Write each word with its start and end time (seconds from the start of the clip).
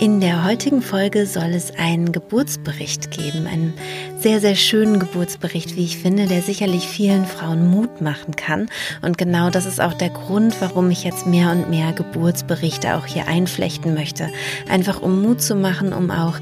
In 0.00 0.20
der 0.20 0.44
heutigen 0.44 0.80
Folge 0.80 1.26
soll 1.26 1.52
es 1.54 1.72
einen 1.76 2.12
Geburtsbericht 2.12 3.10
geben, 3.10 3.48
einen 3.48 3.74
sehr, 4.20 4.40
sehr 4.40 4.54
schönen 4.54 5.00
Geburtsbericht, 5.00 5.74
wie 5.74 5.82
ich 5.82 5.98
finde, 5.98 6.26
der 6.26 6.40
sicherlich 6.40 6.86
vielen 6.86 7.26
Frauen 7.26 7.68
Mut 7.68 8.00
machen 8.00 8.36
kann. 8.36 8.68
Und 9.02 9.18
genau 9.18 9.50
das 9.50 9.66
ist 9.66 9.80
auch 9.80 9.94
der 9.94 10.10
Grund, 10.10 10.54
warum 10.60 10.88
ich 10.92 11.02
jetzt 11.02 11.26
mehr 11.26 11.50
und 11.50 11.68
mehr 11.68 11.92
Geburtsberichte 11.92 12.94
auch 12.94 13.06
hier 13.06 13.26
einflechten 13.26 13.94
möchte. 13.94 14.28
Einfach 14.68 15.02
um 15.02 15.20
Mut 15.20 15.42
zu 15.42 15.56
machen, 15.56 15.92
um 15.92 16.12
auch 16.12 16.38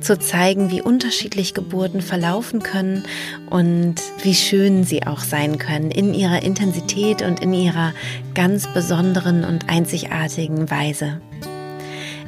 zu 0.00 0.16
zeigen, 0.16 0.70
wie 0.70 0.80
unterschiedlich 0.80 1.52
Geburten 1.52 2.02
verlaufen 2.02 2.62
können 2.62 3.02
und 3.50 3.96
wie 4.22 4.36
schön 4.36 4.84
sie 4.84 5.04
auch 5.04 5.20
sein 5.20 5.58
können 5.58 5.90
in 5.90 6.14
ihrer 6.14 6.44
Intensität 6.44 7.22
und 7.22 7.40
in 7.40 7.54
ihrer 7.54 7.92
ganz 8.34 8.72
besonderen 8.72 9.42
und 9.42 9.68
einzigartigen 9.68 10.70
Weise. 10.70 11.20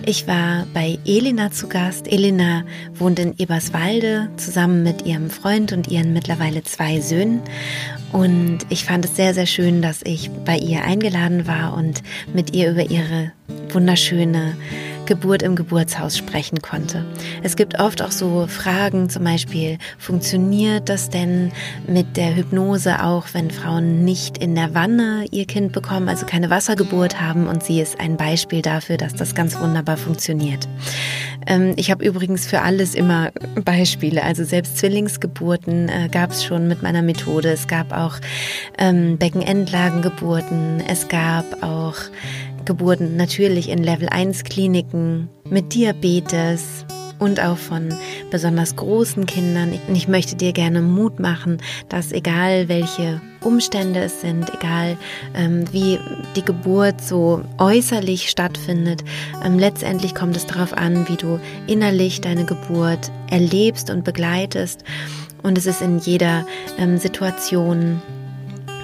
Ich 0.04 0.26
war 0.26 0.66
bei 0.74 0.98
Elena 1.04 1.52
zu 1.52 1.68
Gast. 1.68 2.10
Elena 2.10 2.64
wohnt 2.94 3.20
in 3.20 3.34
Eberswalde 3.38 4.30
zusammen 4.36 4.82
mit 4.82 5.06
ihrem 5.06 5.30
Freund 5.30 5.72
und 5.72 5.86
ihren 5.86 6.12
mittlerweile 6.12 6.64
zwei 6.64 7.00
Söhnen. 7.00 7.40
Und 8.10 8.58
ich 8.68 8.84
fand 8.84 9.04
es 9.04 9.14
sehr, 9.14 9.32
sehr 9.32 9.46
schön, 9.46 9.80
dass 9.80 10.02
ich 10.02 10.28
bei 10.44 10.58
ihr 10.58 10.82
eingeladen 10.82 11.46
war 11.46 11.74
und 11.74 12.02
mit 12.34 12.52
ihr 12.52 12.72
über 12.72 12.90
ihre 12.90 13.30
wunderschöne 13.70 14.56
Geburt 15.06 15.42
im 15.42 15.56
Geburtshaus 15.56 16.16
sprechen 16.16 16.62
konnte. 16.62 17.04
Es 17.42 17.56
gibt 17.56 17.78
oft 17.80 18.02
auch 18.02 18.10
so 18.10 18.46
Fragen, 18.46 19.08
zum 19.08 19.24
Beispiel, 19.24 19.78
funktioniert 19.98 20.88
das 20.88 21.10
denn 21.10 21.52
mit 21.86 22.16
der 22.16 22.36
Hypnose 22.36 23.02
auch, 23.02 23.26
wenn 23.32 23.50
Frauen 23.50 24.04
nicht 24.04 24.38
in 24.38 24.54
der 24.54 24.74
Wanne 24.74 25.26
ihr 25.30 25.46
Kind 25.46 25.72
bekommen, 25.72 26.08
also 26.08 26.26
keine 26.26 26.50
Wassergeburt 26.50 27.20
haben? 27.20 27.46
Und 27.46 27.62
sie 27.62 27.80
ist 27.80 28.00
ein 28.00 28.16
Beispiel 28.16 28.62
dafür, 28.62 28.96
dass 28.96 29.14
das 29.14 29.34
ganz 29.34 29.58
wunderbar 29.58 29.96
funktioniert. 29.96 30.68
Ähm, 31.46 31.74
ich 31.76 31.90
habe 31.90 32.04
übrigens 32.04 32.46
für 32.46 32.62
alles 32.62 32.94
immer 32.94 33.30
Beispiele. 33.64 34.22
Also 34.22 34.44
selbst 34.44 34.78
Zwillingsgeburten 34.78 35.88
äh, 35.88 36.08
gab 36.10 36.30
es 36.30 36.44
schon 36.44 36.68
mit 36.68 36.82
meiner 36.82 37.02
Methode. 37.02 37.50
Es 37.50 37.66
gab 37.66 37.92
auch 37.92 38.16
ähm, 38.78 39.18
Beckenendlagengeburten. 39.18 40.82
Es 40.86 41.08
gab 41.08 41.62
auch 41.62 41.96
Geburten 42.64 43.16
natürlich 43.16 43.68
in 43.68 43.82
Level 43.82 44.08
1 44.08 44.44
Kliniken 44.44 45.28
mit 45.48 45.74
Diabetes 45.74 46.84
und 47.22 47.40
auch 47.40 47.56
von 47.56 47.94
besonders 48.30 48.74
großen 48.74 49.26
Kindern. 49.26 49.78
Ich 49.94 50.08
möchte 50.08 50.34
dir 50.34 50.52
gerne 50.52 50.82
Mut 50.82 51.20
machen, 51.20 51.58
dass 51.88 52.10
egal 52.10 52.68
welche 52.68 53.20
Umstände 53.42 54.00
es 54.00 54.20
sind, 54.20 54.52
egal 54.52 54.96
ähm, 55.34 55.64
wie 55.72 56.00
die 56.34 56.44
Geburt 56.44 57.00
so 57.00 57.42
äußerlich 57.58 58.28
stattfindet, 58.28 59.04
ähm, 59.44 59.58
letztendlich 59.58 60.14
kommt 60.14 60.36
es 60.36 60.46
darauf 60.46 60.76
an, 60.76 61.08
wie 61.08 61.16
du 61.16 61.38
innerlich 61.68 62.20
deine 62.20 62.44
Geburt 62.44 63.12
erlebst 63.30 63.88
und 63.88 64.04
begleitest. 64.04 64.82
Und 65.44 65.56
es 65.58 65.66
ist 65.66 65.80
in 65.80 65.98
jeder 65.98 66.44
ähm, 66.76 66.98
Situation, 66.98 68.02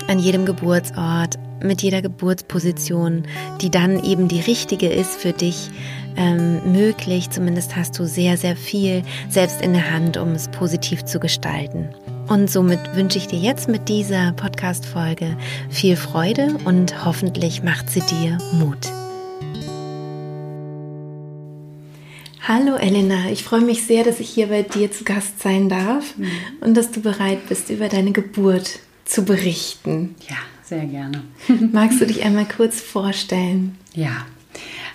an 0.07 0.19
jedem 0.21 0.47
Geburtsort, 0.47 1.39
mit 1.63 1.83
jeder 1.83 2.03
Geburtsposition, 2.03 3.25
die 3.61 3.71
dann 3.71 4.03
eben 4.03 4.29
die 4.29 4.41
richtige 4.41 4.89
ist 4.89 5.21
für 5.21 5.33
dich, 5.33 5.71
ähm, 6.17 6.73
möglich. 6.73 7.31
Zumindest 7.31 7.77
hast 7.77 7.99
du 7.99 8.07
sehr, 8.07 8.37
sehr 8.37 8.57
viel 8.57 9.03
selbst 9.29 9.63
in 9.63 9.73
der 9.73 9.91
Hand, 9.91 10.17
um 10.17 10.33
es 10.33 10.49
positiv 10.49 11.05
zu 11.05 11.21
gestalten. 11.21 11.89
Und 12.29 12.51
somit 12.51 12.95
wünsche 12.95 13.19
ich 13.19 13.27
dir 13.27 13.39
jetzt 13.39 13.69
mit 13.69 13.89
dieser 13.89 14.33
Podcast-Folge 14.33 15.37
viel 15.71 15.97
Freude 15.97 16.59
und 16.65 17.05
hoffentlich 17.05 17.63
macht 17.63 17.89
sie 17.89 18.03
dir 18.03 18.37
Mut. 18.53 18.89
Hallo 22.49 22.77
Elena, 22.77 23.31
ich 23.31 23.45
freue 23.45 23.61
mich 23.61 23.87
sehr, 23.87 24.05
dass 24.05 24.21
ich 24.21 24.31
hier 24.31 24.47
bei 24.47 24.63
dir 24.63 24.91
zu 24.91 25.05
Gast 25.05 25.43
sein 25.43 25.69
darf 25.69 26.17
mhm. 26.17 26.31
und 26.61 26.77
dass 26.79 26.91
du 26.91 27.01
bereit 27.01 27.47
bist, 27.47 27.69
über 27.69 27.89
deine 27.89 28.13
Geburt 28.13 28.79
zu 29.05 29.25
berichten. 29.25 30.15
Ja, 30.29 30.37
sehr 30.69 30.87
gerne. 30.87 31.23
Magst 31.73 32.01
du 32.01 32.07
dich 32.07 32.25
einmal 32.25 32.47
kurz 32.47 32.81
vorstellen? 32.81 33.77
Ja, 33.95 34.27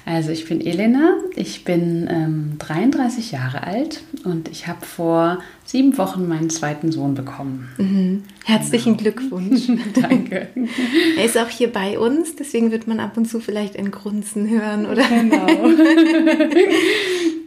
also 0.06 0.32
ich 0.32 0.50
bin 0.50 0.60
Elena, 0.60 1.16
ich 1.36 1.64
bin 1.64 2.10
ähm, 2.12 2.58
33 2.60 3.32
Jahre 3.32 3.64
alt 3.64 4.04
und 4.26 4.50
ich 4.50 4.68
habe 4.68 4.86
vor 4.86 5.40
sieben 5.64 5.98
Wochen 5.98 6.28
meinen 6.28 6.50
zweiten 6.50 6.92
Sohn 6.92 7.16
bekommen. 7.16 7.70
Mhm. 7.78 8.24
Herzlichen 8.44 8.98
genau. 8.98 9.12
Glückwunsch. 9.12 9.68
Danke. 10.02 10.50
Er 11.18 11.26
ist 11.26 11.38
auch 11.38 11.48
hier 11.48 11.72
bei 11.72 11.98
uns, 11.98 12.36
deswegen 12.36 12.72
wird 12.72 12.88
man 12.88 13.00
ab 13.00 13.16
und 13.16 13.30
zu 13.30 13.40
vielleicht 13.40 13.78
ein 13.78 13.92
Grunzen 13.92 14.50
hören, 14.50 14.86
oder? 14.86 15.04
Genau. 15.08 15.46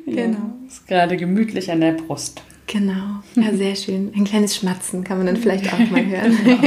genau. 0.06 0.38
Ja, 0.38 0.54
ist 0.66 0.86
gerade 0.86 1.16
gemütlich 1.16 1.70
an 1.70 1.80
der 1.80 1.92
Brust. 1.92 2.42
Genau, 2.68 3.22
ja, 3.36 3.54
sehr 3.54 3.76
schön. 3.76 4.12
Ein 4.16 4.24
kleines 4.24 4.56
Schmatzen 4.56 5.04
kann 5.04 5.18
man 5.18 5.26
dann 5.26 5.36
vielleicht 5.36 5.72
auch 5.72 5.78
mal 5.90 6.04
hören. 6.04 6.36
Genau. 6.44 6.62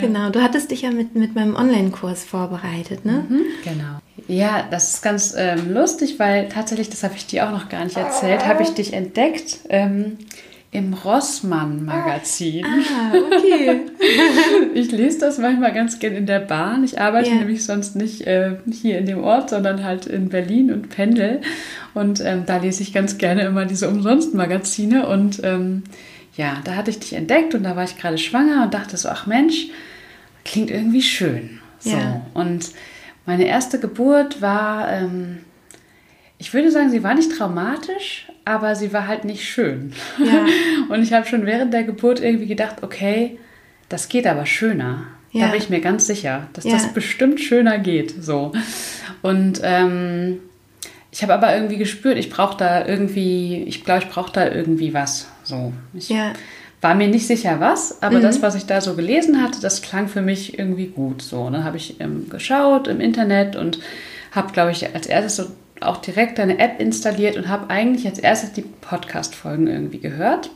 Ja. 0.00 0.06
Genau, 0.06 0.30
du 0.30 0.42
hattest 0.42 0.70
dich 0.70 0.82
ja 0.82 0.90
mit, 0.90 1.14
mit 1.14 1.34
meinem 1.34 1.54
Online-Kurs 1.54 2.24
vorbereitet, 2.24 3.04
ne? 3.04 3.26
Mhm, 3.28 3.42
genau. 3.64 4.00
Ja, 4.26 4.66
das 4.70 4.94
ist 4.94 5.02
ganz 5.02 5.34
ähm, 5.36 5.72
lustig, 5.72 6.18
weil 6.18 6.48
tatsächlich, 6.48 6.90
das 6.90 7.02
habe 7.02 7.14
ich 7.16 7.26
dir 7.26 7.46
auch 7.46 7.52
noch 7.52 7.68
gar 7.68 7.84
nicht 7.84 7.96
erzählt, 7.96 8.46
habe 8.46 8.62
ich 8.62 8.70
dich 8.70 8.92
entdeckt 8.92 9.60
ähm, 9.68 10.18
im 10.70 10.92
Rossmann-Magazin. 10.92 12.64
Ah, 12.64 13.12
okay. 13.14 13.80
ich 14.74 14.92
lese 14.92 15.20
das 15.20 15.38
manchmal 15.38 15.72
ganz 15.72 15.98
gern 15.98 16.14
in 16.14 16.26
der 16.26 16.40
Bahn. 16.40 16.84
Ich 16.84 17.00
arbeite 17.00 17.30
ja. 17.30 17.36
nämlich 17.36 17.64
sonst 17.64 17.96
nicht 17.96 18.26
äh, 18.26 18.56
hier 18.70 18.98
in 18.98 19.06
dem 19.06 19.24
Ort, 19.24 19.48
sondern 19.48 19.82
halt 19.82 20.06
in 20.06 20.28
Berlin 20.28 20.70
und 20.70 20.90
pendel. 20.90 21.40
Und 21.94 22.20
ähm, 22.20 22.42
da 22.44 22.58
lese 22.58 22.82
ich 22.82 22.92
ganz 22.92 23.16
gerne 23.16 23.42
immer 23.42 23.64
diese 23.64 23.88
Umsonst-Magazine 23.88 25.08
und 25.08 25.40
ähm, 25.42 25.84
ja, 26.38 26.60
da 26.62 26.76
hatte 26.76 26.90
ich 26.90 27.00
dich 27.00 27.14
entdeckt 27.14 27.56
und 27.56 27.64
da 27.64 27.74
war 27.74 27.82
ich 27.82 27.98
gerade 27.98 28.16
schwanger 28.16 28.62
und 28.62 28.72
dachte 28.72 28.96
so, 28.96 29.08
ach 29.08 29.26
Mensch, 29.26 29.66
klingt 30.44 30.70
irgendwie 30.70 31.02
schön. 31.02 31.58
So. 31.80 31.90
Ja. 31.90 32.24
Und 32.32 32.70
meine 33.26 33.44
erste 33.44 33.80
Geburt 33.80 34.40
war, 34.40 34.90
ähm, 34.92 35.38
ich 36.38 36.54
würde 36.54 36.70
sagen, 36.70 36.90
sie 36.90 37.02
war 37.02 37.14
nicht 37.14 37.36
traumatisch, 37.36 38.28
aber 38.44 38.76
sie 38.76 38.92
war 38.92 39.08
halt 39.08 39.24
nicht 39.24 39.44
schön. 39.44 39.92
Ja. 40.24 40.46
Und 40.88 41.02
ich 41.02 41.12
habe 41.12 41.26
schon 41.26 41.44
während 41.44 41.74
der 41.74 41.82
Geburt 41.82 42.20
irgendwie 42.20 42.46
gedacht, 42.46 42.76
okay, 42.82 43.36
das 43.88 44.08
geht 44.08 44.26
aber 44.26 44.46
schöner. 44.46 45.08
Ja. 45.32 45.46
Da 45.46 45.50
bin 45.50 45.60
ich 45.60 45.70
mir 45.70 45.80
ganz 45.80 46.06
sicher, 46.06 46.46
dass 46.52 46.64
das 46.64 46.94
bestimmt 46.94 47.40
schöner 47.40 47.78
geht. 47.78 48.14
So. 48.22 48.52
Und 49.22 49.60
ähm, 49.64 50.38
ich 51.10 51.22
habe 51.22 51.34
aber 51.34 51.52
irgendwie 51.54 51.78
gespürt, 51.78 52.16
ich 52.16 52.30
brauche 52.30 52.56
da 52.56 52.86
irgendwie, 52.86 53.64
ich 53.64 53.84
glaube, 53.84 54.04
ich 54.04 54.08
brauche 54.08 54.32
da 54.32 54.48
irgendwie 54.48 54.94
was. 54.94 55.26
So. 55.48 55.72
Ich 55.94 56.10
ja. 56.10 56.32
war 56.80 56.94
mir 56.94 57.08
nicht 57.08 57.26
sicher 57.26 57.58
was, 57.58 58.02
aber 58.02 58.18
mhm. 58.18 58.22
das, 58.22 58.42
was 58.42 58.54
ich 58.54 58.66
da 58.66 58.80
so 58.80 58.94
gelesen 58.94 59.42
hatte, 59.42 59.60
das 59.60 59.82
klang 59.82 60.08
für 60.08 60.22
mich 60.22 60.58
irgendwie 60.58 60.86
gut. 60.86 61.22
So, 61.22 61.48
dann 61.48 61.64
habe 61.64 61.78
ich 61.78 62.00
ähm, 62.00 62.28
geschaut 62.28 62.86
im 62.86 63.00
Internet 63.00 63.56
und 63.56 63.80
habe, 64.32 64.52
glaube 64.52 64.72
ich, 64.72 64.94
als 64.94 65.06
erstes 65.06 65.36
so 65.36 65.46
auch 65.80 65.98
direkt 65.98 66.40
eine 66.40 66.58
App 66.58 66.80
installiert 66.80 67.36
und 67.36 67.48
habe 67.48 67.70
eigentlich 67.70 68.06
als 68.06 68.18
erstes 68.18 68.52
die 68.52 68.62
Podcast-Folgen 68.62 69.68
irgendwie 69.68 70.00
gehört. 70.00 70.50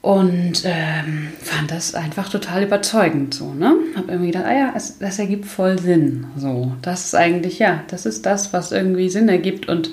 Und 0.00 0.62
ähm, 0.64 1.28
fand 1.40 1.70
das 1.70 1.94
einfach 1.94 2.28
total 2.28 2.62
überzeugend 2.62 3.34
so, 3.34 3.52
ne? 3.52 3.74
Hab 3.96 4.08
irgendwie 4.08 4.30
gedacht, 4.30 4.46
ah 4.46 4.54
ja, 4.54 4.72
es, 4.76 4.98
das 4.98 5.18
ergibt 5.18 5.44
voll 5.46 5.78
Sinn. 5.78 6.26
So, 6.36 6.72
das 6.82 7.06
ist 7.06 7.14
eigentlich, 7.14 7.58
ja, 7.58 7.82
das 7.88 8.06
ist 8.06 8.24
das, 8.24 8.52
was 8.52 8.70
irgendwie 8.70 9.10
Sinn 9.10 9.28
ergibt 9.28 9.68
und 9.68 9.90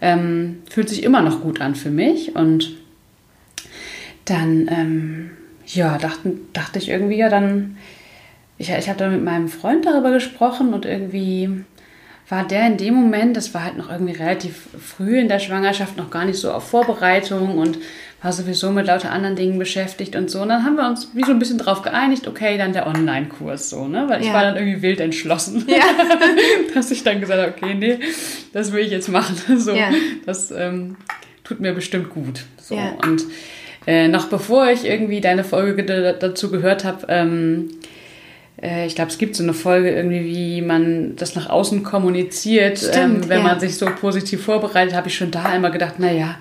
ähm, 0.00 0.58
fühlt 0.68 0.88
sich 0.88 1.04
immer 1.04 1.22
noch 1.22 1.40
gut 1.40 1.60
an 1.60 1.76
für 1.76 1.90
mich. 1.90 2.34
Und 2.34 2.72
dann, 4.24 4.68
ähm, 4.70 5.30
ja, 5.66 5.98
dachte, 5.98 6.34
dachte 6.52 6.78
ich 6.78 6.88
irgendwie, 6.88 7.16
ja, 7.16 7.28
dann, 7.28 7.76
ich, 8.58 8.70
ich 8.70 8.88
habe 8.88 8.98
da 8.98 9.08
mit 9.08 9.22
meinem 9.22 9.48
Freund 9.48 9.86
darüber 9.86 10.12
gesprochen 10.12 10.74
und 10.74 10.84
irgendwie 10.84 11.64
war 12.28 12.46
der 12.46 12.66
in 12.66 12.78
dem 12.78 12.94
Moment, 12.94 13.36
das 13.36 13.52
war 13.52 13.64
halt 13.64 13.76
noch 13.76 13.90
irgendwie 13.90 14.14
relativ 14.14 14.68
früh 14.80 15.18
in 15.18 15.28
der 15.28 15.40
Schwangerschaft, 15.40 15.96
noch 15.96 16.10
gar 16.10 16.24
nicht 16.24 16.38
so 16.38 16.52
auf 16.52 16.68
Vorbereitung 16.68 17.58
und 17.58 17.78
war 18.22 18.32
sowieso 18.32 18.70
mit 18.70 18.86
lauter 18.86 19.12
anderen 19.12 19.36
Dingen 19.36 19.58
beschäftigt 19.58 20.16
und 20.16 20.30
so. 20.30 20.40
Und 20.40 20.48
dann 20.48 20.64
haben 20.64 20.76
wir 20.76 20.88
uns 20.88 21.10
wie 21.12 21.22
so 21.24 21.32
ein 21.32 21.38
bisschen 21.38 21.58
drauf 21.58 21.82
geeinigt, 21.82 22.26
okay, 22.26 22.56
dann 22.56 22.72
der 22.72 22.86
Online-Kurs 22.86 23.68
so, 23.68 23.86
ne? 23.86 24.06
Weil 24.08 24.22
ich 24.22 24.32
war 24.32 24.42
dann 24.42 24.56
irgendwie 24.56 24.80
wild 24.80 25.00
entschlossen. 25.00 25.66
Ja. 25.68 25.84
dass 26.74 26.90
ich 26.90 27.04
dann 27.04 27.20
gesagt 27.20 27.42
habe, 27.42 27.52
okay, 27.54 27.74
nee, 27.74 27.98
das 28.54 28.72
will 28.72 28.82
ich 28.82 28.90
jetzt 28.90 29.10
machen. 29.10 29.36
So, 29.58 29.74
ja. 29.74 29.90
das 30.24 30.50
ähm, 30.50 30.96
tut 31.44 31.60
mir 31.60 31.74
bestimmt 31.74 32.08
gut. 32.08 32.44
So. 32.56 32.74
Ja. 32.74 32.96
Und 33.02 33.24
äh, 33.86 34.08
noch 34.08 34.28
bevor 34.28 34.68
ich 34.68 34.84
irgendwie 34.84 35.20
deine 35.20 35.44
Folge 35.44 35.84
dazu 35.84 36.50
gehört 36.50 36.84
habe, 36.84 37.06
ähm, 37.08 37.70
äh, 38.60 38.86
ich 38.86 38.94
glaube, 38.94 39.10
es 39.10 39.18
gibt 39.18 39.36
so 39.36 39.42
eine 39.42 39.54
Folge 39.54 39.90
irgendwie, 39.90 40.24
wie 40.24 40.62
man 40.62 41.16
das 41.16 41.34
nach 41.34 41.50
außen 41.50 41.82
kommuniziert. 41.82 42.78
Stimmt, 42.78 43.24
ähm, 43.24 43.28
wenn 43.28 43.38
ja. 43.38 43.44
man 43.44 43.60
sich 43.60 43.76
so 43.76 43.86
positiv 43.86 44.44
vorbereitet, 44.44 44.94
habe 44.94 45.08
ich 45.08 45.14
schon 45.14 45.30
da 45.30 45.54
immer 45.54 45.70
gedacht, 45.70 45.98
naja, 45.98 46.36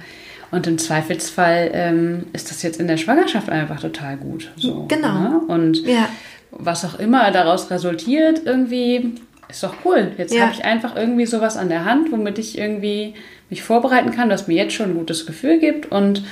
und 0.52 0.68
im 0.68 0.78
Zweifelsfall 0.78 1.72
ähm, 1.74 2.26
ist 2.32 2.52
das 2.52 2.62
jetzt 2.62 2.80
in 2.80 2.88
der 2.88 2.98
Schwangerschaft 2.98 3.50
einfach 3.50 3.80
total 3.82 4.18
gut. 4.18 4.52
So, 4.56 4.86
genau. 4.88 5.20
Ne? 5.20 5.42
Und 5.48 5.86
ja. 5.88 6.08
was 6.52 6.86
auch 6.86 7.00
immer 7.00 7.32
daraus 7.32 7.72
resultiert, 7.72 8.44
irgendwie 8.46 9.16
ist 9.50 9.64
doch 9.64 9.74
cool. 9.84 10.12
Jetzt 10.18 10.34
ja. 10.34 10.44
habe 10.44 10.54
ich 10.54 10.64
einfach 10.64 10.96
irgendwie 10.96 11.26
sowas 11.26 11.58
an 11.58 11.70
der 11.70 11.86
Hand, 11.86 12.12
womit 12.12 12.38
ich 12.38 12.58
irgendwie 12.58 13.16
mich 13.50 13.64
vorbereiten 13.64 14.12
kann, 14.12 14.30
was 14.30 14.48
mir 14.48 14.56
jetzt 14.56 14.74
schon 14.74 14.92
ein 14.92 14.96
gutes 14.96 15.26
Gefühl 15.26 15.58
gibt 15.60 15.92
und 15.92 16.24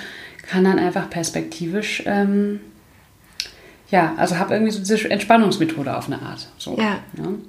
kann 0.43 0.63
dann 0.63 0.79
einfach 0.79 1.09
perspektivisch, 1.09 2.03
ähm, 2.05 2.59
ja, 3.89 4.13
also 4.17 4.37
habe 4.37 4.53
irgendwie 4.53 4.71
so 4.71 4.79
diese 4.79 5.09
Entspannungsmethode 5.09 5.95
auf 5.95 6.07
eine 6.07 6.21
Art. 6.21 6.47
So, 6.57 6.77
ja. 6.77 6.99
Ne? 7.13 7.39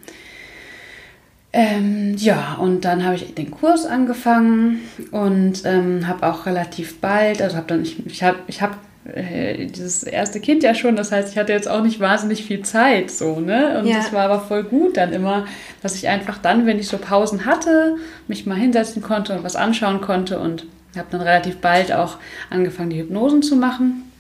Ähm, 1.55 2.17
ja, 2.17 2.55
und 2.55 2.85
dann 2.85 3.05
habe 3.05 3.15
ich 3.15 3.35
den 3.35 3.51
Kurs 3.51 3.85
angefangen 3.85 4.81
und 5.11 5.65
ähm, 5.65 6.09
habe 6.09 6.27
auch 6.27 6.47
relativ 6.47 7.01
bald, 7.01 7.43
also 7.43 7.57
habe 7.57 7.67
dann, 7.67 7.83
ich, 7.83 8.05
ich 8.07 8.23
habe 8.23 8.39
ich 8.47 8.63
hab, 8.63 8.79
äh, 9.05 9.67
dieses 9.67 10.03
erste 10.03 10.41
Kind 10.41 10.63
ja 10.63 10.75
schon, 10.75 10.97
das 10.97 11.13
heißt, 11.13 11.31
ich 11.31 11.39
hatte 11.39 11.53
jetzt 11.53 11.69
auch 11.69 11.83
nicht 11.83 12.01
wahnsinnig 12.01 12.45
viel 12.45 12.63
Zeit, 12.63 13.11
so, 13.11 13.39
ne? 13.39 13.79
Und 13.79 13.87
ja. 13.87 13.97
das 13.97 14.13
war 14.15 14.23
aber 14.23 14.41
voll 14.41 14.63
gut 14.63 14.97
dann 14.97 15.13
immer, 15.13 15.45
dass 15.83 15.95
ich 15.95 16.09
einfach 16.09 16.39
dann, 16.39 16.65
wenn 16.65 16.79
ich 16.79 16.89
so 16.89 16.97
Pausen 16.97 17.45
hatte, 17.45 17.97
mich 18.29 18.47
mal 18.47 18.57
hinsetzen 18.57 19.03
konnte 19.03 19.35
und 19.35 19.45
was 19.45 19.57
anschauen 19.57 20.01
konnte 20.01 20.39
und 20.39 20.67
habe 20.99 21.09
dann 21.11 21.21
relativ 21.21 21.59
bald 21.59 21.93
auch 21.93 22.19
angefangen, 22.51 22.91
die 22.91 23.01
Hypnosen 23.01 23.43
zu 23.43 23.57
machen. 23.57 24.11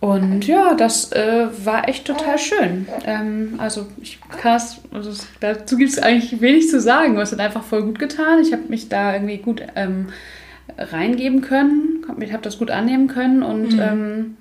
Und 0.00 0.46
ja, 0.46 0.74
das 0.74 1.10
äh, 1.10 1.48
war 1.64 1.88
echt 1.88 2.04
total 2.04 2.38
schön. 2.38 2.86
Ähm, 3.04 3.54
also 3.58 3.86
ich 4.00 4.20
kann 4.40 4.56
es, 4.56 4.78
also 4.92 5.10
dazu 5.40 5.76
gibt 5.76 5.90
es 5.90 5.98
eigentlich 5.98 6.40
wenig 6.40 6.68
zu 6.68 6.80
sagen. 6.80 7.18
Es 7.18 7.32
hat 7.32 7.40
einfach 7.40 7.64
voll 7.64 7.82
gut 7.82 7.98
getan. 7.98 8.40
Ich 8.40 8.52
habe 8.52 8.62
mich 8.68 8.88
da 8.88 9.14
irgendwie 9.14 9.38
gut 9.38 9.60
ähm, 9.74 10.10
reingeben 10.78 11.40
können, 11.40 12.04
ich 12.20 12.32
habe 12.32 12.42
das 12.42 12.58
gut 12.58 12.70
annehmen 12.70 13.08
können 13.08 13.42
und 13.42 13.74
mhm. 13.74 13.80
ähm, 13.80 14.36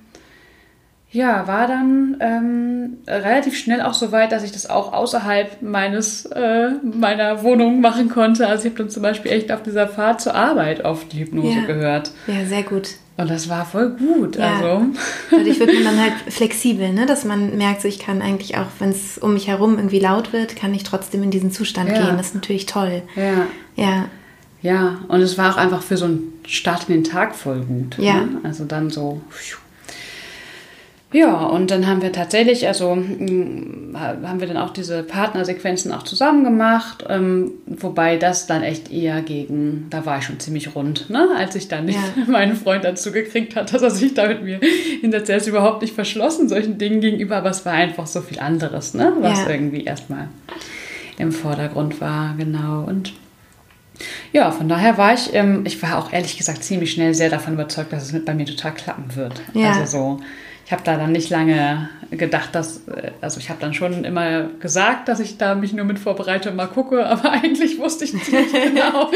ja, 1.11 1.47
war 1.47 1.67
dann 1.67 2.17
ähm, 2.19 2.97
relativ 3.07 3.57
schnell 3.57 3.81
auch 3.81 3.93
so 3.93 4.11
weit, 4.11 4.33
dass 4.33 4.43
ich 4.43 4.51
das 4.51 4.69
auch 4.69 4.91
außerhalb 4.91 5.61
meines 5.61 6.25
äh, 6.25 6.71
meiner 6.83 7.43
Wohnung 7.43 7.79
machen 7.79 8.09
konnte. 8.09 8.47
Also 8.47 8.65
ich 8.65 8.71
habe 8.71 8.83
dann 8.83 8.89
zum 8.89 9.03
Beispiel 9.03 9.31
echt 9.31 9.51
auf 9.51 9.63
dieser 9.63 9.87
Fahrt 9.87 10.19
zur 10.19 10.35
Arbeit 10.35 10.83
oft 10.83 11.13
die 11.13 11.19
Hypnose 11.19 11.59
ja. 11.59 11.65
gehört. 11.65 12.11
Ja, 12.27 12.45
sehr 12.45 12.63
gut. 12.63 12.89
Und 13.15 13.31
das 13.31 13.47
war 13.47 13.65
voll 13.65 13.91
gut. 13.91 14.35
Ja. 14.35 14.57
Also. 14.57 14.85
Dadurch 15.31 15.59
wird 15.59 15.73
man 15.73 15.85
dann 15.85 15.99
halt 15.99 16.13
flexibel, 16.27 16.91
ne? 16.91 17.05
dass 17.05 17.23
man 17.23 17.57
merkt, 17.57 17.81
so 17.81 17.87
ich 17.87 17.99
kann 17.99 18.21
eigentlich 18.21 18.57
auch, 18.57 18.67
wenn 18.79 18.89
es 18.89 19.17
um 19.17 19.33
mich 19.33 19.47
herum 19.47 19.77
irgendwie 19.77 19.99
laut 19.99 20.33
wird, 20.33 20.57
kann 20.57 20.73
ich 20.73 20.83
trotzdem 20.83 21.23
in 21.23 21.31
diesen 21.31 21.51
Zustand 21.51 21.89
ja. 21.89 22.03
gehen. 22.03 22.17
Das 22.17 22.27
ist 22.27 22.35
natürlich 22.35 22.65
toll. 22.65 23.01
Ja. 23.15 23.47
Ja. 23.75 24.05
Ja, 24.61 24.97
und 25.07 25.21
es 25.21 25.37
war 25.37 25.53
auch 25.53 25.57
einfach 25.57 25.81
für 25.81 25.97
so 25.97 26.05
einen 26.05 26.33
Start 26.45 26.89
in 26.89 26.95
den 26.95 27.03
Tag 27.05 27.35
voll 27.35 27.61
gut. 27.61 27.97
Ja. 27.97 28.15
Ne? 28.15 28.39
Also 28.43 28.65
dann 28.65 28.89
so. 28.89 29.21
Pfiuh 29.29 29.57
ja, 31.13 31.45
und 31.45 31.71
dann 31.71 31.87
haben 31.87 32.01
wir 32.01 32.11
tatsächlich, 32.11 32.67
also 32.67 32.89
haben 32.91 34.39
wir 34.39 34.47
dann 34.47 34.57
auch 34.57 34.71
diese 34.71 35.03
Partnersequenzen 35.03 35.93
auch 35.93 36.03
zusammen 36.03 36.43
gemacht, 36.43 37.05
ähm, 37.07 37.51
wobei 37.65 38.17
das 38.17 38.45
dann 38.45 38.61
echt 38.61 38.91
eher 38.91 39.21
gegen, 39.21 39.87
da 39.89 40.05
war 40.05 40.17
ich 40.17 40.25
schon 40.25 40.41
ziemlich 40.41 40.75
rund, 40.75 41.09
ne? 41.09 41.29
als 41.37 41.55
ich 41.55 41.69
dann 41.69 41.87
ja. 41.87 41.97
meinen 42.27 42.57
Freund 42.57 42.83
dazu 42.83 43.13
gekriegt 43.13 43.55
hat, 43.55 43.73
dass 43.73 43.81
er 43.81 43.91
sich 43.91 44.15
da 44.15 44.27
mit 44.27 44.43
mir 44.43 44.59
hinsetzt. 44.99 45.29
Er 45.29 45.37
ist 45.37 45.47
überhaupt 45.47 45.81
nicht 45.81 45.95
verschlossen 45.95 46.49
solchen 46.49 46.77
Dingen 46.77 46.99
gegenüber, 46.99 47.37
aber 47.37 47.51
es 47.51 47.65
war 47.65 47.73
einfach 47.73 48.05
so 48.05 48.19
viel 48.19 48.39
anderes, 48.39 48.93
ne? 48.93 49.13
was 49.21 49.39
ja. 49.45 49.49
irgendwie 49.49 49.85
erstmal 49.85 50.27
im 51.17 51.31
Vordergrund 51.31 52.01
war, 52.01 52.35
genau. 52.37 52.83
Und 52.83 53.13
ja, 54.33 54.51
von 54.51 54.67
daher 54.67 54.97
war 54.97 55.13
ich, 55.13 55.33
ähm, 55.33 55.61
ich 55.65 55.81
war 55.81 55.97
auch 55.99 56.11
ehrlich 56.11 56.37
gesagt 56.37 56.65
ziemlich 56.65 56.91
schnell 56.91 57.13
sehr 57.13 57.29
davon 57.29 57.53
überzeugt, 57.53 57.93
dass 57.93 58.03
es 58.03 58.11
mit 58.11 58.25
bei 58.25 58.33
mir 58.33 58.45
total 58.45 58.73
klappen 58.73 59.15
wird. 59.15 59.41
Ja. 59.53 59.71
Also 59.71 59.85
so 59.85 60.19
ich 60.67 60.73
habe 60.73 60.83
da 60.83 60.97
dann 60.97 61.13
nicht 61.13 61.29
lange 61.29 61.87
gedacht, 62.11 62.53
dass, 62.53 62.81
also 63.21 63.39
ich 63.39 63.49
habe 63.49 63.61
dann 63.61 63.73
schon 63.73 64.03
immer 64.03 64.49
gesagt, 64.59 65.07
dass 65.07 65.21
ich 65.21 65.37
da 65.37 65.55
mich 65.55 65.71
nur 65.71 65.85
mit 65.85 65.97
vorbereite 65.97 66.49
und 66.49 66.57
mal 66.57 66.67
gucke, 66.67 67.05
aber 67.07 67.31
eigentlich 67.31 67.79
wusste 67.79 68.03
ich 68.03 68.13
nicht 68.13 68.29
genau, 68.31 69.09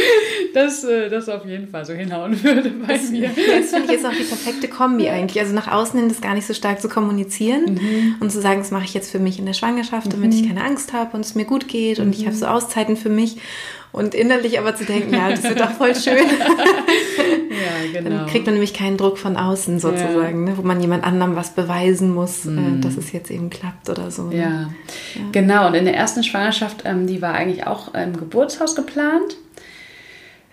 dass 0.53 0.85
äh, 0.85 1.09
das 1.09 1.27
auf 1.27 1.45
jeden 1.45 1.67
Fall 1.67 1.83
so 1.83 1.91
hinhauen 1.91 2.41
würde 2.41 2.69
bei 2.69 2.93
das, 2.93 3.09
mir. 3.09 3.29
Das 3.29 3.71
finde 3.71 3.87
ich 3.87 3.91
jetzt 3.91 4.05
auch 4.05 4.13
die 4.13 4.23
perfekte 4.23 4.69
Kombi 4.69 5.09
eigentlich. 5.09 5.41
Also 5.41 5.53
nach 5.53 5.69
außen 5.69 5.99
hin 5.99 6.07
das 6.07 6.21
gar 6.21 6.35
nicht 6.35 6.47
so 6.47 6.53
stark 6.53 6.79
zu 6.79 6.87
kommunizieren 6.87 7.73
mhm. 7.73 8.15
und 8.21 8.31
zu 8.31 8.39
sagen, 8.39 8.59
das 8.59 8.71
mache 8.71 8.85
ich 8.85 8.93
jetzt 8.93 9.11
für 9.11 9.19
mich 9.19 9.37
in 9.37 9.45
der 9.45 9.53
Schwangerschaft, 9.53 10.13
damit 10.13 10.31
mhm. 10.31 10.39
ich 10.39 10.47
keine 10.47 10.63
Angst 10.63 10.93
habe 10.93 11.17
und 11.17 11.25
es 11.25 11.35
mir 11.35 11.43
gut 11.43 11.67
geht 11.67 11.99
und 11.99 12.07
mhm. 12.07 12.13
ich 12.13 12.25
habe 12.27 12.35
so 12.35 12.45
Auszeiten 12.45 12.95
für 12.95 13.09
mich 13.09 13.35
und 13.91 14.15
innerlich 14.15 14.57
aber 14.57 14.75
zu 14.75 14.85
denken, 14.85 15.13
ja, 15.13 15.29
das 15.29 15.43
wird 15.43 15.59
doch 15.59 15.71
voll 15.71 15.95
schön. 15.95 16.15
ja, 16.17 17.99
genau. 17.99 18.09
Dann 18.09 18.27
kriegt 18.27 18.45
man 18.45 18.55
nämlich 18.55 18.73
keinen 18.73 18.97
Druck 18.97 19.17
von 19.17 19.35
außen 19.35 19.79
sozusagen, 19.79 20.47
ja. 20.47 20.51
ne, 20.53 20.57
wo 20.57 20.61
man 20.61 20.79
jemand 20.79 21.03
anderem 21.03 21.35
was 21.35 21.51
beweisen 21.51 22.13
muss, 22.13 22.45
mhm. 22.45 22.79
äh, 22.79 22.81
dass 22.81 22.95
es 22.95 23.11
jetzt 23.11 23.29
eben 23.29 23.49
klappt 23.49 23.89
oder 23.89 24.09
so. 24.09 24.23
Ne? 24.23 24.37
Ja. 24.37 24.49
ja. 24.49 24.69
genau. 25.31 25.67
Und 25.67 25.73
in 25.73 25.85
der 25.85 25.95
ersten 25.95 26.23
Schwangerschaft, 26.23 26.83
ähm, 26.85 27.05
die 27.05 27.21
war 27.21 27.33
eigentlich 27.33 27.67
auch 27.67 27.93
im 27.93 28.15
Geburtshaus 28.15 28.75
geplant. 28.75 29.35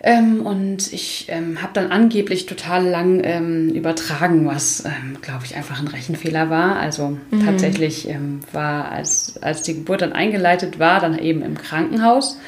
Ähm, 0.01 0.45
und 0.45 0.93
ich 0.93 1.25
ähm, 1.29 1.61
habe 1.61 1.73
dann 1.73 1.91
angeblich 1.91 2.45
total 2.45 2.85
lang 2.87 3.21
ähm, 3.23 3.69
übertragen, 3.69 4.45
was, 4.45 4.85
ähm, 4.85 5.17
glaube 5.21 5.43
ich, 5.45 5.57
einfach 5.57 5.81
ein 5.81 5.87
Rechenfehler 5.87 6.49
war. 6.49 6.77
Also 6.77 7.17
mhm. 7.31 7.45
tatsächlich 7.45 8.07
ähm, 8.07 8.39
war, 8.53 8.91
als, 8.91 9.41
als 9.41 9.63
die 9.63 9.75
Geburt 9.75 10.01
dann 10.01 10.13
eingeleitet 10.13 10.79
war, 10.79 11.01
dann 11.01 11.17
eben 11.19 11.41
im 11.41 11.57
Krankenhaus 11.57 12.39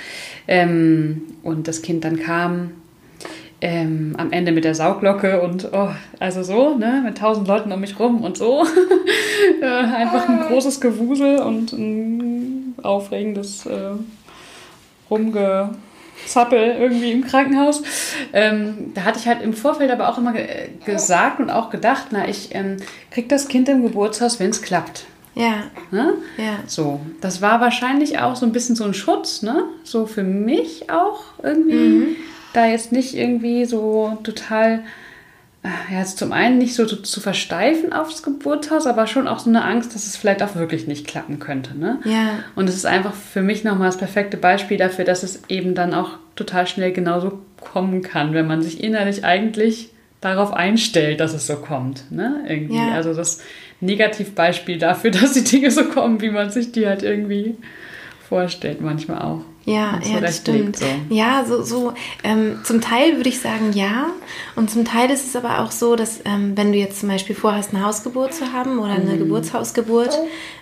ähm, 0.47 1.23
und 1.43 1.67
das 1.67 1.81
Kind 1.81 2.03
dann 2.03 2.19
kam 2.19 2.71
am 3.63 4.31
Ende 4.31 4.51
mit 4.51 4.63
der 4.63 4.73
Sauglocke 4.73 5.39
und 5.39 5.69
oh, 5.71 5.89
also 6.17 6.41
so, 6.41 6.75
ne, 6.79 7.03
mit 7.05 7.19
tausend 7.19 7.47
Leuten 7.47 7.71
um 7.71 7.79
mich 7.79 7.99
rum 7.99 8.23
und 8.23 8.35
so. 8.35 8.65
äh, 9.61 9.65
einfach 9.65 10.27
ein 10.27 10.39
großes 10.47 10.81
Gewusel 10.81 11.37
und 11.37 11.71
ein 11.71 12.73
aufregendes 12.81 13.67
äh, 13.67 13.91
Rumgezappel 16.21 16.75
irgendwie 16.79 17.11
im 17.11 17.25
Krankenhaus. 17.25 17.83
Ähm, 18.33 18.91
da 18.93 19.03
hatte 19.03 19.19
ich 19.19 19.27
halt 19.27 19.41
im 19.41 19.53
Vorfeld 19.53 19.91
aber 19.91 20.09
auch 20.09 20.17
immer 20.17 20.33
ge 20.33 20.69
gesagt 20.85 21.39
und 21.39 21.49
auch 21.49 21.69
gedacht, 21.69 22.07
na, 22.11 22.27
ich 22.27 22.53
ähm, 22.53 22.77
krieg 23.09 23.29
das 23.29 23.47
Kind 23.47 23.69
im 23.69 23.83
Geburtshaus, 23.83 24.39
wenn 24.39 24.49
es 24.49 24.61
klappt. 24.61 25.05
Ja. 25.33 25.63
Ne? 25.91 26.15
Ja. 26.37 26.59
So, 26.67 26.99
das 27.21 27.41
war 27.41 27.61
wahrscheinlich 27.61 28.19
auch 28.19 28.35
so 28.35 28.45
ein 28.45 28.51
bisschen 28.51 28.75
so 28.75 28.83
ein 28.83 28.93
Schutz, 28.93 29.41
ne? 29.41 29.63
So 29.83 30.05
für 30.05 30.23
mich 30.23 30.89
auch 30.89 31.23
irgendwie, 31.41 31.73
mhm. 31.73 32.15
da 32.53 32.65
jetzt 32.65 32.91
nicht 32.91 33.15
irgendwie 33.15 33.65
so 33.65 34.17
total, 34.23 34.83
ja, 35.63 35.99
jetzt 35.99 36.17
zum 36.17 36.31
einen 36.31 36.57
nicht 36.57 36.73
so 36.73 36.85
zu, 36.85 37.03
zu, 37.03 37.21
versteifen 37.21 37.93
aufs 37.93 38.23
Geburtshaus, 38.23 38.87
aber 38.87 39.05
schon 39.05 39.27
auch 39.27 39.37
so 39.37 39.49
eine 39.49 39.63
Angst, 39.63 39.93
dass 39.93 40.07
es 40.07 40.17
vielleicht 40.17 40.41
auch 40.41 40.55
wirklich 40.55 40.87
nicht 40.87 41.05
klappen 41.05 41.37
könnte, 41.37 41.77
ne? 41.77 41.99
Ja. 42.03 42.39
Und 42.55 42.67
es 42.67 42.75
ist 42.75 42.87
einfach 42.87 43.13
für 43.13 43.43
mich 43.43 43.63
nochmal 43.63 43.87
das 43.87 43.97
perfekte 43.97 44.37
Beispiel 44.37 44.77
dafür, 44.77 45.05
dass 45.05 45.21
es 45.21 45.43
eben 45.49 45.75
dann 45.75 45.93
auch 45.93 46.17
total 46.35 46.65
schnell 46.65 46.93
genauso 46.93 47.41
kommen 47.59 48.01
kann, 48.01 48.33
wenn 48.33 48.47
man 48.47 48.63
sich 48.63 48.83
innerlich 48.83 49.23
eigentlich 49.23 49.91
darauf 50.19 50.51
einstellt, 50.51 51.19
dass 51.19 51.33
es 51.33 51.45
so 51.45 51.57
kommt, 51.57 52.11
ne? 52.11 52.43
Irgendwie. 52.47 52.77
Ja. 52.77 52.93
Also 52.93 53.13
das 53.13 53.41
Negativbeispiel 53.81 54.79
dafür, 54.79 55.11
dass 55.11 55.33
die 55.33 55.43
Dinge 55.43 55.69
so 55.69 55.85
kommen, 55.85 56.21
wie 56.21 56.31
man 56.31 56.49
sich 56.49 56.71
die 56.71 56.87
halt 56.87 57.03
irgendwie 57.03 57.55
vorstellt, 58.27 58.81
manchmal 58.81 59.21
auch. 59.21 59.43
Ja, 59.65 59.99
ja, 60.03 60.19
das 60.19 60.37
stimmt. 60.37 60.77
So. 60.77 60.85
Ja, 61.09 61.45
so, 61.47 61.61
so 61.61 61.93
ähm, 62.23 62.61
zum 62.63 62.81
Teil 62.81 63.17
würde 63.17 63.29
ich 63.29 63.39
sagen 63.39 63.73
ja. 63.73 64.07
Und 64.55 64.71
zum 64.71 64.85
Teil 64.85 65.11
ist 65.11 65.27
es 65.27 65.35
aber 65.35 65.59
auch 65.59 65.71
so, 65.71 65.95
dass 65.95 66.21
ähm, 66.25 66.53
wenn 66.55 66.71
du 66.71 66.79
jetzt 66.79 66.99
zum 66.99 67.09
Beispiel 67.09 67.35
vorhast, 67.35 67.73
eine 67.73 67.85
Hausgeburt 67.85 68.33
zu 68.33 68.53
haben 68.53 68.79
oder 68.79 68.93
eine 68.93 69.13
mhm. 69.13 69.19
Geburtshausgeburt, 69.19 70.17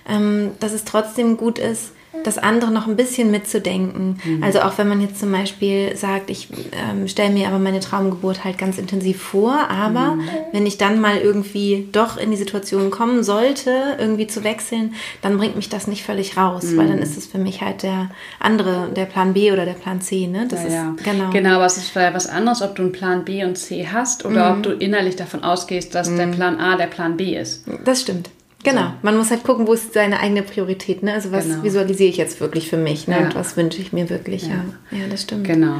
ähm, 0.08 0.52
dass 0.60 0.74
es 0.74 0.84
trotzdem 0.84 1.38
gut 1.38 1.60
ist, 1.60 1.92
das 2.24 2.38
andere 2.38 2.72
noch 2.72 2.88
ein 2.88 2.96
bisschen 2.96 3.32
mitzudenken. 3.32 4.20
Mhm. 4.24 4.44
Also 4.44 4.62
auch 4.62 4.78
wenn 4.78 4.88
man 4.88 5.02
jetzt 5.02 5.20
zum 5.20 5.32
Beispiel 5.32 5.96
sagt, 5.96 6.30
ich 6.30 6.50
ähm, 6.72 7.08
stelle 7.08 7.32
mir 7.32 7.48
aber 7.48 7.60
meine 7.60 7.80
Traumgeburt 7.80 8.44
halt 8.44 8.58
ganz 8.58 8.78
intensiv 8.78 9.22
vor, 9.22 9.54
aber 9.70 10.16
mhm. 10.16 10.30
wenn 10.52 10.66
ich 10.66 10.78
dann 10.78 11.00
mal 11.00 11.18
irgendwie 11.18 11.88
doch 11.92 12.18
in 12.18 12.32
die 12.32 12.38
Situation 12.38 12.92
kommen 12.92 13.24
sollte, 13.24 13.72
irgendwie 13.98 14.28
zu 14.28 14.44
wechseln, 14.44 14.96
dann 15.22 15.38
bringt 15.38 15.56
mich 15.56 15.70
das 15.70 15.88
nicht 15.88 16.04
völlig 16.04 16.38
raus, 16.38 16.64
mhm. 16.64 16.78
weil 16.78 16.88
dann 16.88 17.00
ist 17.00 17.18
es 17.18 17.26
für 17.26 17.38
mich 17.38 17.62
halt 17.62 17.84
der 17.84 18.10
andere, 18.40 18.90
der 18.96 19.06
Plan 19.06 19.34
B 19.34 19.52
oder 19.52 19.66
der 19.66 19.74
Plan 19.74 20.02
C. 20.02 20.28
Ne? 20.28 20.48
Das 20.50 20.62
ja, 20.62 20.68
ist 20.68 20.74
ja. 20.74 20.96
genau. 21.04 21.30
Genau, 21.32 21.56
aber 21.56 21.66
es 21.66 21.78
ist 21.78 21.90
vielleicht 21.90 22.16
was 22.16 22.28
anderes, 22.28 22.62
ob 22.62 22.76
du 22.76 22.84
einen 22.84 22.92
Plan 22.92 23.26
B 23.26 23.44
und 23.44 23.58
C 23.58 23.88
hast 23.92 24.26
oder 24.26 24.52
ob 24.52 24.58
mhm. 24.58 24.64
du 24.64 24.72
innerlich 24.72 25.16
davon 25.16 25.44
ausgehst, 25.44 25.96
dass 25.96 26.14
der 26.14 26.28
mhm. 26.28 26.32
Plan 26.32 26.60
A 26.60 26.76
der 26.76 26.88
Plan 26.88 27.18
B 27.18 27.38
ist. 27.38 27.64
Das 27.86 28.02
stimmt. 28.02 28.30
Genau, 28.64 28.82
so. 28.82 28.94
man 29.04 29.18
muss 29.18 29.32
halt 29.32 29.44
gucken, 29.44 29.68
wo 29.68 29.74
ist 29.74 29.94
seine 29.94 30.20
eigene 30.20 30.44
Priorität. 30.44 31.02
Ne? 31.02 31.14
Also 31.14 31.32
was 31.32 31.46
genau. 31.46 31.64
visualisiere 31.64 32.10
ich 32.10 32.18
jetzt 32.18 32.42
wirklich 32.42 32.70
für 32.70 32.78
mich 32.78 33.08
ne? 33.08 33.18
Ja. 33.20 33.26
und 33.26 33.36
was 33.36 33.56
wünsche 33.56 33.82
ich 33.82 33.94
mir 33.94 34.10
wirklich. 34.10 34.44
Ja. 34.44 34.66
ja. 34.92 34.98
ja, 34.98 35.04
das 35.10 35.24
stimmt. 35.24 35.46
Genau. 35.46 35.76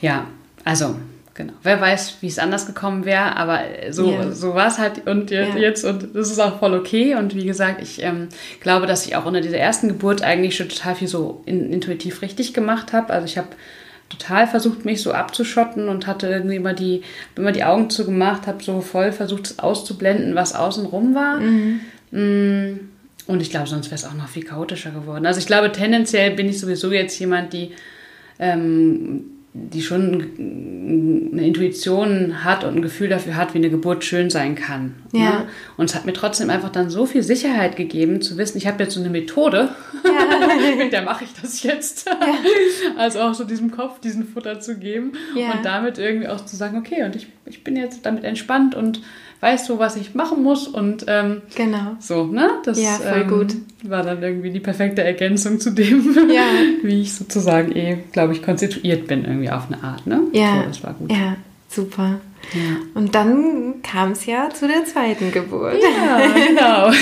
Ja, 0.00 0.26
also 0.64 0.96
genau. 1.34 1.52
Wer 1.62 1.80
weiß, 1.80 2.16
wie 2.20 2.26
es 2.26 2.40
anders 2.40 2.66
gekommen 2.66 3.04
wäre, 3.04 3.36
aber 3.36 3.60
so, 3.90 4.32
so 4.32 4.54
war 4.54 4.66
es 4.66 4.78
halt 4.78 5.06
und 5.06 5.30
jetzt, 5.30 5.84
und 5.84 6.14
das 6.14 6.30
ist 6.30 6.40
auch 6.40 6.58
voll 6.58 6.74
okay. 6.74 7.14
Und 7.14 7.36
wie 7.36 7.46
gesagt, 7.46 7.80
ich 7.80 8.02
ähm, 8.02 8.28
glaube, 8.60 8.86
dass 8.86 9.06
ich 9.06 9.14
auch 9.14 9.24
unter 9.24 9.40
dieser 9.40 9.58
ersten 9.58 9.88
Geburt 9.88 10.22
eigentlich 10.22 10.56
schon 10.56 10.68
total 10.68 10.96
viel 10.96 11.08
so 11.08 11.42
in, 11.46 11.72
intuitiv 11.72 12.20
richtig 12.20 12.52
gemacht 12.52 12.92
habe. 12.92 13.12
Also 13.12 13.26
ich 13.26 13.38
habe 13.38 13.48
total 14.12 14.46
versucht, 14.46 14.84
mich 14.84 15.02
so 15.02 15.12
abzuschotten 15.12 15.88
und 15.88 16.06
hatte 16.06 16.28
irgendwie 16.28 16.56
immer 16.56 16.74
die, 16.74 17.02
immer 17.36 17.52
die 17.52 17.64
Augen 17.64 17.90
zugemacht, 17.90 18.46
habe 18.46 18.62
so 18.62 18.80
voll 18.80 19.12
versucht 19.12 19.58
auszublenden, 19.58 20.34
was 20.34 20.54
außenrum 20.54 21.14
war. 21.14 21.40
Mhm. 21.40 21.80
Mm, 22.10 22.80
und 23.26 23.40
ich 23.40 23.50
glaube, 23.50 23.68
sonst 23.68 23.86
wäre 23.86 23.96
es 23.96 24.04
auch 24.04 24.14
noch 24.14 24.28
viel 24.28 24.44
chaotischer 24.44 24.90
geworden. 24.90 25.26
Also 25.26 25.40
ich 25.40 25.46
glaube, 25.46 25.72
tendenziell 25.72 26.32
bin 26.32 26.48
ich 26.48 26.58
sowieso 26.58 26.92
jetzt 26.92 27.18
jemand, 27.18 27.52
die 27.52 27.72
ähm, 28.38 29.24
die 29.54 29.82
schon 29.82 30.32
eine 31.30 31.46
Intuition 31.46 32.42
hat 32.42 32.64
und 32.64 32.76
ein 32.76 32.82
Gefühl 32.82 33.10
dafür 33.10 33.36
hat, 33.36 33.52
wie 33.52 33.58
eine 33.58 33.68
Geburt 33.68 34.02
schön 34.02 34.30
sein 34.30 34.54
kann. 34.54 34.94
Ja. 35.12 35.20
Ne? 35.20 35.46
Und 35.76 35.90
es 35.90 35.94
hat 35.94 36.06
mir 36.06 36.14
trotzdem 36.14 36.48
einfach 36.48 36.70
dann 36.70 36.88
so 36.88 37.04
viel 37.04 37.22
Sicherheit 37.22 37.76
gegeben, 37.76 38.22
zu 38.22 38.38
wissen, 38.38 38.56
ich 38.56 38.66
habe 38.66 38.82
jetzt 38.82 38.94
so 38.94 39.00
eine 39.00 39.10
Methode, 39.10 39.68
ja. 40.04 40.74
mit 40.78 40.92
der 40.92 41.02
mache 41.02 41.24
ich 41.24 41.34
das 41.40 41.62
jetzt. 41.62 42.06
Ja. 42.08 42.16
Also 42.96 43.20
auch 43.20 43.34
so 43.34 43.44
diesem 43.44 43.70
Kopf 43.70 44.00
diesen 44.00 44.26
Futter 44.26 44.60
zu 44.60 44.78
geben 44.78 45.12
ja. 45.36 45.52
und 45.52 45.64
damit 45.66 45.98
irgendwie 45.98 46.28
auch 46.28 46.46
zu 46.46 46.56
sagen, 46.56 46.78
okay, 46.78 47.04
und 47.04 47.14
ich, 47.14 47.26
ich 47.44 47.62
bin 47.62 47.76
jetzt 47.76 48.06
damit 48.06 48.24
entspannt 48.24 48.74
und 48.74 49.02
weißt 49.42 49.68
du, 49.68 49.80
was 49.80 49.96
ich 49.96 50.14
machen 50.14 50.44
muss 50.44 50.68
und 50.68 51.04
ähm, 51.08 51.42
genau. 51.56 51.96
so, 51.98 52.26
ne? 52.26 52.48
Das 52.64 52.80
ja, 52.80 52.92
voll 52.92 53.22
ähm, 53.22 53.28
gut. 53.28 53.56
war 53.82 54.04
dann 54.04 54.22
irgendwie 54.22 54.52
die 54.52 54.60
perfekte 54.60 55.02
Ergänzung 55.02 55.58
zu 55.58 55.70
dem, 55.70 56.16
ja. 56.32 56.44
wie 56.84 57.02
ich 57.02 57.12
sozusagen 57.12 57.74
eh, 57.74 57.98
glaube 58.12 58.34
ich, 58.34 58.42
konstituiert 58.42 59.08
bin 59.08 59.24
irgendwie 59.24 59.50
auf 59.50 59.66
eine 59.66 59.82
Art, 59.82 60.06
ne? 60.06 60.20
Ja, 60.32 60.62
so, 60.62 60.68
das 60.68 60.84
war 60.84 60.94
gut. 60.94 61.10
Ja, 61.10 61.36
super. 61.68 62.20
Ja. 62.52 62.76
Und 62.94 63.16
dann 63.16 63.82
kam 63.82 64.12
es 64.12 64.26
ja 64.26 64.48
zu 64.50 64.68
der 64.68 64.84
zweiten 64.84 65.32
Geburt. 65.32 65.74
Ja, 65.82 66.20
genau. 66.46 66.92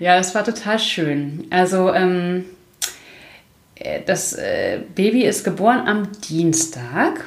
ja, 0.00 0.18
es 0.18 0.34
war 0.34 0.44
total 0.44 0.78
schön. 0.78 1.46
Also, 1.48 1.90
ähm, 1.94 2.44
äh, 3.76 4.00
das 4.04 4.34
äh, 4.34 4.80
Baby 4.94 5.24
ist 5.24 5.42
geboren 5.42 5.84
am 5.86 6.08
Dienstag 6.28 7.24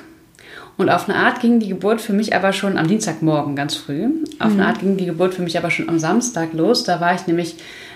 und 0.77 0.89
auf 0.89 1.09
eine 1.09 1.17
Art 1.17 1.39
ging 1.41 1.59
die 1.59 1.69
Geburt 1.69 2.01
für 2.01 2.13
mich 2.13 2.35
aber 2.35 2.53
schon 2.53 2.77
am 2.77 2.87
Dienstagmorgen 2.87 3.55
ganz 3.55 3.75
früh. 3.75 4.05
Auf 4.39 4.53
mhm. 4.53 4.59
eine 4.59 4.67
Art 4.67 4.79
ging 4.79 4.95
die 4.95 5.07
Geburt 5.07 5.33
für 5.33 5.41
mich 5.41 5.57
aber 5.57 5.71
schon 5.71 5.89
am 5.89 5.97
Samstag 5.97 6.53
los. 6.53 6.83
Da 6.83 7.01
war 7.01 7.15
ich 7.15 7.25
nämlich 7.25 7.55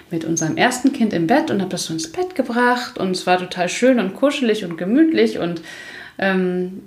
mit 0.09 0.25
unserem 0.25 0.57
ersten 0.57 0.91
Kind 0.91 1.13
im 1.13 1.27
Bett 1.27 1.51
und 1.51 1.61
habe 1.61 1.69
das 1.69 1.85
so 1.85 1.93
ins 1.93 2.11
Bett 2.11 2.35
gebracht 2.35 2.97
und 2.97 3.11
es 3.11 3.27
war 3.27 3.37
total 3.37 3.69
schön 3.69 3.99
und 3.99 4.15
kuschelig 4.15 4.65
und 4.65 4.77
gemütlich 4.77 5.39
und 5.39 5.61
ähm, 6.17 6.81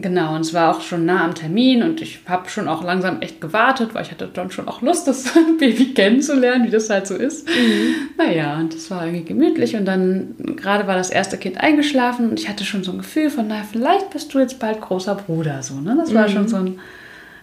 Genau, 0.00 0.34
und 0.34 0.42
es 0.42 0.54
war 0.54 0.74
auch 0.74 0.80
schon 0.80 1.06
nah 1.06 1.24
am 1.24 1.34
Termin 1.34 1.82
und 1.82 2.00
ich 2.00 2.20
habe 2.26 2.48
schon 2.48 2.68
auch 2.68 2.84
langsam 2.84 3.20
echt 3.20 3.40
gewartet, 3.40 3.94
weil 3.94 4.02
ich 4.02 4.10
hatte 4.10 4.28
dann 4.32 4.50
schon 4.50 4.68
auch 4.68 4.82
Lust, 4.82 5.08
das 5.08 5.24
Baby 5.58 5.94
kennenzulernen, 5.94 6.66
wie 6.66 6.70
das 6.70 6.90
halt 6.90 7.06
so 7.06 7.14
ist. 7.14 7.48
Mhm. 7.48 7.94
Naja, 8.16 8.56
und 8.58 8.74
das 8.74 8.90
war 8.90 9.06
irgendwie 9.06 9.24
gemütlich 9.24 9.76
und 9.76 9.84
dann 9.86 10.34
gerade 10.56 10.86
war 10.86 10.96
das 10.96 11.10
erste 11.10 11.38
Kind 11.38 11.58
eingeschlafen 11.60 12.30
und 12.30 12.38
ich 12.38 12.48
hatte 12.48 12.64
schon 12.64 12.84
so 12.84 12.92
ein 12.92 12.98
Gefühl 12.98 13.30
von, 13.30 13.48
naja, 13.48 13.64
vielleicht 13.70 14.10
bist 14.10 14.32
du 14.32 14.38
jetzt 14.38 14.58
bald 14.58 14.80
großer 14.80 15.14
Bruder, 15.14 15.62
so, 15.62 15.74
ne? 15.74 15.96
Das 15.98 16.14
war 16.14 16.28
mhm. 16.28 16.32
schon 16.32 16.48
so 16.48 16.56
ein, 16.56 16.78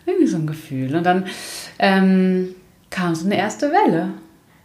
irgendwie 0.06 0.28
so 0.28 0.38
ein 0.38 0.48
Gefühl. 0.48 0.96
Und 0.96 1.06
dann 1.06 1.26
ähm, 1.80 2.56
kam 2.90 3.16
so 3.16 3.26
eine 3.26 3.38
erste 3.38 3.72
Welle. 3.72 4.14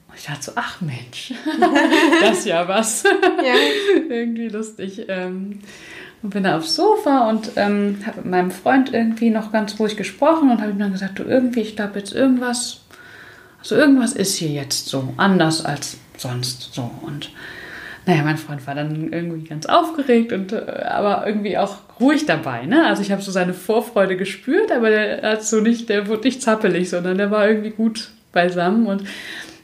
Und 0.08 0.16
ich 0.16 0.26
dachte 0.26 0.42
so, 0.42 0.52
ach 0.54 0.80
Mensch, 0.80 1.32
das 2.20 2.38
ist 2.38 2.46
ja 2.46 2.66
was. 2.66 3.04
Ja. 3.04 3.54
irgendwie 4.08 4.48
lustig. 4.48 5.06
Ähm, 5.08 5.60
und 6.22 6.30
bin 6.30 6.44
da 6.44 6.56
aufs 6.56 6.74
Sofa 6.74 7.28
und 7.30 7.52
ähm, 7.56 7.98
habe 8.06 8.18
mit 8.18 8.26
meinem 8.26 8.50
Freund 8.50 8.92
irgendwie 8.92 9.30
noch 9.30 9.52
ganz 9.52 9.78
ruhig 9.78 9.96
gesprochen 9.96 10.50
und 10.50 10.60
habe 10.60 10.72
ihm 10.72 10.78
dann 10.78 10.92
gesagt, 10.92 11.18
du 11.18 11.24
irgendwie, 11.24 11.60
ich 11.60 11.76
glaube 11.76 11.98
jetzt 11.98 12.14
irgendwas, 12.14 12.80
also 13.58 13.74
irgendwas 13.74 14.12
ist 14.12 14.36
hier 14.36 14.50
jetzt 14.50 14.88
so 14.88 15.14
anders 15.16 15.64
als 15.64 15.96
sonst 16.16 16.74
so 16.74 16.90
und 17.02 17.30
naja, 18.06 18.22
mein 18.22 18.38
Freund 18.38 18.66
war 18.66 18.74
dann 18.74 19.12
irgendwie 19.12 19.46
ganz 19.46 19.66
aufgeregt 19.66 20.32
und 20.32 20.52
äh, 20.52 20.84
aber 20.88 21.26
irgendwie 21.26 21.58
auch 21.58 21.76
ruhig 22.00 22.26
dabei, 22.26 22.64
ne? 22.64 22.86
Also 22.86 23.02
ich 23.02 23.12
habe 23.12 23.22
so 23.22 23.30
seine 23.30 23.52
Vorfreude 23.52 24.16
gespürt, 24.16 24.72
aber 24.72 24.90
der 24.90 25.22
hat 25.22 25.44
so 25.44 25.60
nicht, 25.60 25.88
der 25.88 26.08
wurde 26.08 26.22
nicht 26.22 26.42
zappelig, 26.42 26.88
sondern 26.88 27.18
der 27.18 27.30
war 27.30 27.46
irgendwie 27.46 27.70
gut 27.70 28.10
beisammen 28.32 28.86
und 28.86 29.04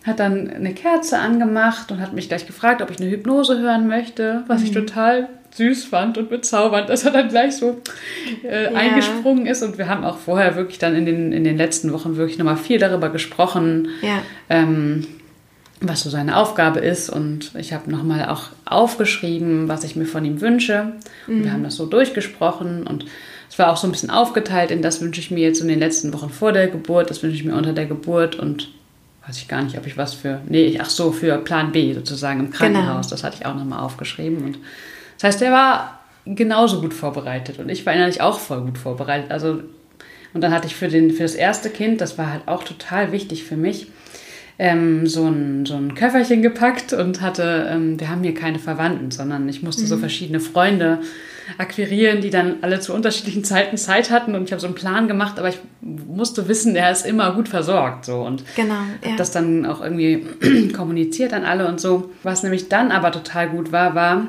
hat 0.05 0.21
dann 0.21 0.49
eine 0.49 0.75
Kerze 0.75 1.19
angemacht 1.19 1.91
und 1.91 2.01
hat 2.01 2.13
mich 2.13 2.29
gleich 2.29 2.47
gefragt, 2.47 2.83
ob 2.83 2.91
ich 2.91 3.01
eine 3.01 3.11
Hypnose 3.11 3.59
hören 3.59 3.89
möchte, 3.89 4.45
was 4.47 4.61
mhm. 4.61 4.67
ich 4.67 4.73
total 4.73 5.29
süß 5.57 5.85
fand 5.85 6.19
und 6.19 6.29
bezaubernd, 6.29 6.89
dass 6.89 7.05
er 7.05 7.13
dann 7.13 7.29
gleich 7.29 7.57
so 7.57 7.81
äh, 8.45 8.65
ja. 8.65 8.79
eingesprungen 8.79 9.47
ist. 9.47 9.63
Und 9.63 9.79
wir 9.79 9.89
haben 9.89 10.05
auch 10.05 10.19
vorher 10.19 10.57
wirklich 10.57 10.79
dann 10.79 10.95
in 10.95 11.07
den, 11.07 11.33
in 11.33 11.45
den 11.45 11.57
letzten 11.57 11.93
Wochen 11.93 12.17
wirklich 12.17 12.39
nochmal 12.39 12.57
viel 12.57 12.79
darüber 12.79 13.09
gesprochen, 13.09 13.89
ja. 14.03 14.23
ähm, 14.51 15.07
was 15.81 16.03
so 16.03 16.11
seine 16.11 16.37
Aufgabe 16.37 16.81
ist. 16.81 17.11
Und 17.11 17.53
ich 17.59 17.73
habe 17.73 17.91
nochmal 17.91 18.29
auch 18.29 18.45
aufgeschrieben, 18.65 19.69
was 19.69 19.85
ich 19.85 19.97
mir 19.97 20.07
von 20.07 20.25
ihm 20.25 20.41
wünsche. 20.41 20.93
Und 21.27 21.39
mhm. 21.39 21.45
wir 21.45 21.53
haben 21.53 21.65
das 21.65 21.77
so 21.77 21.87
durchgesprochen 21.87 22.87
und 22.87 23.07
es 23.49 23.59
war 23.59 23.73
auch 23.73 23.77
so 23.77 23.87
ein 23.87 23.93
bisschen 23.93 24.11
aufgeteilt 24.11 24.71
in 24.71 24.83
das 24.83 25.01
wünsche 25.01 25.21
ich 25.21 25.31
mir 25.31 25.41
jetzt 25.41 25.61
in 25.61 25.69
den 25.69 25.79
letzten 25.79 26.13
Wochen 26.13 26.31
vor 26.31 26.53
der 26.53 26.69
Geburt, 26.69 27.11
das 27.11 27.23
wünsche 27.23 27.37
ich 27.37 27.45
mir 27.45 27.55
unter 27.55 27.73
der 27.73 27.87
Geburt 27.87 28.37
und 28.37 28.69
weiß 29.27 29.39
ich 29.39 29.49
gar 29.49 29.63
nicht, 29.63 29.77
ob 29.77 29.87
ich 29.87 29.97
was 29.97 30.15
für, 30.15 30.41
nee, 30.49 30.79
ach 30.81 30.91
so, 30.91 31.11
für 31.11 31.37
Plan 31.39 31.73
B 31.73 31.93
sozusagen 31.93 32.41
im. 32.41 32.51
Krankenhaus, 32.51 33.07
genau. 33.07 33.11
das 33.11 33.25
hatte 33.25 33.37
ich 33.41 33.47
auch 33.47 33.55
nochmal 33.55 33.81
aufgeschrieben 33.81 34.45
und 34.45 34.59
das 35.19 35.25
heißt, 35.25 35.43
er 35.43 35.53
war 35.53 36.01
genauso 36.27 36.81
gut 36.81 36.95
vorbereitet 36.95 37.59
und 37.59 37.69
ich 37.69 37.87
war 37.87 37.93
innerlich 37.93 38.21
auch 38.21 38.39
voll 38.39 38.63
gut 38.63 38.79
vorbereitet. 38.79 39.31
Also, 39.31 39.61
und 40.35 40.41
dann 40.41 40.53
hatte 40.53 40.67
ich 40.67 40.77
für, 40.77 40.89
den, 40.89 41.11
für 41.11 41.23
das 41.23 41.35
erste 41.35 41.71
Kind, 41.71 42.01
das 42.01 42.19
war 42.19 42.31
halt 42.31 42.47
auch 42.47 42.65
total 42.65 43.13
wichtig 43.13 43.45
für 43.45 43.57
mich, 43.57 43.89
ähm, 44.59 45.07
so, 45.07 45.27
ein, 45.27 45.67
so 45.67 45.75
ein 45.75 45.95
Köfferchen 45.95 46.43
gepackt 46.43 46.93
und 46.93 47.21
hatte, 47.21 47.69
ähm, 47.71 48.01
wir 48.01 48.09
haben 48.09 48.23
hier 48.23 48.35
keine 48.35 48.59
Verwandten, 48.59 49.11
sondern 49.11 49.49
ich 49.49 49.63
musste 49.63 49.83
mhm. 49.83 49.87
so 49.87 49.99
verschiedene 49.99 50.41
Freunde 50.41 51.01
akquirieren, 51.59 52.23
die 52.23 52.31
dann 52.31 52.57
alle 52.63 52.81
zu 52.81 52.93
unterschiedlichen 52.93 53.45
Zeiten 53.45 53.77
Zeit 53.77 54.11
hatten 54.11 54.35
und 54.35 54.45
ich 54.45 54.53
habe 54.53 54.61
so 54.61 54.67
einen 54.67 54.75
Plan 54.75 55.09
gemacht, 55.09 55.39
aber 55.39 55.49
ich 55.49 55.59
musste 55.81 56.49
wissen, 56.49 56.75
er 56.75 56.91
ist 56.91 57.07
immer 57.07 57.33
gut 57.35 57.49
versorgt 57.49 58.05
so 58.07 58.23
und 58.23 58.45
genau, 58.57 58.75
ja. 59.05 59.15
das 59.17 59.31
dann 59.31 59.67
auch 59.67 59.81
irgendwie 59.81 60.27
kommuniziert 60.77 61.33
an 61.33 61.45
alle 61.45 61.69
und 61.69 61.81
so. 61.81 62.11
Was 62.23 62.43
nämlich 62.43 62.69
dann 62.69 62.91
aber 62.91 63.13
total 63.13 63.51
gut 63.51 63.73
war, 63.73 63.95
war, 63.95 64.27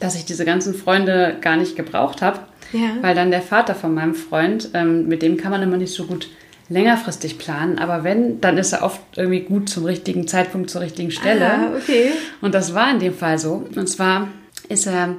dass 0.00 0.14
ich 0.14 0.24
diese 0.24 0.44
ganzen 0.44 0.74
Freunde 0.74 1.36
gar 1.40 1.56
nicht 1.56 1.76
gebraucht 1.76 2.22
habe, 2.22 2.40
ja. 2.72 2.96
weil 3.00 3.14
dann 3.14 3.30
der 3.30 3.42
Vater 3.42 3.74
von 3.74 3.94
meinem 3.94 4.14
Freund, 4.14 4.70
ähm, 4.74 5.06
mit 5.06 5.22
dem 5.22 5.36
kann 5.36 5.50
man 5.50 5.62
immer 5.62 5.76
nicht 5.76 5.94
so 5.94 6.06
gut 6.06 6.28
längerfristig 6.68 7.38
planen, 7.38 7.78
aber 7.78 8.04
wenn, 8.04 8.40
dann 8.40 8.58
ist 8.58 8.72
er 8.72 8.82
oft 8.82 9.00
irgendwie 9.16 9.40
gut 9.40 9.68
zum 9.68 9.84
richtigen 9.84 10.28
Zeitpunkt 10.28 10.68
zur 10.68 10.82
richtigen 10.82 11.10
Stelle. 11.10 11.46
Ah, 11.46 11.70
okay. 11.76 12.10
Und 12.42 12.54
das 12.54 12.74
war 12.74 12.90
in 12.90 12.98
dem 12.98 13.14
Fall 13.14 13.38
so. 13.38 13.66
Und 13.74 13.88
zwar 13.88 14.28
ist 14.68 14.86
er 14.86 15.16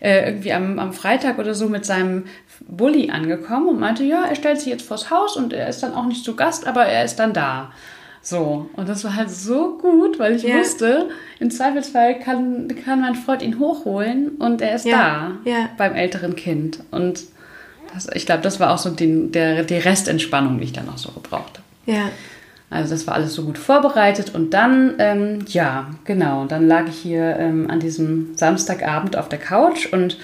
äh, 0.00 0.28
irgendwie 0.28 0.52
am, 0.52 0.78
am 0.78 0.92
Freitag 0.92 1.38
oder 1.38 1.54
so 1.54 1.68
mit 1.68 1.86
seinem 1.86 2.24
Bulli 2.68 3.10
angekommen 3.10 3.68
und 3.68 3.80
meinte, 3.80 4.04
ja, 4.04 4.24
er 4.24 4.34
stellt 4.34 4.60
sich 4.60 4.68
jetzt 4.68 4.86
vors 4.86 5.10
Haus 5.10 5.36
und 5.36 5.52
er 5.52 5.68
ist 5.68 5.82
dann 5.82 5.94
auch 5.94 6.04
nicht 6.04 6.24
zu 6.24 6.36
Gast, 6.36 6.66
aber 6.66 6.84
er 6.84 7.04
ist 7.04 7.16
dann 7.16 7.32
da. 7.32 7.72
So, 8.24 8.70
und 8.76 8.88
das 8.88 9.02
war 9.02 9.16
halt 9.16 9.30
so 9.30 9.78
gut, 9.78 10.20
weil 10.20 10.36
ich 10.36 10.44
ja. 10.44 10.56
wusste, 10.56 11.08
im 11.40 11.50
Zweifelsfall 11.50 12.20
kann, 12.20 12.68
kann 12.84 13.00
mein 13.00 13.16
Freund 13.16 13.42
ihn 13.42 13.58
hochholen 13.58 14.36
und 14.38 14.62
er 14.62 14.76
ist 14.76 14.86
ja. 14.86 15.36
da 15.44 15.50
ja. 15.50 15.68
beim 15.76 15.94
älteren 15.94 16.36
Kind. 16.36 16.78
Und 16.92 17.24
das, 17.92 18.08
ich 18.14 18.24
glaube, 18.24 18.42
das 18.42 18.60
war 18.60 18.72
auch 18.72 18.78
so 18.78 18.90
die, 18.90 19.30
der, 19.32 19.64
die 19.64 19.76
Restentspannung, 19.76 20.58
die 20.58 20.64
ich 20.64 20.72
dann 20.72 20.88
auch 20.88 20.98
so 20.98 21.10
gebraucht 21.10 21.58
habe. 21.58 21.98
Ja. 21.98 22.10
Also 22.70 22.94
das 22.94 23.06
war 23.08 23.14
alles 23.14 23.34
so 23.34 23.44
gut 23.44 23.58
vorbereitet 23.58 24.34
und 24.34 24.54
dann, 24.54 24.94
ähm, 24.98 25.40
ja, 25.48 25.90
genau, 26.04 26.46
dann 26.46 26.68
lag 26.68 26.88
ich 26.88 26.96
hier 26.96 27.36
ähm, 27.38 27.68
an 27.68 27.80
diesem 27.80 28.34
Samstagabend 28.36 29.16
auf 29.16 29.28
der 29.28 29.40
Couch 29.40 29.92
und 29.92 30.16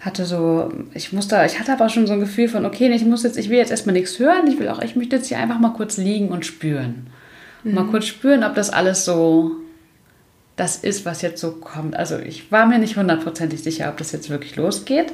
hatte 0.00 0.24
so, 0.26 0.70
ich 0.94 1.12
musste, 1.12 1.42
ich 1.44 1.58
hatte 1.58 1.72
aber 1.72 1.88
schon 1.88 2.06
so 2.06 2.12
ein 2.12 2.20
Gefühl 2.20 2.48
von, 2.48 2.64
okay, 2.66 2.88
ich 2.90 3.04
muss 3.04 3.24
jetzt, 3.24 3.36
ich 3.36 3.50
will 3.50 3.58
jetzt 3.58 3.72
erstmal 3.72 3.94
nichts 3.94 4.18
hören, 4.18 4.46
ich 4.46 4.60
will 4.60 4.68
auch, 4.68 4.80
ich 4.80 4.94
möchte 4.94 5.16
jetzt 5.16 5.26
hier 5.26 5.38
einfach 5.38 5.58
mal 5.58 5.72
kurz 5.72 5.96
liegen 5.96 6.28
und 6.28 6.46
spüren. 6.46 7.08
Mhm. 7.68 7.74
Mal 7.74 7.86
kurz 7.86 8.06
spüren, 8.06 8.44
ob 8.44 8.54
das 8.54 8.70
alles 8.70 9.04
so 9.04 9.56
das 10.56 10.76
ist, 10.76 11.06
was 11.06 11.22
jetzt 11.22 11.40
so 11.40 11.52
kommt. 11.52 11.96
Also 11.96 12.18
ich 12.18 12.50
war 12.50 12.66
mir 12.66 12.78
nicht 12.78 12.96
hundertprozentig 12.96 13.62
sicher, 13.62 13.88
ob 13.88 13.96
das 13.96 14.12
jetzt 14.12 14.28
wirklich 14.28 14.56
losgeht. 14.56 15.12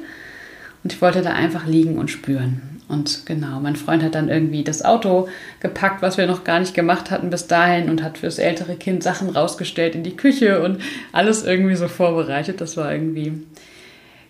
Und 0.83 0.93
ich 0.93 1.01
wollte 1.01 1.21
da 1.21 1.31
einfach 1.31 1.65
liegen 1.65 1.97
und 1.97 2.11
spüren. 2.11 2.61
Und 2.87 3.25
genau, 3.25 3.59
mein 3.59 3.75
Freund 3.75 4.03
hat 4.03 4.13
dann 4.13 4.29
irgendwie 4.29 4.63
das 4.63 4.85
Auto 4.85 5.27
gepackt, 5.59 6.03
was 6.03 6.17
wir 6.17 6.27
noch 6.27 6.43
gar 6.43 6.59
nicht 6.59 6.75
gemacht 6.75 7.09
hatten 7.09 7.31
bis 7.31 7.47
dahin 7.47 7.89
und 7.89 8.03
hat 8.03 8.19
fürs 8.19 8.37
ältere 8.37 8.75
Kind 8.75 9.01
Sachen 9.01 9.29
rausgestellt 9.29 9.95
in 9.95 10.03
die 10.03 10.15
Küche 10.15 10.61
und 10.61 10.79
alles 11.11 11.43
irgendwie 11.43 11.75
so 11.75 11.87
vorbereitet. 11.87 12.61
Das 12.61 12.77
war 12.77 12.91
irgendwie, 12.91 13.33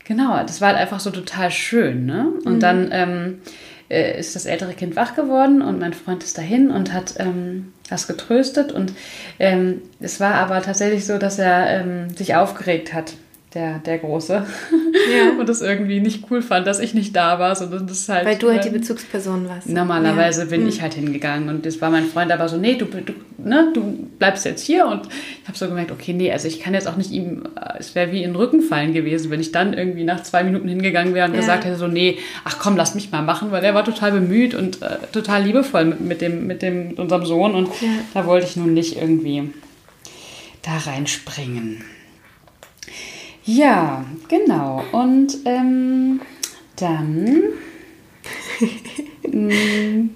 genau, 0.06 0.42
das 0.44 0.62
war 0.62 0.70
halt 0.70 0.78
einfach 0.78 1.02
so 1.02 1.12
total 1.12 1.52
schön. 1.52 2.06
Ne? 2.06 2.28
Und 2.46 2.56
mhm. 2.56 2.60
dann 2.62 2.90
ähm, 2.92 3.36
äh, 3.90 4.20
ist 4.20 4.36
das 4.36 4.46
ältere 4.46 4.74
Kind 4.74 4.96
wach 4.96 5.16
geworden 5.16 5.62
und 5.62 5.80
mein 5.80 5.94
Freund 5.94 6.24
ist 6.24 6.38
dahin 6.38 6.72
und 6.72 6.94
hat 6.94 7.16
ähm, 7.18 7.74
das 7.90 8.08
getröstet. 8.08 8.72
Und 8.72 8.94
ähm, 9.40 9.82
es 10.00 10.20
war 10.20 10.36
aber 10.36 10.62
tatsächlich 10.62 11.06
so, 11.06 11.18
dass 11.18 11.40
er 11.40 11.82
ähm, 11.82 12.10
sich 12.10 12.36
aufgeregt 12.36 12.94
hat. 12.94 13.14
Der, 13.56 13.80
der 13.80 13.98
Große. 13.98 14.46
Ja. 15.12 15.32
und 15.40 15.48
das 15.48 15.62
irgendwie 15.62 16.02
nicht 16.02 16.26
cool 16.30 16.42
fand, 16.42 16.68
dass 16.68 16.80
ich 16.80 16.94
nicht 16.94 17.16
da 17.16 17.40
war, 17.40 17.56
sondern 17.56 17.88
das 17.88 18.08
halt. 18.10 18.26
Weil 18.26 18.38
du 18.38 18.50
halt 18.50 18.66
die 18.66 18.70
Bezugsperson 18.70 19.48
warst. 19.48 19.70
Normalerweise 19.70 20.42
ja. 20.42 20.48
bin 20.48 20.64
mhm. 20.64 20.70
ich 20.70 20.82
halt 20.82 20.94
hingegangen 20.94 21.50
und 21.50 21.66
das 21.66 21.82
war 21.82 21.90
mein 21.90 22.06
Freund 22.06 22.32
aber 22.32 22.50
so, 22.50 22.58
nee, 22.58 22.76
du, 22.76 22.86
du, 22.86 23.14
ne, 23.38 23.72
du 23.74 24.10
bleibst 24.20 24.46
jetzt 24.46 24.62
hier 24.62 24.86
und 24.86 25.08
ich 25.08 25.48
habe 25.48 25.58
so 25.58 25.68
gemerkt, 25.68 25.92
okay, 25.92 26.14
nee, 26.14 26.32
also 26.32 26.48
ich 26.48 26.60
kann 26.60 26.74
jetzt 26.74 26.88
auch 26.88 26.98
nicht 26.98 27.12
ihm, 27.12 27.44
äh, 27.56 27.80
es 27.80 27.96
wäre 27.96 28.12
wie 28.12 28.24
in 28.24 28.32
den 28.32 28.36
Rücken 28.36 28.62
fallen 28.62 28.94
gewesen, 28.94 29.32
wenn 29.32 29.40
ich 29.40 29.54
dann 29.54 29.74
irgendwie 29.74 30.04
nach 30.04 30.22
zwei 30.24 30.44
Minuten 30.44 30.68
hingegangen 30.68 31.14
wäre 31.14 31.28
und 31.28 31.34
ja. 31.34 31.40
gesagt 31.40 31.64
hätte 31.64 31.78
so, 31.78 31.88
nee, 31.88 32.18
ach 32.44 32.60
komm, 32.60 32.76
lass 32.76 32.94
mich 32.94 33.12
mal 33.12 33.22
machen, 33.22 33.52
weil 33.52 33.64
er 33.64 33.74
war 33.74 33.86
total 33.86 34.12
bemüht 34.12 34.54
und 34.54 34.82
äh, 34.82 34.98
total 35.14 35.44
liebevoll 35.44 35.86
mit, 35.86 36.02
mit, 36.02 36.22
dem, 36.22 36.46
mit 36.46 36.62
dem, 36.62 36.90
mit 36.90 37.00
unserem 37.00 37.26
Sohn 37.26 37.56
und 37.56 37.70
da 38.14 38.26
wollte 38.26 38.48
ich 38.48 38.58
nun 38.58 38.74
nicht 38.74 38.98
irgendwie 38.98 39.54
da 40.62 40.78
reinspringen. 40.78 41.84
Ja, 43.46 44.04
genau. 44.28 44.84
Und 44.92 45.38
ähm, 45.46 46.22
dann. 46.76 47.42
Mm. 49.28 50.10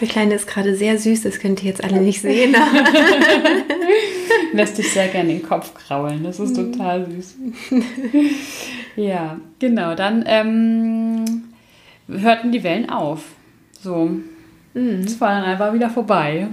Der 0.00 0.06
Kleine 0.08 0.34
ist 0.34 0.46
gerade 0.46 0.76
sehr 0.76 0.96
süß, 0.96 1.22
das 1.22 1.40
könnt 1.40 1.62
ihr 1.62 1.70
jetzt 1.70 1.82
alle 1.82 2.00
nicht 2.00 2.20
sehen. 2.20 2.54
Lässt 4.52 4.76
sich 4.76 4.92
sehr 4.92 5.08
gerne 5.08 5.30
den 5.30 5.42
Kopf 5.42 5.74
kraulen, 5.74 6.22
das 6.22 6.38
ist 6.38 6.54
total 6.54 7.06
süß. 7.10 7.36
ja, 8.96 9.40
genau. 9.58 9.96
Dann 9.96 10.24
ähm, 10.26 11.44
hörten 12.08 12.52
die 12.52 12.62
Wellen 12.62 12.88
auf. 12.90 13.24
So. 13.80 14.10
Es 14.74 15.20
war 15.20 15.30
dann 15.30 15.44
einfach 15.44 15.72
wieder 15.72 15.90
vorbei. 15.90 16.46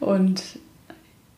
Und 0.00 0.42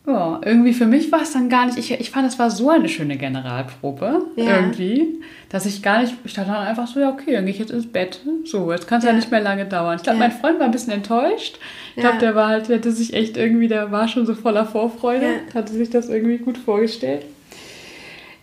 ja, 0.07 0.41
irgendwie 0.45 0.73
für 0.73 0.87
mich 0.87 1.13
war 1.13 1.23
es 1.23 1.33
dann 1.33 1.51
gar 1.51 1.67
nicht, 1.67 1.77
ich, 1.77 1.93
ich 1.93 2.11
fand, 2.11 2.27
es 2.27 2.39
war 2.39 2.51
so 2.51 2.71
eine 2.71 2.89
schöne 2.89 3.17
Generalprobe, 3.17 4.23
ja. 4.37 4.57
irgendwie, 4.57 5.21
dass 5.51 5.67
ich 5.67 5.83
gar 5.83 6.01
nicht, 6.01 6.15
ich 6.25 6.33
dachte 6.33 6.51
dann 6.51 6.67
einfach 6.67 6.87
so, 6.87 7.01
ja, 7.01 7.11
okay, 7.11 7.33
dann 7.33 7.45
gehe 7.45 7.53
ich 7.53 7.61
jetzt 7.61 7.71
ins 7.71 7.87
Bett. 7.87 8.21
So, 8.45 8.73
jetzt 8.73 8.89
kann 8.89 8.99
es 8.99 9.05
ja. 9.05 9.11
ja. 9.11 9.17
nicht 9.17 9.31
mehr 9.31 9.43
lange 9.43 9.67
dauern. 9.67 9.97
Ich 9.97 10.03
glaube, 10.03 10.19
ja. 10.19 10.29
mein 10.29 10.33
Freund 10.33 10.59
war 10.59 10.65
ein 10.65 10.73
bisschen 10.73 10.95
enttäuscht. 10.95 11.59
Ich 11.97 12.01
glaube, 12.01 12.19
der 12.19 12.35
war 12.35 12.49
halt, 12.49 12.69
der 12.69 12.79
hatte 12.79 12.93
sich 12.93 13.13
echt 13.13 13.37
irgendwie, 13.37 13.69
der 13.69 13.93
war 13.93 14.09
schon 14.09 14.25
so 14.25 14.35
voller 14.35 14.65
Vorfreude, 14.65 15.27
hatte 15.55 15.73
sich 15.75 15.91
das 15.91 16.09
irgendwie 16.09 16.39
gut 16.39 16.57
vorgestellt. 16.57 17.27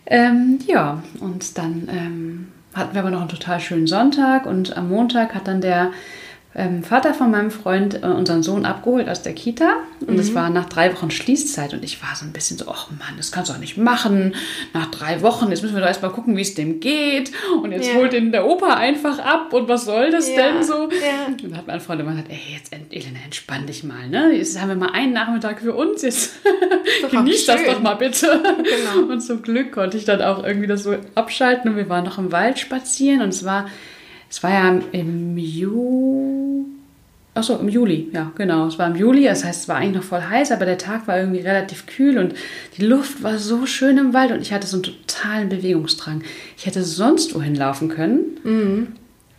Ähm, 0.06 0.60
ja, 0.66 1.02
und 1.20 1.58
dann 1.58 1.88
ähm, 1.90 2.48
hatten 2.72 2.94
wir 2.94 3.00
aber 3.00 3.10
noch 3.10 3.20
einen 3.20 3.28
total 3.28 3.58
schönen 3.60 3.86
Sonntag 3.86 4.46
und 4.46 4.76
am 4.76 4.88
Montag 4.88 5.34
hat 5.34 5.48
dann 5.48 5.60
der 5.60 5.90
ähm, 6.54 6.82
Vater 6.82 7.12
von 7.12 7.30
meinem 7.30 7.50
Freund 7.50 8.02
äh, 8.02 8.06
unseren 8.06 8.42
Sohn 8.42 8.64
abgeholt 8.64 9.08
aus 9.08 9.22
der 9.22 9.34
Kita. 9.34 9.76
Und 10.06 10.18
es 10.18 10.30
mhm. 10.30 10.34
war 10.34 10.50
nach 10.50 10.68
drei 10.68 10.92
Wochen 10.94 11.10
Schließzeit. 11.10 11.74
Und 11.74 11.84
ich 11.84 12.02
war 12.02 12.16
so 12.16 12.24
ein 12.24 12.32
bisschen 12.32 12.56
so, 12.56 12.66
ach 12.68 12.88
Mann, 12.90 13.16
das 13.18 13.32
kannst 13.32 13.50
du 13.50 13.54
auch 13.54 13.58
nicht 13.58 13.76
machen. 13.76 14.34
Nach 14.72 14.90
drei 14.90 15.20
Wochen, 15.20 15.50
jetzt 15.50 15.62
müssen 15.62 15.74
wir 15.74 15.80
doch 15.80 15.88
erstmal 15.88 16.10
gucken, 16.10 16.36
wie 16.36 16.40
es 16.40 16.54
dem 16.54 16.80
geht. 16.80 17.32
Und 17.62 17.72
jetzt 17.72 17.88
ja. 17.88 17.94
holt 17.96 18.14
ihn 18.14 18.32
der 18.32 18.46
Opa 18.46 18.74
einfach 18.74 19.18
ab. 19.18 19.52
Und 19.52 19.68
was 19.68 19.84
soll 19.84 20.10
das 20.10 20.28
ja. 20.28 20.36
denn 20.36 20.64
so? 20.64 20.88
Ja. 20.90 21.26
Und 21.26 21.44
dann 21.44 21.58
hat 21.58 21.66
mein 21.66 21.80
Freund 21.80 22.00
immer 22.00 22.12
gesagt, 22.12 22.30
ey, 22.30 22.40
jetzt 22.54 22.72
Elena, 22.72 23.18
entspann 23.24 23.66
dich 23.66 23.84
mal. 23.84 24.08
Ne? 24.08 24.32
Jetzt 24.32 24.58
haben 24.58 24.68
wir 24.68 24.76
mal 24.76 24.92
einen 24.92 25.12
Nachmittag 25.12 25.60
für 25.60 25.74
uns. 25.74 26.00
Jetzt 26.00 26.38
genieß 27.10 27.44
das 27.44 27.62
doch 27.66 27.82
mal 27.82 27.94
bitte. 27.94 28.42
Genau. 28.42 29.06
Und 29.12 29.20
zum 29.20 29.42
Glück 29.42 29.72
konnte 29.72 29.98
ich 29.98 30.06
dann 30.06 30.22
auch 30.22 30.42
irgendwie 30.42 30.66
das 30.66 30.82
so 30.82 30.96
abschalten. 31.14 31.70
Und 31.70 31.76
wir 31.76 31.90
waren 31.90 32.04
noch 32.04 32.16
im 32.16 32.32
Wald 32.32 32.58
spazieren. 32.58 33.20
Und 33.20 33.28
es 33.28 33.44
war 33.44 33.68
es 34.30 34.42
war 34.42 34.50
ja 34.50 34.80
im 34.92 35.36
Juli. 35.38 36.64
Achso, 37.34 37.56
im 37.56 37.68
Juli, 37.68 38.08
ja, 38.12 38.32
genau. 38.36 38.66
Es 38.66 38.78
war 38.80 38.88
im 38.88 38.96
Juli, 38.96 39.24
das 39.24 39.44
heißt, 39.44 39.62
es 39.62 39.68
war 39.68 39.76
eigentlich 39.76 39.96
noch 39.96 40.02
voll 40.02 40.22
heiß, 40.22 40.50
aber 40.50 40.64
der 40.64 40.76
Tag 40.76 41.06
war 41.06 41.18
irgendwie 41.18 41.40
relativ 41.40 41.86
kühl 41.86 42.18
und 42.18 42.34
die 42.76 42.84
Luft 42.84 43.22
war 43.22 43.38
so 43.38 43.64
schön 43.64 43.96
im 43.96 44.12
Wald 44.12 44.32
und 44.32 44.40
ich 44.40 44.52
hatte 44.52 44.66
so 44.66 44.78
einen 44.78 44.82
totalen 44.82 45.48
Bewegungsdrang. 45.48 46.22
Ich 46.56 46.66
hätte 46.66 46.82
sonst 46.82 47.34
wohin 47.36 47.54
laufen 47.54 47.88
können. 47.88 48.20
Mhm. 48.42 48.86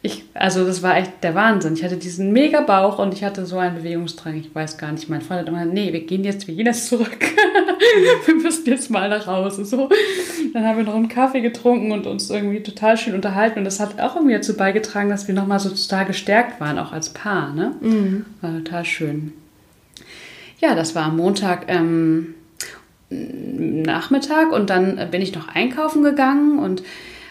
Ich, 0.02 0.24
also 0.34 0.66
das 0.66 0.82
war 0.82 0.96
echt 0.98 1.24
der 1.24 1.36
Wahnsinn. 1.36 1.74
Ich 1.74 1.84
hatte 1.84 1.98
diesen 1.98 2.32
mega 2.32 2.62
Bauch 2.62 3.00
und 3.00 3.14
ich 3.14 3.24
hatte 3.26 3.46
so 3.46 3.58
einen 3.58 3.76
Bewegungsdrang. 3.76 4.36
Ich 4.36 4.56
weiß 4.56 4.78
gar 4.78 4.94
nicht. 4.94 5.10
Mein 5.10 5.22
Freund 5.22 5.42
hat 5.42 5.48
immer, 5.50 5.66
nee, 5.66 5.92
wir 5.92 6.06
gehen 6.06 6.24
jetzt, 6.24 6.48
wir 6.48 6.56
gehen 6.56 6.68
jetzt 6.68 6.88
zurück. 6.88 7.18
wir 8.26 8.36
müssen 8.36 8.66
jetzt 8.66 8.90
mal 8.90 9.10
nach 9.10 9.28
Hause. 9.28 9.66
So. 9.66 9.90
Dann 10.54 10.66
haben 10.66 10.78
wir 10.78 10.86
noch 10.86 10.96
einen 10.96 11.10
Kaffee 11.10 11.42
getrunken 11.42 11.92
und 11.92 12.08
uns 12.08 12.30
irgendwie 12.30 12.64
total 12.64 12.96
schön 12.96 13.14
unterhalten. 13.14 13.60
Und 13.60 13.66
das 13.66 13.82
hat 13.82 14.00
auch 14.00 14.16
irgendwie 14.16 14.36
dazu 14.36 14.56
beigetragen, 14.56 15.10
dass 15.10 15.28
wir 15.28 15.36
nochmal 15.36 15.60
so 15.60 15.70
total 15.70 16.06
gestärkt 16.06 16.62
waren, 16.62 16.80
auch 16.80 16.94
als 16.94 17.10
Paar. 17.10 17.54
Ne? 17.54 17.76
Mhm. 17.82 18.26
War 18.40 18.54
total 18.54 18.86
schön. 18.86 19.34
Ja, 20.62 20.76
das 20.76 20.96
war 20.96 21.06
am 21.06 21.18
Montag 21.18 21.66
ähm, 21.68 22.36
Nachmittag 23.10 24.54
und 24.54 24.70
dann 24.70 25.10
bin 25.12 25.22
ich 25.22 25.36
noch 25.36 25.50
einkaufen 25.50 26.04
gegangen 26.04 26.60
und 26.60 26.84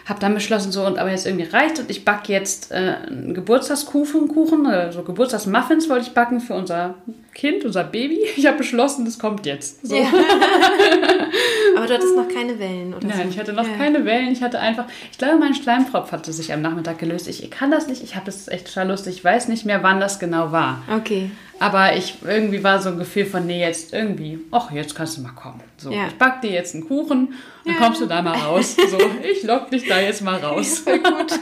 habe 0.09 0.19
dann 0.19 0.33
beschlossen, 0.33 0.71
so, 0.71 0.85
und 0.85 0.97
aber 0.97 1.11
jetzt 1.11 1.25
irgendwie 1.25 1.45
reicht 1.45 1.79
und 1.79 1.89
ich 1.89 2.03
backe 2.03 2.31
jetzt 2.31 2.71
äh, 2.71 2.95
einen 3.07 3.33
Geburtstagskuchen, 3.33 4.27
Kuchen, 4.27 4.65
äh, 4.65 4.91
so 4.91 5.03
Geburtstagsmuffins 5.03 5.89
wollte 5.89 6.07
ich 6.07 6.13
backen 6.13 6.39
für 6.39 6.55
unser 6.55 6.95
Kind, 7.33 7.65
unser 7.65 7.83
Baby. 7.83 8.19
Ich 8.35 8.45
habe 8.45 8.57
beschlossen, 8.57 9.05
das 9.05 9.19
kommt 9.19 9.45
jetzt. 9.45 9.85
So. 9.85 9.95
Ja. 9.95 10.07
aber 11.77 11.87
du 11.87 11.93
hattest 11.93 12.15
noch 12.15 12.27
keine 12.27 12.59
Wellen, 12.59 12.93
oder? 12.93 13.07
Nein, 13.07 13.23
so. 13.23 13.29
ich 13.29 13.39
hatte 13.39 13.53
noch 13.53 13.67
ja. 13.67 13.75
keine 13.75 14.05
Wellen. 14.05 14.31
Ich 14.31 14.41
hatte 14.41 14.59
einfach, 14.59 14.85
ich 15.11 15.17
glaube, 15.17 15.37
mein 15.37 15.55
Schleimfropf 15.55 16.11
hatte 16.11 16.33
sich 16.33 16.51
am 16.53 16.61
Nachmittag 16.61 16.99
gelöst. 16.99 17.27
Ich 17.27 17.49
kann 17.51 17.71
das 17.71 17.87
nicht, 17.87 18.03
ich 18.03 18.15
habe 18.15 18.25
das 18.25 18.47
echt 18.47 18.67
total 18.67 18.89
lustig. 18.89 19.17
Ich 19.17 19.23
weiß 19.23 19.47
nicht 19.47 19.65
mehr, 19.65 19.83
wann 19.83 19.99
das 19.99 20.19
genau 20.19 20.51
war. 20.51 20.81
Okay. 20.93 21.31
Aber 21.59 21.95
ich 21.95 22.15
irgendwie 22.25 22.63
war 22.63 22.81
so 22.81 22.89
ein 22.89 22.97
Gefühl 22.97 23.25
von, 23.25 23.45
nee, 23.45 23.59
jetzt 23.59 23.93
irgendwie, 23.93 24.39
ach, 24.51 24.71
jetzt 24.71 24.95
kannst 24.95 25.17
du 25.17 25.21
mal 25.21 25.33
kommen. 25.33 25.61
So, 25.77 25.91
ja. 25.91 26.07
ich 26.07 26.15
back 26.15 26.41
dir 26.41 26.51
jetzt 26.51 26.73
einen 26.73 26.87
Kuchen, 26.87 27.33
dann 27.65 27.73
ja. 27.73 27.81
kommst 27.81 28.01
du 28.01 28.05
da 28.05 28.21
mal 28.21 28.37
raus. 28.37 28.77
So, 28.89 28.97
ich 29.29 29.43
lock 29.43 29.69
dich 29.69 29.85
da 29.87 29.99
jetzt 29.99 30.21
mal 30.21 30.37
raus. 30.37 30.83
Ja, 30.85 30.97
gut. 30.97 31.39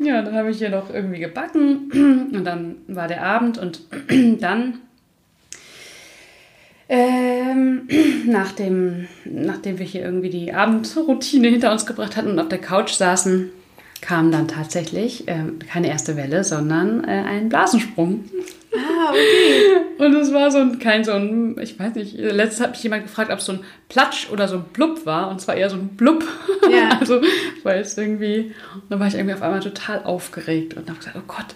ja, 0.00 0.22
dann 0.22 0.34
habe 0.34 0.50
ich 0.50 0.58
hier 0.58 0.70
noch 0.70 0.88
irgendwie 0.92 1.20
gebacken 1.20 1.90
und 2.32 2.44
dann 2.44 2.76
war 2.88 3.06
der 3.06 3.22
Abend 3.22 3.58
und 3.58 3.80
dann 4.40 4.80
ähm, 6.88 7.88
nachdem, 8.26 9.08
nachdem 9.24 9.78
wir 9.78 9.86
hier 9.86 10.02
irgendwie 10.02 10.30
die 10.30 10.52
Abendroutine 10.52 11.48
hinter 11.48 11.72
uns 11.72 11.86
gebracht 11.86 12.16
hatten 12.16 12.30
und 12.30 12.38
auf 12.38 12.48
der 12.48 12.60
Couch 12.60 12.92
saßen, 12.92 13.50
kam 14.04 14.30
dann 14.30 14.48
tatsächlich 14.48 15.24
ähm, 15.28 15.58
keine 15.60 15.88
erste 15.88 16.14
Welle, 16.14 16.44
sondern 16.44 17.04
äh, 17.04 17.22
ein 17.26 17.48
Blasensprung. 17.48 18.24
Ah, 18.74 19.10
okay. 19.10 19.80
Und 19.98 20.14
es 20.14 20.34
war 20.34 20.50
so 20.50 20.58
ein, 20.58 20.78
kein 20.78 21.04
so 21.04 21.12
ein, 21.12 21.56
ich 21.58 21.78
weiß 21.78 21.94
nicht, 21.94 22.14
letztes 22.18 22.60
hat 22.60 22.72
mich 22.72 22.82
jemand 22.82 23.04
gefragt, 23.04 23.32
ob 23.32 23.38
es 23.38 23.46
so 23.46 23.52
ein 23.52 23.60
Platsch 23.88 24.28
oder 24.30 24.46
so 24.46 24.56
ein 24.56 24.64
Blub 24.74 25.06
war. 25.06 25.30
Und 25.30 25.40
zwar 25.40 25.54
eher 25.54 25.70
so 25.70 25.76
ein 25.76 25.88
Blub. 25.88 26.22
Ja. 26.70 26.90
also, 27.00 27.22
weil 27.62 27.80
es 27.80 27.96
irgendwie, 27.96 28.52
und 28.74 28.82
dann 28.90 29.00
war 29.00 29.06
ich 29.06 29.14
irgendwie 29.14 29.34
auf 29.34 29.42
einmal 29.42 29.60
total 29.60 30.04
aufgeregt 30.04 30.74
und 30.74 30.86
habe 30.90 30.98
gesagt, 30.98 31.16
oh 31.16 31.24
Gott, 31.26 31.54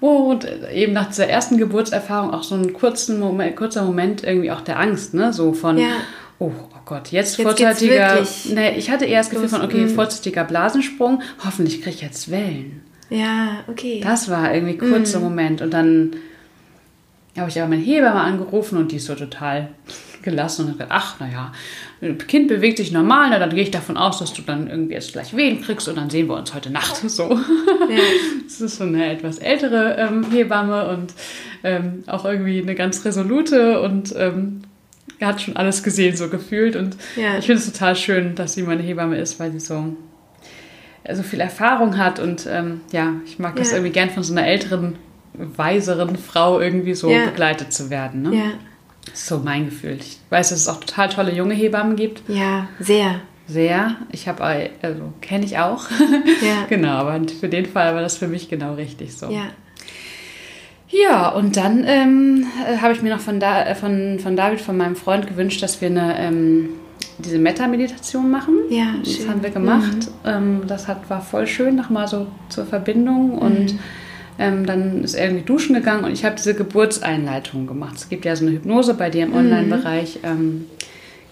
oh, 0.00 0.30
und 0.30 0.44
eben 0.72 0.92
nach 0.92 1.06
dieser 1.06 1.28
ersten 1.28 1.56
Geburtserfahrung 1.56 2.34
auch 2.34 2.42
so 2.42 2.56
ein 2.56 2.72
kurzen 2.72 3.20
Moment, 3.20 3.54
kurzer 3.54 3.84
Moment 3.84 4.24
irgendwie 4.24 4.50
auch 4.50 4.62
der 4.62 4.80
Angst, 4.80 5.14
ne, 5.14 5.32
so 5.32 5.52
von, 5.52 5.78
ja. 5.78 5.98
oh, 6.40 6.50
oh 6.50 6.75
Gott, 6.86 7.10
jetzt, 7.10 7.36
jetzt 7.36 7.42
vorzeitiger, 7.42 8.24
ne, 8.54 8.78
ich 8.78 8.90
hatte 8.90 9.06
eher 9.06 9.18
das 9.18 9.28
Gefühl 9.28 9.48
von, 9.48 9.60
okay, 9.60 9.82
mhm. 9.82 9.88
vorzeitiger 9.90 10.44
Blasensprung, 10.44 11.20
hoffentlich 11.44 11.82
kriege 11.82 11.96
ich 11.96 12.02
jetzt 12.02 12.30
Wellen. 12.30 12.80
Ja, 13.10 13.64
okay. 13.66 14.00
Das 14.02 14.30
war 14.30 14.54
irgendwie 14.54 14.78
kurzer 14.78 15.20
mm. 15.20 15.22
Moment. 15.22 15.62
Und 15.62 15.72
dann 15.72 16.16
habe 17.36 17.50
ich 17.50 17.60
aber 17.60 17.68
meine 17.68 17.82
Hebamme 17.82 18.20
angerufen 18.20 18.78
und 18.78 18.92
die 18.92 18.96
ist 18.96 19.06
so 19.06 19.14
total 19.14 19.68
gelassen 20.22 20.62
und 20.62 20.68
hat 20.70 20.78
gesagt, 20.78 20.92
ach, 20.92 21.20
naja, 21.20 21.52
Kind 22.26 22.48
bewegt 22.48 22.78
sich 22.78 22.92
normal, 22.92 23.28
na, 23.30 23.38
dann 23.38 23.50
gehe 23.50 23.62
ich 23.62 23.70
davon 23.70 23.96
aus, 23.96 24.18
dass 24.18 24.32
du 24.32 24.42
dann 24.42 24.68
irgendwie 24.68 24.94
jetzt 24.94 25.12
gleich 25.12 25.36
Wehen 25.36 25.62
kriegst 25.62 25.88
und 25.88 25.96
dann 25.96 26.10
sehen 26.10 26.28
wir 26.28 26.36
uns 26.36 26.54
heute 26.54 26.70
Nacht. 26.70 27.02
So. 27.08 27.30
Ja. 27.30 27.98
Das 28.44 28.60
ist 28.60 28.76
so 28.76 28.84
eine 28.84 29.10
etwas 29.10 29.38
ältere 29.38 29.96
ähm, 29.96 30.30
Hebamme 30.30 30.88
und 30.88 31.14
ähm, 31.64 32.04
auch 32.06 32.24
irgendwie 32.24 32.60
eine 32.60 32.74
ganz 32.74 33.04
resolute 33.04 33.80
und 33.80 34.14
ähm, 34.16 34.62
hat 35.22 35.40
schon 35.40 35.56
alles 35.56 35.82
gesehen, 35.82 36.16
so 36.16 36.28
gefühlt. 36.28 36.76
Und 36.76 36.96
ja. 37.16 37.38
ich 37.38 37.46
finde 37.46 37.62
es 37.62 37.72
total 37.72 37.96
schön, 37.96 38.34
dass 38.34 38.54
sie 38.54 38.62
meine 38.62 38.82
Hebamme 38.82 39.18
ist, 39.18 39.40
weil 39.40 39.52
sie 39.52 39.60
so, 39.60 39.96
so 41.12 41.22
viel 41.22 41.40
Erfahrung 41.40 41.98
hat 41.98 42.18
und 42.18 42.46
ähm, 42.50 42.80
ja, 42.92 43.14
ich 43.24 43.38
mag 43.38 43.56
das 43.56 43.72
irgendwie 43.72 43.92
gern 43.92 44.10
von 44.10 44.22
so 44.22 44.32
einer 44.32 44.46
älteren 44.46 44.96
weiseren 45.38 46.16
Frau 46.16 46.60
irgendwie 46.60 46.94
so 46.94 47.10
ja. 47.10 47.26
begleitet 47.26 47.72
zu 47.72 47.90
werden. 47.90 48.22
Ne? 48.22 48.36
Ja. 48.36 48.50
Das 49.04 49.20
ist 49.20 49.26
so 49.26 49.38
mein 49.38 49.66
Gefühl. 49.66 49.98
Ich 50.00 50.18
weiß, 50.30 50.50
dass 50.50 50.60
es 50.60 50.68
auch 50.68 50.80
total 50.80 51.08
tolle 51.08 51.32
junge 51.32 51.54
Hebammen 51.54 51.96
gibt. 51.96 52.22
Ja, 52.28 52.68
sehr. 52.80 53.20
Sehr. 53.46 53.96
Ich 54.10 54.26
habe, 54.26 54.42
also 54.82 55.12
kenne 55.20 55.44
ich 55.44 55.58
auch. 55.58 55.88
Ja. 56.42 56.64
genau, 56.68 56.94
aber 56.94 57.20
für 57.28 57.48
den 57.48 57.66
Fall 57.66 57.94
war 57.94 58.02
das 58.02 58.16
für 58.16 58.26
mich 58.26 58.48
genau 58.48 58.74
richtig 58.74 59.16
so. 59.16 59.30
Ja. 59.30 59.50
Ja, 60.88 61.30
und 61.30 61.56
dann 61.56 61.84
ähm, 61.86 62.46
habe 62.80 62.92
ich 62.92 63.02
mir 63.02 63.14
noch 63.14 63.20
von, 63.20 63.40
da, 63.40 63.74
von, 63.74 64.18
von 64.20 64.36
David, 64.36 64.60
von 64.60 64.76
meinem 64.76 64.96
Freund, 64.96 65.26
gewünscht, 65.26 65.62
dass 65.62 65.80
wir 65.80 65.88
eine, 65.88 66.18
ähm, 66.18 66.68
diese 67.18 67.38
Metta-Meditation 67.38 68.30
machen. 68.30 68.54
Ja, 68.70 68.94
das 69.02 69.14
schön. 69.14 69.28
haben 69.28 69.42
wir 69.42 69.50
gemacht. 69.50 69.96
Mhm. 69.96 70.30
Ähm, 70.30 70.60
das 70.66 70.86
hat, 70.86 71.08
war 71.10 71.20
voll 71.20 71.46
schön, 71.46 71.74
nochmal 71.74 72.06
so 72.06 72.28
zur 72.48 72.66
Verbindung. 72.66 73.38
Und 73.38 73.74
mhm. 73.74 73.78
Ähm, 74.38 74.66
dann 74.66 75.02
ist 75.02 75.14
er 75.14 75.26
irgendwie 75.26 75.44
duschen 75.44 75.74
gegangen 75.74 76.04
und 76.04 76.12
ich 76.12 76.22
habe 76.24 76.36
diese 76.36 76.54
Geburtseinleitung 76.54 77.66
gemacht. 77.66 77.96
Es 77.96 78.10
gibt 78.10 78.26
ja 78.26 78.36
so 78.36 78.44
eine 78.44 78.54
Hypnose 78.54 78.92
bei 78.92 79.08
dir 79.08 79.24
im 79.24 79.30
mhm. 79.30 79.36
Online-Bereich. 79.36 80.20
Ähm, 80.22 80.66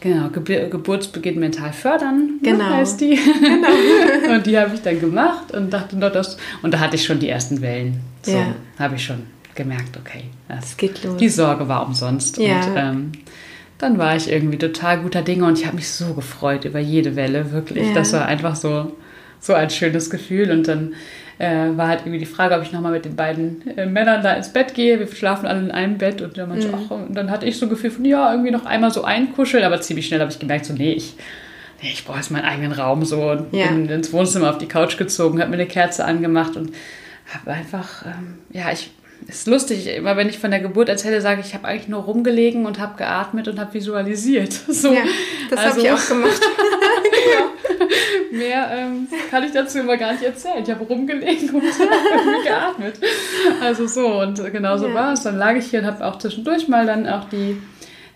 Genau, 0.01 0.29
Ge 0.29 0.69
Geburtsbeginn 0.69 1.41
mental 1.41 1.73
fördern, 1.73 2.39
ne, 2.43 2.51
genau. 2.51 2.65
heißt 2.67 3.01
die. 3.01 3.19
Genau. 3.41 4.35
und 4.35 4.45
die 4.45 4.59
habe 4.59 4.75
ich 4.75 4.83
dann 4.83 5.01
gemacht 5.01 5.51
und 5.55 5.73
dachte 5.73 5.97
nur, 5.97 6.11
das. 6.11 6.37
Und 6.61 6.75
da 6.75 6.81
hatte 6.81 6.97
ich 6.97 7.05
schon 7.05 7.21
die 7.21 7.31
ersten 7.31 7.63
Wellen. 7.63 8.01
So 8.21 8.33
ja. 8.33 8.55
habe 8.79 8.97
ich 8.97 9.05
schon 9.05 9.23
gemerkt, 9.55 9.97
okay, 9.97 10.25
das, 10.49 10.77
geht 10.77 11.03
los. 11.05 11.17
die 11.17 11.29
Sorge 11.29 11.69
war 11.69 11.87
umsonst. 11.87 12.39
Ja. 12.39 12.67
Und 12.67 12.77
ähm, 12.77 13.13
dann 13.79 13.99
war 13.99 14.17
ich 14.17 14.31
irgendwie 14.31 14.59
total 14.59 15.01
guter 15.01 15.23
Dinge 15.23 15.45
und 15.45 15.59
ich 15.59 15.67
habe 15.67 15.77
mich 15.77 15.91
so 15.91 16.15
gefreut 16.15 16.65
über 16.65 16.79
jede 16.79 17.17
Welle, 17.17 17.53
wirklich. 17.53 17.89
Ja. 17.89 17.95
Das 17.95 18.13
war 18.13 18.27
einfach 18.27 18.57
so, 18.57 18.97
so 19.41 19.53
ein 19.53 19.71
schönes 19.71 20.11
Gefühl. 20.11 20.51
Und 20.51 20.69
dann 20.69 20.95
äh, 21.39 21.77
war 21.77 21.89
halt 21.89 22.01
irgendwie 22.01 22.19
die 22.19 22.27
Frage, 22.27 22.55
ob 22.55 22.63
ich 22.63 22.73
nochmal 22.73 22.93
mit 22.93 23.05
den 23.05 23.17
beiden 23.17 23.77
äh, 23.77 23.87
Männern 23.87 24.23
da 24.23 24.33
ins 24.35 24.53
Bett 24.53 24.75
gehe. 24.75 24.99
Wir 24.99 25.07
schlafen 25.09 25.47
alle 25.47 25.61
in 25.61 25.71
einem 25.71 25.99
Bett 25.99 26.23
und 26.23 26.39
dann, 26.39 26.51
mhm. 26.51 26.75
ach, 26.75 26.91
und 26.91 27.15
dann 27.15 27.31
hatte 27.31 27.47
ich 27.47 27.59
so 27.59 27.67
ein 27.67 27.71
Gefühl 27.71 27.91
von, 27.91 28.05
ja, 28.05 28.31
irgendwie 28.31 28.51
noch 28.51 28.65
einmal 28.65 28.91
so 28.91 29.05
einkuscheln, 29.05 29.65
aber 29.65 29.81
ziemlich 29.81 30.07
schnell 30.07 30.21
habe 30.21 30.31
ich 30.31 30.39
gemerkt, 30.39 30.67
so, 30.67 30.73
nee, 30.73 30.93
ich, 30.93 31.15
nee, 31.83 31.91
ich 31.93 32.05
brauche 32.05 32.19
jetzt 32.19 32.31
meinen 32.31 32.45
eigenen 32.45 32.73
Raum 32.73 33.05
so 33.05 33.31
und 33.31 33.53
ja. 33.53 33.67
bin 33.67 33.89
ins 33.89 34.13
Wohnzimmer 34.13 34.51
auf 34.51 34.59
die 34.59 34.69
Couch 34.69 34.97
gezogen, 34.97 35.41
habe 35.41 35.51
mir 35.51 35.57
eine 35.57 35.67
Kerze 35.67 36.05
angemacht 36.05 36.57
und 36.57 36.73
habe 37.33 37.51
einfach, 37.51 38.07
ähm, 38.07 38.39
ja, 38.51 38.71
ich, 38.73 38.93
ist 39.27 39.47
lustig, 39.47 39.87
immer 39.87 40.17
wenn 40.17 40.29
ich 40.29 40.39
von 40.39 40.51
der 40.51 40.61
Geburt 40.61 40.89
erzähle, 40.89 41.21
sage 41.21 41.41
ich, 41.41 41.49
ich 41.49 41.55
habe 41.55 41.67
eigentlich 41.67 41.89
nur 41.89 42.03
rumgelegen 42.03 42.67
und 42.67 42.79
habe 42.79 42.97
geatmet 42.97 43.49
und 43.49 43.59
habe 43.59 43.75
visualisiert. 43.75 44.53
So, 44.69 44.93
ja, 44.93 45.03
das 45.51 45.59
also, 45.59 45.71
habe 45.71 45.81
ich 45.81 45.93
auch 45.93 46.09
gemacht. 46.09 46.41
mehr 48.33 48.69
ähm, 48.73 49.09
kann 49.31 49.45
ich 49.45 49.53
dazu 49.53 49.79
immer 49.79 49.97
gar 49.97 50.13
nicht 50.13 50.25
erzählen. 50.25 50.63
Ich 50.63 50.71
habe 50.71 50.85
rumgelegen 50.85 51.51
und 51.51 51.63
habe 51.63 52.43
geatmet. 52.43 52.95
Also 53.63 53.87
so, 53.87 54.21
und 54.21 54.43
genau 54.53 54.77
so 54.77 54.89
ja. 54.89 54.95
war 54.95 55.13
es. 55.13 55.23
Dann 55.23 55.39
lag 55.39 55.55
ich 55.55 55.67
hier 55.67 55.81
und 55.81 55.87
habe 55.87 56.05
auch 56.05 56.19
zwischendurch 56.19 56.69
mal 56.69 56.87
dann 56.87 57.09
auch 57.09 57.29
die, 57.29 57.57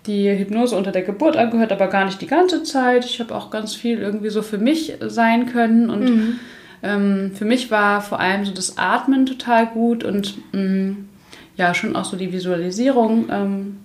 die 0.06 0.36
Hypnose 0.36 0.76
unter 0.76 0.92
der 0.92 1.02
Geburt 1.02 1.36
angehört, 1.36 1.72
aber 1.72 1.86
gar 1.86 2.04
nicht 2.04 2.20
die 2.20 2.26
ganze 2.26 2.64
Zeit. 2.64 3.04
Ich 3.04 3.20
habe 3.20 3.34
auch 3.34 3.50
ganz 3.50 3.74
viel 3.74 4.00
irgendwie 4.00 4.30
so 4.30 4.42
für 4.42 4.58
mich 4.58 4.94
sein 5.00 5.46
können 5.46 5.88
und 5.88 6.04
mhm 6.04 6.40
ähm, 6.82 7.32
für 7.34 7.44
mich 7.44 7.70
war 7.70 8.00
vor 8.00 8.20
allem 8.20 8.44
so 8.44 8.52
das 8.52 8.78
Atmen 8.78 9.26
total 9.26 9.66
gut 9.66 10.04
und 10.04 10.38
mh, 10.52 10.62
mm, 10.62 11.08
ja, 11.56 11.74
schon 11.74 11.96
auch 11.96 12.04
so 12.04 12.16
die 12.16 12.32
Visualisierung. 12.32 13.28
Ähm, 13.30 13.76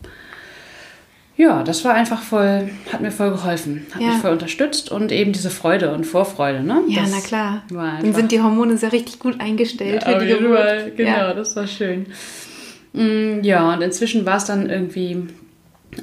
ja, 1.35 1.63
das 1.63 1.83
war 1.83 1.95
einfach 1.95 2.21
voll, 2.21 2.69
hat 2.91 3.01
mir 3.01 3.11
voll 3.11 3.31
geholfen, 3.31 3.87
hat 3.91 4.01
ja. 4.01 4.09
mich 4.09 4.17
voll 4.17 4.31
unterstützt 4.31 4.91
und 4.91 5.11
eben 5.11 5.33
diese 5.33 5.49
Freude 5.49 5.91
und 5.91 6.05
Vorfreude, 6.05 6.61
ne? 6.61 6.83
Ja, 6.87 7.01
das 7.01 7.11
na 7.11 7.21
klar. 7.21 7.63
Dann 7.69 8.13
sind 8.13 8.31
die 8.31 8.39
Hormone 8.39 8.77
sehr 8.77 8.91
richtig 8.91 9.17
gut 9.17 9.41
eingestellt 9.41 10.03
ja, 10.05 10.19
für 10.19 10.25
die 10.25 10.31
Geburt. 10.31 10.57
Fall, 10.59 10.91
genau, 10.95 11.09
ja. 11.09 11.33
das 11.33 11.55
war 11.55 11.65
schön. 11.65 12.05
Mm, 12.93 13.41
ja, 13.41 13.73
und 13.73 13.81
inzwischen 13.81 14.27
war 14.27 14.37
es 14.37 14.45
dann 14.45 14.69
irgendwie 14.69 15.27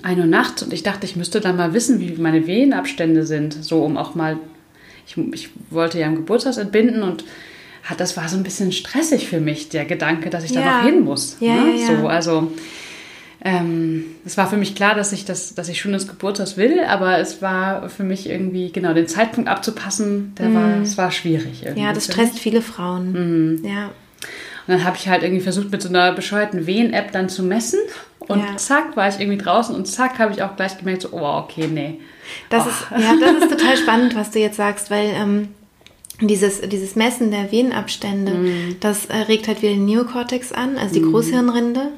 1 0.02 0.18
Uhr 0.18 0.26
nachts 0.26 0.64
und 0.64 0.72
ich 0.72 0.82
dachte, 0.82 1.06
ich 1.06 1.14
müsste 1.14 1.40
dann 1.40 1.56
mal 1.56 1.72
wissen, 1.74 2.00
wie 2.00 2.10
meine 2.20 2.48
Wehenabstände 2.48 3.24
sind, 3.24 3.52
so 3.52 3.84
um 3.84 3.96
auch 3.96 4.16
mal 4.16 4.36
ich, 5.16 5.34
ich 5.34 5.48
wollte 5.70 5.98
ja 5.98 6.06
am 6.06 6.16
Geburtstag 6.16 6.56
entbinden 6.58 7.02
und 7.02 7.24
hat, 7.84 8.00
das 8.00 8.16
war 8.16 8.28
so 8.28 8.36
ein 8.36 8.42
bisschen 8.42 8.72
stressig 8.72 9.28
für 9.28 9.40
mich, 9.40 9.68
der 9.68 9.84
Gedanke, 9.84 10.30
dass 10.30 10.44
ich 10.44 10.52
da 10.52 10.60
noch 10.60 10.84
hin 10.84 11.02
muss. 11.02 11.36
Ja, 11.40 11.54
ne? 11.54 11.72
ja, 11.72 11.76
ja. 11.76 12.00
So, 12.00 12.08
also 12.08 12.52
ähm, 13.42 14.04
es 14.26 14.36
war 14.36 14.48
für 14.48 14.58
mich 14.58 14.74
klar, 14.74 14.94
dass 14.94 15.12
ich 15.12 15.24
das, 15.24 15.54
dass 15.54 15.68
ich 15.68 15.80
schon 15.80 15.92
das 15.92 16.06
Geburtstag 16.06 16.56
will, 16.58 16.80
aber 16.84 17.18
es 17.18 17.40
war 17.40 17.88
für 17.88 18.04
mich 18.04 18.28
irgendwie, 18.28 18.70
genau, 18.70 18.92
den 18.92 19.08
Zeitpunkt 19.08 19.48
abzupassen, 19.48 20.34
der 20.38 20.50
mm. 20.50 20.54
war, 20.54 20.82
es 20.82 20.98
war 20.98 21.10
schwierig. 21.10 21.64
Ja, 21.74 21.94
das 21.94 22.04
stresst 22.04 22.38
viele 22.38 22.60
Frauen. 22.60 23.60
Mm. 23.60 23.64
Ja. 23.64 23.86
Und 23.86 24.74
dann 24.74 24.84
habe 24.84 24.98
ich 24.98 25.08
halt 25.08 25.22
irgendwie 25.22 25.42
versucht, 25.42 25.72
mit 25.72 25.80
so 25.80 25.88
einer 25.88 26.12
bescheuerten 26.12 26.66
Wehen-App 26.66 27.12
dann 27.12 27.30
zu 27.30 27.42
messen. 27.42 27.80
Und 28.18 28.40
ja. 28.40 28.56
zack, 28.58 28.94
war 28.94 29.08
ich 29.08 29.18
irgendwie 29.18 29.38
draußen 29.38 29.74
und 29.74 29.86
zack, 29.86 30.18
habe 30.18 30.32
ich 30.32 30.42
auch 30.42 30.54
gleich 30.54 30.76
gemerkt, 30.76 31.02
so, 31.02 31.08
oh, 31.12 31.38
okay, 31.38 31.66
nee. 31.66 31.98
Das, 32.48 32.66
oh. 32.66 32.68
ist, 32.68 33.02
ja, 33.02 33.14
das 33.18 33.44
ist 33.44 33.50
total 33.58 33.76
spannend, 33.76 34.14
was 34.14 34.30
du 34.30 34.38
jetzt 34.38 34.56
sagst, 34.56 34.90
weil 34.90 35.12
ähm, 35.14 35.48
dieses, 36.20 36.60
dieses 36.62 36.96
Messen 36.96 37.30
der 37.30 37.50
Venenabstände, 37.50 38.32
mm. 38.32 38.76
das 38.80 39.06
äh, 39.06 39.16
regt 39.16 39.48
halt 39.48 39.62
wieder 39.62 39.72
den 39.72 39.86
Neokortex 39.86 40.52
an, 40.52 40.76
also 40.76 40.94
die 40.94 41.00
mm. 41.00 41.10
Großhirnrinde. 41.10 41.92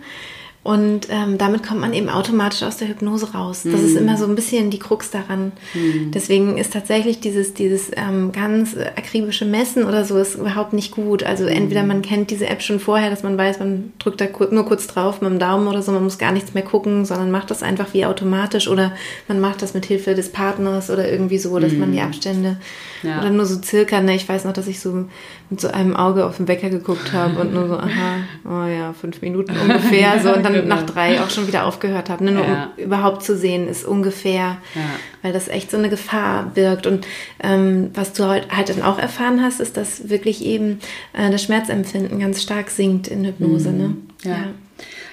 Und 0.65 1.09
ähm, 1.11 1.39
damit 1.39 1.67
kommt 1.67 1.81
man 1.81 1.93
eben 1.93 2.09
automatisch 2.09 2.63
aus 2.63 2.77
der 2.77 2.87
Hypnose 2.87 3.33
raus. 3.33 3.63
Das 3.65 3.81
mhm. 3.81 3.87
ist 3.87 3.97
immer 3.97 4.17
so 4.17 4.27
ein 4.27 4.37
bisschen 4.37 4.71
die 4.71 4.79
Krux 4.79 5.11
daran. 5.11 5.51
Mhm. 5.75 6.13
Deswegen 6.13 6.57
ist 6.57 6.73
tatsächlich 6.73 7.19
dieses, 7.19 7.53
dieses 7.53 7.91
ähm, 7.97 8.31
ganz 8.31 8.77
akribische 8.77 9.45
Messen 9.45 9.83
oder 9.85 10.05
so 10.05 10.17
ist 10.19 10.37
überhaupt 10.37 10.73
nicht 10.73 10.93
gut. 10.93 11.25
Also 11.25 11.45
mhm. 11.45 11.51
entweder 11.51 11.83
man 11.83 12.01
kennt 12.01 12.31
diese 12.31 12.47
App 12.47 12.63
schon 12.63 12.79
vorher, 12.79 13.11
dass 13.11 13.25
man 13.25 13.37
weiß, 13.37 13.59
man 13.59 13.93
drückt 13.99 14.21
da 14.21 14.27
nur 14.53 14.65
kurz 14.65 14.87
drauf 14.87 15.21
mit 15.21 15.33
dem 15.33 15.41
Daumen 15.41 15.67
oder 15.67 15.83
so, 15.83 15.91
man 15.91 16.05
muss 16.05 16.19
gar 16.19 16.31
nichts 16.31 16.55
mehr 16.55 16.63
gucken, 16.63 17.05
sondern 17.07 17.33
macht 17.33 17.51
das 17.51 17.65
einfach 17.65 17.93
wie 17.93 18.07
automatisch 18.07 18.69
oder 18.69 18.93
man 19.27 19.41
macht 19.41 19.63
das 19.63 19.75
mit 19.75 19.85
Hilfe 19.87 20.15
des 20.15 20.31
Partners 20.31 20.91
oder 20.91 21.11
irgendwie 21.11 21.39
so, 21.39 21.59
dass 21.59 21.73
man 21.73 21.91
die 21.91 21.99
mhm. 21.99 22.05
Abstände 22.05 22.57
ja. 23.03 23.19
oder 23.19 23.31
nur 23.31 23.47
so 23.47 23.61
circa, 23.61 24.01
ne, 24.01 24.15
ich 24.15 24.29
weiß 24.29 24.45
noch, 24.45 24.53
dass 24.53 24.69
ich 24.69 24.79
so 24.79 25.07
mit 25.53 25.61
so 25.61 25.69
einem 25.69 25.95
Auge 25.95 26.25
auf 26.25 26.39
den 26.39 26.49
Wecker 26.49 26.71
geguckt 26.71 27.13
habe 27.13 27.39
und 27.39 27.53
nur 27.53 27.69
so, 27.69 27.77
aha, 27.77 28.21
oh 28.47 28.67
ja, 28.67 28.95
fünf 28.95 29.21
Minuten 29.21 29.55
ungefähr 29.55 30.19
so 30.19 30.35
und 30.35 30.43
dann 30.43 30.53
genau. 30.55 30.77
nach 30.77 30.85
drei 30.85 31.21
auch 31.21 31.29
schon 31.29 31.47
wieder 31.47 31.67
aufgehört 31.67 32.09
habe. 32.09 32.25
Ne? 32.25 32.33
Nur 32.33 32.45
ja. 32.47 32.73
um 32.75 32.83
überhaupt 32.83 33.23
zu 33.23 33.37
sehen, 33.37 33.69
ist 33.69 33.85
ungefähr, 33.85 34.57
ja. 34.75 34.81
weil 35.21 35.35
das 35.35 35.49
echt 35.49 35.71
so 35.71 35.77
eine 35.77 35.91
Gefahr 35.91 36.51
birgt. 36.55 36.87
Und 36.87 37.07
ähm, 37.43 37.91
was 37.93 38.15
du 38.15 38.25
halt, 38.25 38.51
halt 38.51 38.71
dann 38.71 38.81
auch 38.81 38.99
erfahren 38.99 39.43
hast, 39.43 39.61
ist, 39.61 39.77
dass 39.77 40.09
wirklich 40.09 40.43
eben 40.43 40.81
äh, 41.13 41.31
das 41.31 41.43
Schmerzempfinden 41.43 42.19
ganz 42.19 42.41
stark 42.41 42.71
sinkt 42.71 43.09
in 43.09 43.23
Hypnose. 43.27 43.73
Mhm. 43.73 43.79
Ne? 43.79 43.97
Ja. 44.23 44.37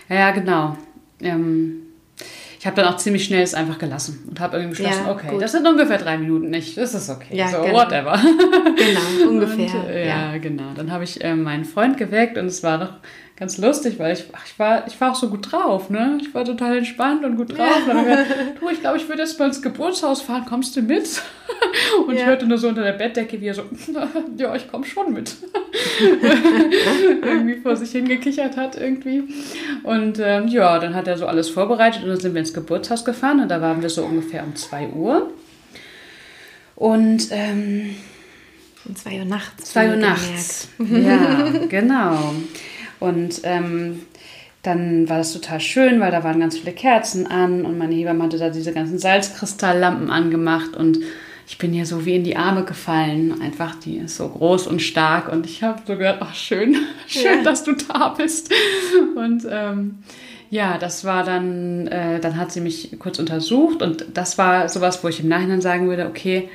ja. 0.07 0.15
ja, 0.15 0.31
genau. 0.31 0.77
Ähm 1.21 1.88
ich 2.59 2.67
habe 2.67 2.75
dann 2.75 2.93
auch 2.93 2.97
ziemlich 2.97 3.23
schnell 3.23 3.41
es 3.41 3.53
einfach 3.53 3.79
gelassen 3.79 4.21
und 4.29 4.37
habe 4.41 4.57
irgendwie 4.57 4.75
beschlossen, 4.75 5.05
ja, 5.05 5.11
okay, 5.13 5.29
gut. 5.29 5.41
das 5.41 5.53
sind 5.53 5.65
ungefähr 5.65 5.97
drei 5.97 6.17
Minuten 6.17 6.49
nicht, 6.49 6.77
das 6.77 6.93
ist 6.93 7.09
okay, 7.09 7.33
ja, 7.37 7.47
so 7.47 7.61
genau. 7.61 7.73
whatever. 7.73 8.19
Genau, 8.75 9.29
ungefähr. 9.29 9.75
Und, 9.81 9.89
äh, 9.89 10.07
ja, 10.07 10.33
ja, 10.33 10.37
genau. 10.39 10.73
Dann 10.75 10.91
habe 10.91 11.05
ich 11.05 11.23
äh, 11.23 11.35
meinen 11.35 11.63
Freund 11.63 11.95
geweckt 11.95 12.37
und 12.37 12.47
es 12.47 12.61
war 12.61 12.77
noch 12.77 12.93
ganz 13.39 13.57
lustig, 13.57 13.97
weil 13.99 14.13
ich, 14.13 14.25
ich, 14.45 14.59
war, 14.59 14.85
ich 14.85 14.99
war 14.99 15.11
auch 15.11 15.15
so 15.15 15.29
gut 15.29 15.51
drauf, 15.51 15.89
ne? 15.89 16.17
Ich 16.21 16.33
war 16.33 16.43
total 16.43 16.77
entspannt 16.77 17.23
und 17.23 17.37
gut 17.37 17.57
drauf. 17.57 17.67
Ja. 17.87 17.91
Und 17.91 17.95
dann 17.95 18.05
gesagt, 18.05 18.31
du, 18.59 18.69
ich 18.69 18.81
glaube, 18.81 18.97
ich 18.97 19.07
würde 19.07 19.21
jetzt 19.21 19.39
mal 19.39 19.47
ins 19.47 19.61
Geburtshaus 19.61 20.21
fahren, 20.21 20.45
kommst 20.45 20.75
du 20.75 20.81
mit? 20.81 21.21
Und 22.07 22.13
ja. 22.13 22.21
ich 22.21 22.25
hörte 22.25 22.45
nur 22.45 22.57
so 22.57 22.67
unter 22.67 22.83
der 22.83 22.93
Bettdecke, 22.93 23.39
wie 23.41 23.47
er 23.47 23.53
so, 23.53 23.63
ja, 24.37 24.55
ich 24.55 24.69
komme 24.69 24.85
schon 24.85 25.13
mit. 25.13 25.35
irgendwie 27.23 27.55
vor 27.55 27.75
sich 27.75 27.91
hingekichert 27.91 28.57
hat 28.57 28.77
irgendwie. 28.77 29.23
Und 29.83 30.19
ähm, 30.19 30.47
ja, 30.47 30.77
dann 30.79 30.93
hat 30.93 31.07
er 31.07 31.17
so 31.17 31.25
alles 31.25 31.49
vorbereitet 31.49 32.03
und 32.03 32.09
dann 32.09 32.19
sind 32.19 32.33
wir 32.33 32.39
ins 32.39 32.53
Geburtshaus 32.53 33.05
gefahren 33.05 33.39
und 33.39 33.49
da 33.49 33.61
waren 33.61 33.81
wir 33.81 33.89
so 33.89 34.03
ungefähr 34.03 34.43
um 34.43 34.55
2 34.55 34.89
Uhr. 34.89 35.31
Und 36.75 37.27
ähm, 37.31 37.95
um 38.85 38.95
2 38.95 39.19
Uhr 39.19 39.25
nachts. 39.25 39.71
2 39.71 39.89
Uhr 39.89 39.95
nachts. 39.95 40.69
Ja, 40.79 41.49
genau. 41.69 42.33
Und 42.99 43.41
ähm, 43.43 44.01
dann 44.63 45.07
war 45.07 45.17
das 45.17 45.33
total 45.33 45.59
schön, 45.59 45.99
weil 45.99 46.11
da 46.11 46.23
waren 46.23 46.39
ganz 46.39 46.57
viele 46.57 46.73
Kerzen 46.73 47.27
an 47.27 47.65
und 47.65 47.77
meine 47.77 47.95
Hebamme 47.95 48.23
hatte 48.23 48.37
da 48.37 48.49
diese 48.49 48.73
ganzen 48.73 48.99
Salzkristalllampen 48.99 50.09
angemacht 50.09 50.75
und 50.75 50.99
ich 51.47 51.57
bin 51.57 51.73
ihr 51.73 51.85
so 51.85 52.05
wie 52.05 52.15
in 52.15 52.23
die 52.23 52.35
Arme 52.35 52.63
gefallen. 52.63 53.41
Einfach, 53.41 53.73
die 53.75 53.97
ist 53.97 54.17
so 54.17 54.29
groß 54.29 54.67
und 54.67 54.81
stark 54.81 55.31
und 55.31 55.47
ich 55.47 55.63
habe 55.63 55.81
so 55.87 55.95
gedacht, 55.95 56.19
ach 56.19 56.35
schön, 56.35 56.75
schön, 57.07 57.37
ja. 57.37 57.43
dass 57.43 57.63
du 57.63 57.73
da 57.73 58.09
bist. 58.09 58.53
Und 59.15 59.47
ähm, 59.49 59.99
ja, 60.51 60.77
das 60.77 61.05
war 61.05 61.23
dann, 61.23 61.87
äh, 61.87 62.19
dann 62.19 62.37
hat 62.37 62.51
sie 62.51 62.61
mich 62.61 62.97
kurz 62.99 63.17
untersucht 63.17 63.81
und 63.81 64.05
das 64.13 64.37
war 64.37 64.69
sowas, 64.69 65.03
wo 65.03 65.07
ich 65.07 65.21
im 65.21 65.27
Nachhinein 65.27 65.61
sagen 65.61 65.87
würde, 65.89 66.05
okay, 66.05 66.49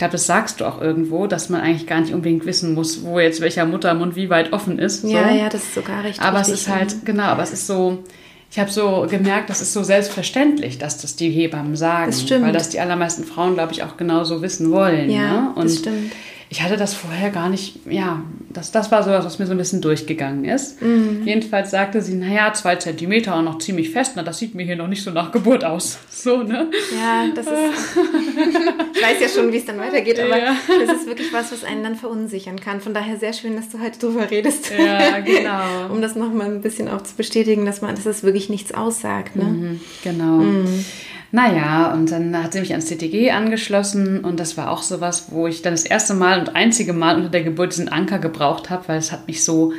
glaube, 0.00 0.12
das 0.12 0.26
sagst 0.26 0.60
du 0.60 0.64
auch 0.64 0.80
irgendwo, 0.80 1.26
dass 1.26 1.48
man 1.50 1.60
eigentlich 1.60 1.86
gar 1.86 2.00
nicht 2.00 2.12
unbedingt 2.12 2.46
wissen 2.46 2.74
muss, 2.74 3.04
wo 3.04 3.20
jetzt 3.20 3.40
welcher 3.40 3.66
Muttermund 3.66 4.16
wie 4.16 4.30
weit 4.30 4.52
offen 4.52 4.78
ist. 4.78 5.02
So. 5.02 5.08
Ja, 5.08 5.30
ja, 5.30 5.48
das 5.48 5.62
ist 5.62 5.74
sogar 5.74 6.02
richtig. 6.02 6.22
Aber 6.22 6.40
es 6.40 6.48
ist 6.48 6.68
halt, 6.68 7.04
genau, 7.04 7.24
aber 7.24 7.42
es 7.42 7.52
ist 7.52 7.66
so, 7.66 8.02
ich 8.50 8.58
habe 8.58 8.70
so 8.70 9.06
gemerkt, 9.08 9.50
das 9.50 9.60
ist 9.60 9.72
so 9.72 9.82
selbstverständlich, 9.82 10.78
dass 10.78 10.98
das 10.98 11.16
die 11.16 11.30
Hebammen 11.30 11.76
sagen. 11.76 12.06
Das 12.06 12.22
stimmt. 12.22 12.46
Weil 12.46 12.52
das 12.52 12.70
die 12.70 12.80
allermeisten 12.80 13.24
Frauen, 13.24 13.54
glaube 13.54 13.72
ich, 13.72 13.82
auch 13.82 13.96
genauso 13.96 14.42
wissen 14.42 14.70
wollen. 14.70 15.10
Ja, 15.10 15.32
ne? 15.32 15.52
Und 15.54 15.64
das 15.64 15.78
stimmt 15.78 16.12
ich 16.52 16.62
hatte 16.62 16.76
das 16.76 16.94
vorher 16.94 17.30
gar 17.30 17.48
nicht, 17.48 17.78
ja, 17.88 18.24
das, 18.52 18.72
das 18.72 18.90
war 18.90 19.04
so 19.04 19.10
was, 19.10 19.24
was 19.24 19.38
mir 19.38 19.46
so 19.46 19.52
ein 19.52 19.58
bisschen 19.58 19.80
durchgegangen 19.80 20.44
ist. 20.44 20.82
Mhm. 20.82 21.22
Jedenfalls 21.24 21.70
sagte 21.70 22.02
sie, 22.02 22.14
naja, 22.14 22.52
zwei 22.52 22.74
Zentimeter 22.74 23.36
und 23.36 23.44
noch 23.44 23.58
ziemlich 23.58 23.90
fest, 23.90 24.14
na, 24.16 24.24
das 24.24 24.40
sieht 24.40 24.56
mir 24.56 24.64
hier 24.64 24.74
noch 24.74 24.88
nicht 24.88 25.04
so 25.04 25.12
nach 25.12 25.30
Geburt 25.30 25.64
aus. 25.64 25.98
So, 26.20 26.42
ne? 26.42 26.70
Ja, 26.94 27.28
das 27.34 27.46
ist, 27.46 27.96
ich 28.94 29.02
weiß 29.02 29.20
ja 29.22 29.28
schon, 29.28 29.50
wie 29.52 29.56
es 29.56 29.64
dann 29.64 29.78
weitergeht, 29.78 30.20
aber 30.20 30.36
ja. 30.36 30.54
das 30.86 30.98
ist 30.98 31.06
wirklich 31.06 31.32
was, 31.32 31.50
was 31.50 31.64
einen 31.64 31.82
dann 31.82 31.96
verunsichern 31.96 32.60
kann. 32.60 32.82
Von 32.82 32.92
daher 32.92 33.16
sehr 33.16 33.32
schön, 33.32 33.56
dass 33.56 33.70
du 33.70 33.80
heute 33.80 33.98
drüber 33.98 34.30
redest. 34.30 34.70
Ja, 34.70 35.20
genau. 35.20 35.86
um 35.90 36.02
das 36.02 36.16
nochmal 36.16 36.48
ein 36.48 36.60
bisschen 36.60 36.88
auch 36.88 37.02
zu 37.02 37.14
bestätigen, 37.16 37.64
dass 37.64 37.80
man, 37.80 37.94
dass 37.94 38.04
es 38.04 38.22
wirklich 38.22 38.50
nichts 38.50 38.74
aussagt, 38.74 39.34
ne? 39.34 39.44
Mhm, 39.44 39.80
genau. 40.04 40.38
Mhm. 40.38 40.84
Naja, 41.32 41.92
und 41.92 42.10
dann 42.10 42.42
hat 42.42 42.52
sie 42.52 42.60
mich 42.60 42.72
ans 42.72 42.86
CTG 42.86 43.30
angeschlossen 43.30 44.24
und 44.24 44.40
das 44.40 44.56
war 44.56 44.70
auch 44.70 44.82
sowas, 44.82 45.26
wo 45.30 45.46
ich 45.46 45.62
dann 45.62 45.72
das 45.72 45.84
erste 45.84 46.14
Mal 46.14 46.40
und 46.40 46.56
einzige 46.56 46.92
Mal 46.92 47.16
unter 47.16 47.28
der 47.28 47.44
Geburt 47.44 47.72
diesen 47.72 47.88
Anker 47.88 48.18
gebraucht 48.18 48.68
habe, 48.68 48.88
weil 48.88 48.98
es 48.98 49.12
hat 49.12 49.28
mich 49.28 49.44
so 49.44 49.72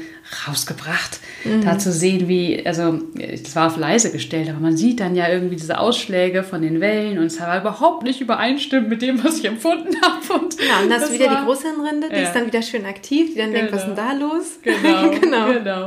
rausgebracht, 0.47 1.19
mhm. 1.43 1.61
da 1.65 1.77
zu 1.77 1.91
sehen, 1.91 2.29
wie, 2.29 2.65
also 2.65 2.99
das 3.15 3.53
war 3.55 3.67
auf 3.67 3.75
leise 3.75 4.13
gestellt, 4.13 4.49
aber 4.49 4.59
man 4.59 4.77
sieht 4.77 5.01
dann 5.01 5.13
ja 5.13 5.27
irgendwie 5.27 5.57
diese 5.57 5.77
Ausschläge 5.77 6.43
von 6.43 6.61
den 6.61 6.79
Wellen 6.79 7.17
und 7.17 7.25
es 7.25 7.41
war 7.41 7.59
überhaupt 7.59 8.03
nicht 8.03 8.21
übereinstimmt 8.21 8.87
mit 8.87 9.01
dem, 9.01 9.21
was 9.21 9.39
ich 9.39 9.45
empfunden 9.45 9.93
habe. 10.01 10.41
Und 10.41 10.55
ja, 10.61 10.79
und 10.83 10.89
das, 10.89 11.03
ist 11.03 11.13
wieder 11.13 11.27
war, 11.27 11.41
die 11.41 11.45
Großhirnrinde, 11.45 12.09
die 12.09 12.15
ja. 12.15 12.21
ist 12.21 12.33
dann 12.33 12.47
wieder 12.47 12.61
schön 12.61 12.85
aktiv, 12.85 13.33
die 13.33 13.39
dann 13.39 13.51
genau. 13.51 13.59
denkt, 13.59 13.73
was 13.73 13.81
ist 13.81 13.87
denn 13.87 13.95
da 13.95 14.13
los? 14.13 14.59
Genau, 14.61 15.09
genau. 15.19 15.47
genau. 15.47 15.85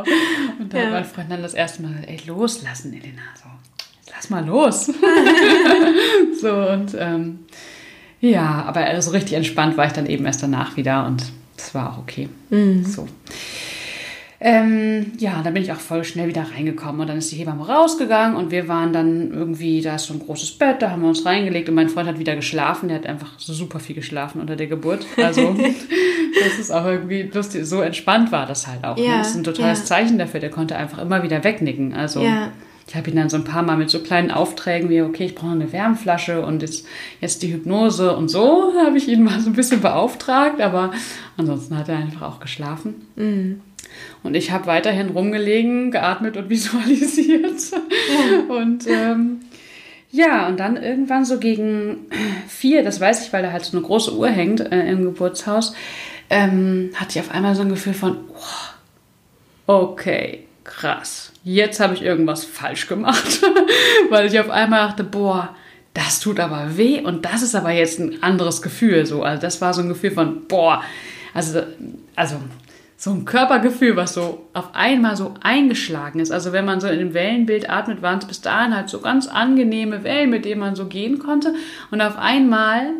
Und 0.59 0.73
dann 0.73 0.81
ja. 0.81 0.87
hat 0.87 0.93
mein 0.93 1.05
Freund 1.07 1.31
dann 1.31 1.43
das 1.43 1.55
erste 1.55 1.83
Mal, 1.83 1.95
ey, 2.07 2.21
loslassen, 2.27 2.93
Elena, 2.93 3.23
so 3.35 3.49
lass 4.15 4.31
mal 4.31 4.45
los. 4.45 4.87
so 6.41 6.53
und 6.53 6.97
ähm, 6.99 7.41
ja, 8.21 8.65
aber 8.67 8.81
so 8.81 8.87
also 8.87 9.11
richtig 9.11 9.35
entspannt 9.35 9.77
war 9.77 9.87
ich 9.87 9.93
dann 9.93 10.07
eben 10.07 10.25
erst 10.25 10.43
danach 10.43 10.77
wieder 10.77 11.07
und 11.07 11.25
das 11.57 11.75
war 11.75 11.93
auch 11.93 11.99
okay. 11.99 12.29
Mhm. 12.51 12.85
So. 12.85 13.07
Ähm, 14.41 15.13
ja, 15.19 15.41
dann 15.43 15.55
bin 15.55 15.63
ich 15.63 15.73
auch 15.73 15.79
voll 15.79 16.05
schnell 16.05 16.29
wieder 16.29 16.45
reingekommen 16.55 17.01
und 17.01 17.07
dann 17.07 17.17
ist 17.17 17.33
die 17.33 17.37
Hebamme 17.37 17.67
rausgegangen 17.67 18.37
und 18.37 18.51
wir 18.51 18.69
waren 18.69 18.93
dann 18.93 19.31
irgendwie, 19.33 19.81
da 19.81 19.95
ist 19.95 20.07
so 20.07 20.13
ein 20.13 20.21
großes 20.21 20.59
Bett, 20.59 20.83
da 20.83 20.91
haben 20.91 21.01
wir 21.01 21.09
uns 21.09 21.25
reingelegt 21.25 21.69
und 21.69 21.75
mein 21.75 21.89
Freund 21.89 22.09
hat 22.09 22.19
wieder 22.19 22.37
geschlafen, 22.37 22.89
der 22.89 22.99
hat 22.99 23.07
einfach 23.07 23.39
super 23.39 23.79
viel 23.79 23.95
geschlafen 23.95 24.41
unter 24.41 24.57
der 24.57 24.67
Geburt. 24.67 25.07
Also 25.17 25.57
das 26.45 26.59
ist 26.59 26.71
auch 26.71 26.85
irgendwie 26.85 27.23
lustig, 27.23 27.65
so 27.65 27.81
entspannt 27.81 28.33
war 28.33 28.45
das 28.45 28.67
halt 28.67 28.85
auch. 28.85 28.97
Ne? 28.97 29.05
Ja, 29.05 29.11
ne? 29.13 29.19
Das 29.19 29.31
ist 29.31 29.37
ein 29.37 29.45
totales 29.45 29.79
ja. 29.81 29.85
Zeichen 29.87 30.19
dafür, 30.19 30.41
der 30.41 30.51
konnte 30.51 30.77
einfach 30.77 30.99
immer 30.99 31.23
wieder 31.23 31.43
wegnicken. 31.43 31.95
Also 31.95 32.23
ja 32.23 32.53
ich 32.87 32.95
habe 32.95 33.11
ihn 33.11 33.17
dann 33.17 33.31
so 33.31 33.37
ein 33.37 33.45
paar 33.45 33.63
Mal 33.63 33.77
mit 33.77 33.91
so 33.91 34.01
kleinen 34.01 34.31
Aufträgen 34.31 34.91
wie, 34.91 35.03
okay, 35.03 35.25
ich 35.25 35.35
brauche 35.35 35.53
eine 35.53 35.73
Wärmflasche 35.73 36.45
und 36.45 36.63
jetzt, 36.63 36.87
jetzt 37.21 37.43
die 37.43 37.53
Hypnose 37.53 38.15
und 38.17 38.29
so 38.29 38.75
habe 38.85 38.99
ich 38.99 39.09
ihn 39.09 39.23
mal 39.23 39.41
so 39.41 39.51
ein 39.51 39.55
bisschen 39.55 39.81
beauftragt, 39.81 40.61
aber 40.61 40.93
ansonsten 41.37 41.79
hat 41.79 41.89
er 41.89 41.97
einfach 41.97 42.23
auch 42.23 42.41
geschlafen. 42.41 43.07
Mhm. 43.17 43.61
Und 44.23 44.35
ich 44.35 44.51
habe 44.51 44.67
weiterhin 44.67 45.11
rumgelegen, 45.11 45.91
geatmet 45.91 46.37
und 46.37 46.51
visualisiert. 46.51 47.61
Ja. 47.71 48.55
Und 48.55 48.87
ähm, 48.87 49.41
ja, 50.11 50.47
und 50.47 50.61
dann 50.61 50.77
irgendwann 50.77 51.25
so 51.25 51.39
gegen 51.39 52.07
vier, 52.47 52.85
das 52.85 53.01
weiß 53.01 53.27
ich, 53.27 53.33
weil 53.33 53.43
da 53.43 53.51
halt 53.51 53.65
so 53.65 53.77
eine 53.77 53.85
große 53.85 54.17
Uhr 54.17 54.29
hängt 54.29 54.61
äh, 54.61 54.89
im 54.91 55.03
Geburtshaus, 55.03 55.75
ähm, 56.31 56.91
hatte 56.95 57.19
ich 57.19 57.21
auf 57.21 57.35
einmal 57.35 57.55
so 57.55 57.63
ein 57.63 57.69
Gefühl 57.69 57.95
von, 57.95 58.19
oh, 59.67 59.73
okay, 59.73 60.47
krass, 60.65 61.33
jetzt 61.45 61.81
habe 61.81 61.95
ich 61.95 62.03
irgendwas 62.03 62.45
falsch 62.45 62.87
gemacht, 62.87 63.43
weil 64.11 64.27
ich 64.27 64.41
auf 64.41 64.51
einmal 64.51 64.89
dachte, 64.89 65.05
boah, 65.05 65.55
das 65.93 66.19
tut 66.19 66.41
aber 66.41 66.77
weh 66.77 67.01
und 67.01 67.25
das 67.25 67.43
ist 67.43 67.55
aber 67.55 67.71
jetzt 67.71 68.01
ein 68.01 68.23
anderes 68.23 68.63
Gefühl. 68.63 69.07
So, 69.07 69.23
also 69.23 69.41
das 69.41 69.61
war 69.61 69.73
so 69.73 69.83
ein 69.83 69.89
Gefühl 69.89 70.11
von, 70.11 70.47
boah, 70.49 70.83
also, 71.33 71.63
also 72.17 72.37
so 72.97 73.11
ein 73.11 73.25
Körpergefühl, 73.25 73.97
was 73.97 74.15
so 74.15 74.47
auf 74.55 74.75
einmal 74.75 75.17
so 75.17 75.35
eingeschlagen 75.43 76.21
ist. 76.21 76.33
Also 76.33 76.53
wenn 76.53 76.65
man 76.65 76.81
so 76.81 76.89
in 76.89 76.99
dem 76.99 77.15
Wellenbild 77.15 77.71
atmet, 77.71 78.03
waren 78.03 78.19
es 78.19 78.27
bis 78.27 78.41
dahin 78.41 78.75
halt 78.75 78.89
so 78.89 79.01
ganz 79.01 79.29
angenehme 79.29 80.03
Wellen, 80.05 80.31
mit 80.31 80.45
denen 80.45 80.61
man 80.61 80.75
so 80.75 80.87
gehen 80.87 81.19
konnte. 81.19 81.55
Und 81.91 82.01
auf 82.01 82.17
einmal 82.17 82.93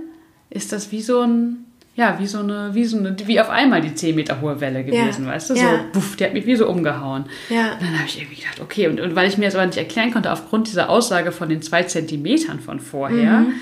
ist 0.51 0.73
das 0.73 0.93
wie 0.93 1.03
so 1.03 1.23
ein 1.23 1.64
ja, 1.97 2.19
wie 2.19 2.27
so 2.27 2.41
eine, 2.41 2.75
wie 2.75 2.85
so 2.85 2.99
eine, 2.99 3.17
wie 3.27 3.41
auf 3.41 3.51
einmal 3.51 3.81
die 3.81 3.95
10 3.95 4.17
Meter 4.17 4.41
hohe 4.41 4.61
Welle 4.61 4.85
gewesen, 4.85 5.27
ja. 5.27 5.33
weißt 5.33 5.51
du? 5.51 5.55
So, 5.55 5.63
ja. 5.63 5.85
buff, 5.93 6.17
die 6.17 6.25
hat 6.25 6.33
mich 6.33 6.47
wie 6.47 6.57
so 6.57 6.69
umgehauen. 6.69 7.27
Ja. 7.49 7.75
Und 7.75 7.83
dann 7.83 7.99
habe 7.99 8.07
ich 8.07 8.21
irgendwie 8.21 8.41
gedacht, 8.41 8.61
okay, 8.61 8.89
und, 8.89 9.01
und 9.01 9.15
weil 9.15 9.29
ich 9.29 9.39
mir 9.39 9.45
das 9.45 9.55
aber 9.55 9.67
nicht 9.67 9.79
erklären 9.79 10.11
konnte, 10.13 10.33
aufgrund 10.33 10.67
dieser 10.67 10.91
Aussage 10.91 11.31
von 11.31 11.49
den 11.49 11.63
zwei 11.63 11.85
Zentimetern 11.85 12.61
von 12.61 12.81
vorher, 12.81 13.41
mhm 13.41 13.55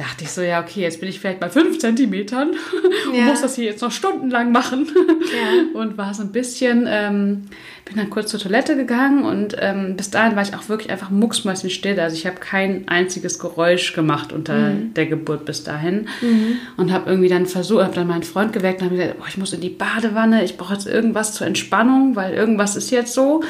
dachte 0.00 0.24
ich 0.24 0.30
so, 0.30 0.40
ja, 0.40 0.62
okay, 0.62 0.80
jetzt 0.80 0.98
bin 0.98 1.10
ich 1.10 1.20
vielleicht 1.20 1.40
bei 1.40 1.50
fünf 1.50 1.78
Zentimetern 1.78 2.52
und 3.08 3.14
ja. 3.14 3.24
muss 3.26 3.42
das 3.42 3.54
hier 3.54 3.66
jetzt 3.66 3.82
noch 3.82 3.92
stundenlang 3.92 4.50
machen. 4.50 4.88
Ja. 4.88 5.78
Und 5.80 5.98
war 5.98 6.14
so 6.14 6.22
ein 6.22 6.32
bisschen, 6.32 6.86
ähm, 6.88 7.42
bin 7.84 7.96
dann 7.96 8.08
kurz 8.08 8.30
zur 8.30 8.40
Toilette 8.40 8.76
gegangen 8.76 9.24
und 9.24 9.56
ähm, 9.58 9.96
bis 9.96 10.10
dahin 10.10 10.36
war 10.36 10.42
ich 10.42 10.54
auch 10.54 10.68
wirklich 10.68 10.90
einfach 10.90 11.10
mucksmäuschenstill. 11.10 12.00
Also 12.00 12.16
ich 12.16 12.26
habe 12.26 12.36
kein 12.36 12.88
einziges 12.88 13.38
Geräusch 13.38 13.92
gemacht 13.92 14.32
unter 14.32 14.70
mhm. 14.70 14.94
der 14.94 15.06
Geburt 15.06 15.44
bis 15.44 15.64
dahin. 15.64 16.08
Mhm. 16.20 16.56
Und 16.76 16.92
habe 16.92 17.10
irgendwie 17.10 17.28
dann 17.28 17.46
versucht, 17.46 17.82
habe 17.82 17.94
dann 17.94 18.06
meinen 18.06 18.22
Freund 18.22 18.52
geweckt 18.52 18.80
und 18.80 18.86
habe 18.86 18.96
gesagt, 18.96 19.16
oh, 19.20 19.24
ich 19.28 19.36
muss 19.36 19.52
in 19.52 19.60
die 19.60 19.70
Badewanne, 19.70 20.44
ich 20.44 20.56
brauche 20.56 20.74
jetzt 20.74 20.86
irgendwas 20.86 21.34
zur 21.34 21.46
Entspannung, 21.46 22.16
weil 22.16 22.32
irgendwas 22.32 22.76
ist 22.76 22.90
jetzt 22.90 23.12
so. 23.12 23.42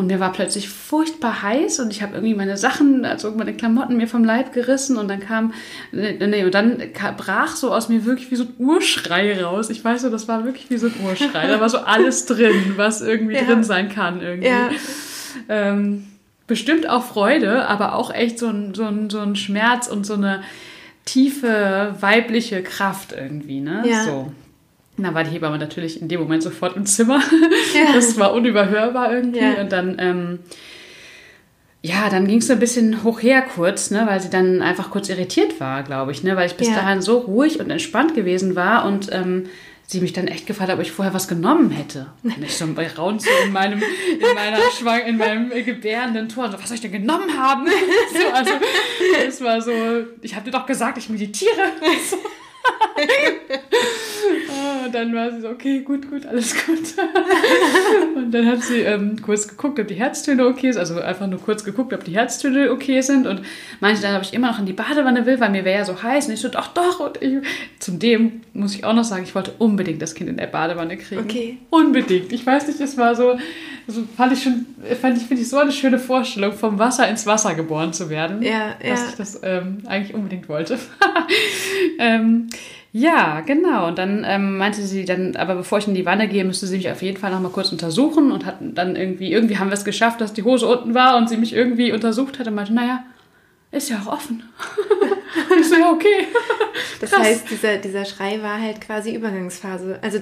Und 0.00 0.06
mir 0.06 0.18
war 0.18 0.32
plötzlich 0.32 0.70
furchtbar 0.70 1.42
heiß 1.42 1.78
und 1.80 1.90
ich 1.92 2.00
habe 2.00 2.14
irgendwie 2.14 2.32
meine 2.32 2.56
Sachen, 2.56 3.04
also 3.04 3.32
meine 3.32 3.52
Klamotten 3.52 3.98
mir 3.98 4.08
vom 4.08 4.24
Leib 4.24 4.54
gerissen 4.54 4.96
und 4.96 5.08
dann 5.08 5.20
kam, 5.20 5.52
nee, 5.92 6.42
und 6.42 6.54
dann 6.54 6.82
brach 7.18 7.54
so 7.54 7.70
aus 7.70 7.90
mir 7.90 8.06
wirklich 8.06 8.30
wie 8.30 8.36
so 8.36 8.44
ein 8.44 8.54
Urschrei 8.56 9.38
raus. 9.42 9.68
Ich 9.68 9.84
weiß 9.84 10.00
so, 10.00 10.08
das 10.08 10.26
war 10.26 10.46
wirklich 10.46 10.70
wie 10.70 10.78
so 10.78 10.86
ein 10.86 10.94
Urschrei. 11.04 11.46
Da 11.48 11.60
war 11.60 11.68
so 11.68 11.76
alles 11.76 12.24
drin, 12.24 12.72
was 12.76 13.02
irgendwie 13.02 13.34
ja. 13.34 13.42
drin 13.42 13.62
sein 13.62 13.90
kann 13.90 14.22
irgendwie. 14.22 14.48
Ja. 14.48 14.70
Ähm, 15.50 16.06
bestimmt 16.46 16.88
auch 16.88 17.04
Freude, 17.04 17.68
aber 17.68 17.94
auch 17.94 18.10
echt 18.10 18.38
so 18.38 18.46
ein, 18.46 18.72
so 18.72 18.84
ein, 18.84 19.10
so 19.10 19.18
ein 19.20 19.36
Schmerz 19.36 19.86
und 19.86 20.06
so 20.06 20.14
eine 20.14 20.42
tiefe 21.04 21.94
weibliche 22.00 22.62
Kraft 22.62 23.12
irgendwie, 23.12 23.60
ne? 23.60 23.82
Ja. 23.84 24.04
So. 24.04 24.32
Da 25.02 25.14
war 25.14 25.24
die 25.24 25.30
Hebamme 25.30 25.58
natürlich 25.58 26.00
in 26.00 26.08
dem 26.08 26.20
Moment 26.20 26.42
sofort 26.42 26.76
im 26.76 26.86
Zimmer. 26.86 27.20
Ja. 27.74 27.92
Das 27.94 28.18
war 28.18 28.32
unüberhörbar 28.32 29.12
irgendwie. 29.12 29.38
Ja. 29.38 29.60
Und 29.60 29.70
dann, 29.70 29.96
ähm, 29.98 30.38
ja, 31.82 32.10
dann 32.10 32.26
ging 32.26 32.38
es 32.38 32.48
so 32.48 32.52
ein 32.52 32.58
bisschen 32.58 33.04
hoch 33.04 33.22
her 33.22 33.42
kurz, 33.42 33.90
ne, 33.90 34.06
weil 34.06 34.20
sie 34.20 34.28
dann 34.28 34.60
einfach 34.60 34.90
kurz 34.90 35.08
irritiert 35.08 35.60
war, 35.60 35.82
glaube 35.82 36.10
ich, 36.10 36.24
ne, 36.24 36.36
weil 36.36 36.46
ich 36.46 36.56
bis 36.56 36.68
ja. 36.68 36.74
dahin 36.74 37.00
so 37.00 37.18
ruhig 37.18 37.60
und 37.60 37.70
entspannt 37.70 38.14
gewesen 38.14 38.56
war 38.56 38.86
und 38.86 39.08
ähm, 39.12 39.46
sie 39.90 40.00
mich 40.00 40.12
dann 40.12 40.28
echt 40.28 40.46
gefragt 40.46 40.70
hat, 40.70 40.78
ob 40.78 40.82
ich 40.82 40.92
vorher 40.92 41.14
was 41.14 41.26
genommen 41.26 41.70
hätte. 41.70 42.06
Und 42.22 42.42
ich 42.42 42.56
so 42.56 42.66
bei 42.74 42.88
Raunze 42.88 43.28
in 43.44 43.52
meinem, 43.52 43.82
in 43.82 44.34
meiner 44.34 44.58
Schwang, 44.78 45.00
in 45.04 45.16
meinem 45.16 45.50
gebärenden 45.50 46.28
Tor, 46.28 46.50
so, 46.50 46.58
was 46.58 46.68
soll 46.68 46.76
ich 46.76 46.80
denn 46.80 46.92
genommen 46.92 47.36
haben? 47.36 47.66
So, 48.12 48.28
also, 48.32 48.52
es 49.26 49.40
war 49.40 49.60
so, 49.60 49.72
ich 50.22 50.34
habe 50.34 50.44
dir 50.44 50.50
doch 50.50 50.66
gesagt, 50.66 50.98
ich 50.98 51.08
meditiere. 51.08 51.72
So. 52.10 52.16
Ah, 54.50 54.86
und 54.86 54.94
dann 54.94 55.14
war 55.14 55.30
sie 55.30 55.40
so, 55.40 55.48
okay, 55.48 55.80
gut, 55.80 56.10
gut, 56.10 56.26
alles 56.26 56.54
gut. 56.54 56.78
und 58.16 58.30
dann 58.32 58.46
hat 58.46 58.62
sie 58.62 58.80
ähm, 58.80 59.20
kurz 59.22 59.48
geguckt, 59.48 59.78
ob 59.78 59.88
die 59.88 59.94
Herztöne 59.94 60.46
okay 60.46 60.72
sind, 60.72 60.80
also 60.80 61.00
einfach 61.00 61.26
nur 61.26 61.40
kurz 61.40 61.64
geguckt, 61.64 61.92
ob 61.92 62.04
die 62.04 62.12
Herztöne 62.12 62.70
okay 62.70 63.00
sind 63.00 63.26
und 63.26 63.42
meinte 63.80 64.02
dann, 64.02 64.16
ob 64.16 64.22
ich 64.22 64.34
immer 64.34 64.48
noch 64.48 64.58
in 64.58 64.66
die 64.66 64.72
Badewanne 64.72 65.24
will, 65.26 65.40
weil 65.40 65.50
mir 65.50 65.64
wäre 65.64 65.78
ja 65.78 65.84
so 65.84 66.02
heiß. 66.02 66.26
Und 66.28 66.34
ich 66.34 66.40
so, 66.40 66.48
doch, 66.48 66.68
doch. 66.68 67.00
Und 67.00 67.22
ich, 67.22 67.38
zum 67.78 67.98
dem 67.98 68.42
muss 68.52 68.74
ich 68.74 68.84
auch 68.84 68.92
noch 68.92 69.04
sagen, 69.04 69.22
ich 69.24 69.34
wollte 69.34 69.52
unbedingt 69.58 70.02
das 70.02 70.14
Kind 70.14 70.28
in 70.28 70.36
der 70.36 70.46
Badewanne 70.46 70.96
kriegen. 70.96 71.22
Okay. 71.22 71.58
Unbedingt. 71.70 72.32
Ich 72.32 72.44
weiß 72.44 72.66
nicht, 72.68 72.80
es 72.80 72.96
war 72.98 73.14
so, 73.14 73.38
also 73.88 74.04
fand 74.16 74.32
ich 74.32 74.42
schon, 74.42 74.66
fand 75.00 75.16
ich, 75.16 75.24
finde 75.24 75.42
ich 75.42 75.48
so 75.48 75.58
eine 75.58 75.72
schöne 75.72 75.98
Vorstellung, 75.98 76.52
vom 76.52 76.78
Wasser 76.78 77.08
ins 77.08 77.26
Wasser 77.26 77.54
geboren 77.54 77.92
zu 77.92 78.10
werden. 78.10 78.42
Ja, 78.42 78.74
dass 78.80 79.00
ja. 79.00 79.06
ich 79.08 79.14
das 79.16 79.40
ähm, 79.42 79.78
eigentlich 79.86 80.14
unbedingt 80.14 80.48
wollte. 80.48 80.78
ähm, 81.98 82.48
ja, 82.92 83.40
genau. 83.40 83.86
Und 83.88 83.98
dann 83.98 84.24
ähm, 84.26 84.58
meinte 84.58 84.82
sie 84.82 85.04
dann, 85.04 85.36
aber 85.36 85.54
bevor 85.54 85.78
ich 85.78 85.86
in 85.86 85.94
die 85.94 86.06
Wanne 86.06 86.26
gehe, 86.28 86.44
müsste 86.44 86.66
sie 86.66 86.76
mich 86.76 86.90
auf 86.90 87.02
jeden 87.02 87.16
Fall 87.16 87.30
noch 87.30 87.40
mal 87.40 87.50
kurz 87.50 87.70
untersuchen 87.70 88.32
und 88.32 88.44
hat 88.44 88.56
dann 88.60 88.96
irgendwie, 88.96 89.32
irgendwie 89.32 89.58
haben 89.58 89.68
wir 89.68 89.74
es 89.74 89.84
geschafft, 89.84 90.20
dass 90.20 90.32
die 90.32 90.42
Hose 90.42 90.66
unten 90.66 90.94
war 90.94 91.16
und 91.16 91.28
sie 91.28 91.36
mich 91.36 91.54
irgendwie 91.54 91.92
untersucht 91.92 92.38
hat 92.38 92.48
und 92.48 92.54
meinte, 92.54 92.74
naja, 92.74 93.04
ist 93.70 93.90
ja 93.90 94.00
auch 94.00 94.12
offen. 94.12 94.42
so, 95.62 95.76
ja, 95.76 95.92
okay. 95.92 96.26
Das 97.00 97.16
heißt, 97.16 97.50
dieser, 97.50 97.76
dieser 97.76 98.04
Schrei 98.04 98.42
war 98.42 98.60
halt 98.60 98.80
quasi 98.80 99.14
Übergangsphase. 99.14 100.00
Also 100.02 100.20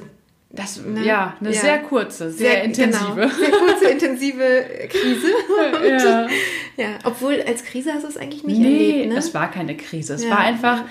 das, 0.51 0.83
ne? 0.85 1.05
Ja, 1.05 1.37
eine 1.41 1.53
ja. 1.53 1.61
sehr 1.61 1.79
kurze, 1.79 2.31
sehr, 2.31 2.51
sehr 2.51 2.65
intensive. 2.65 3.15
Genau, 3.15 3.29
sehr 3.29 3.51
kurze, 3.51 3.85
intensive 3.87 4.65
Krise. 4.89 5.27
ja. 5.89 6.27
ja. 6.77 6.89
Obwohl, 7.05 7.43
als 7.47 7.65
Krise 7.65 7.93
hast 7.93 8.05
du 8.05 8.09
es 8.09 8.17
eigentlich 8.17 8.45
nicht 8.45 8.59
nee, 8.59 8.91
erlebt, 8.91 9.13
ne? 9.13 9.19
es 9.19 9.35
war 9.35 9.51
keine 9.51 9.77
Krise. 9.77 10.15
Es 10.15 10.25
ja. 10.25 10.31
war 10.31 10.39
einfach 10.39 10.85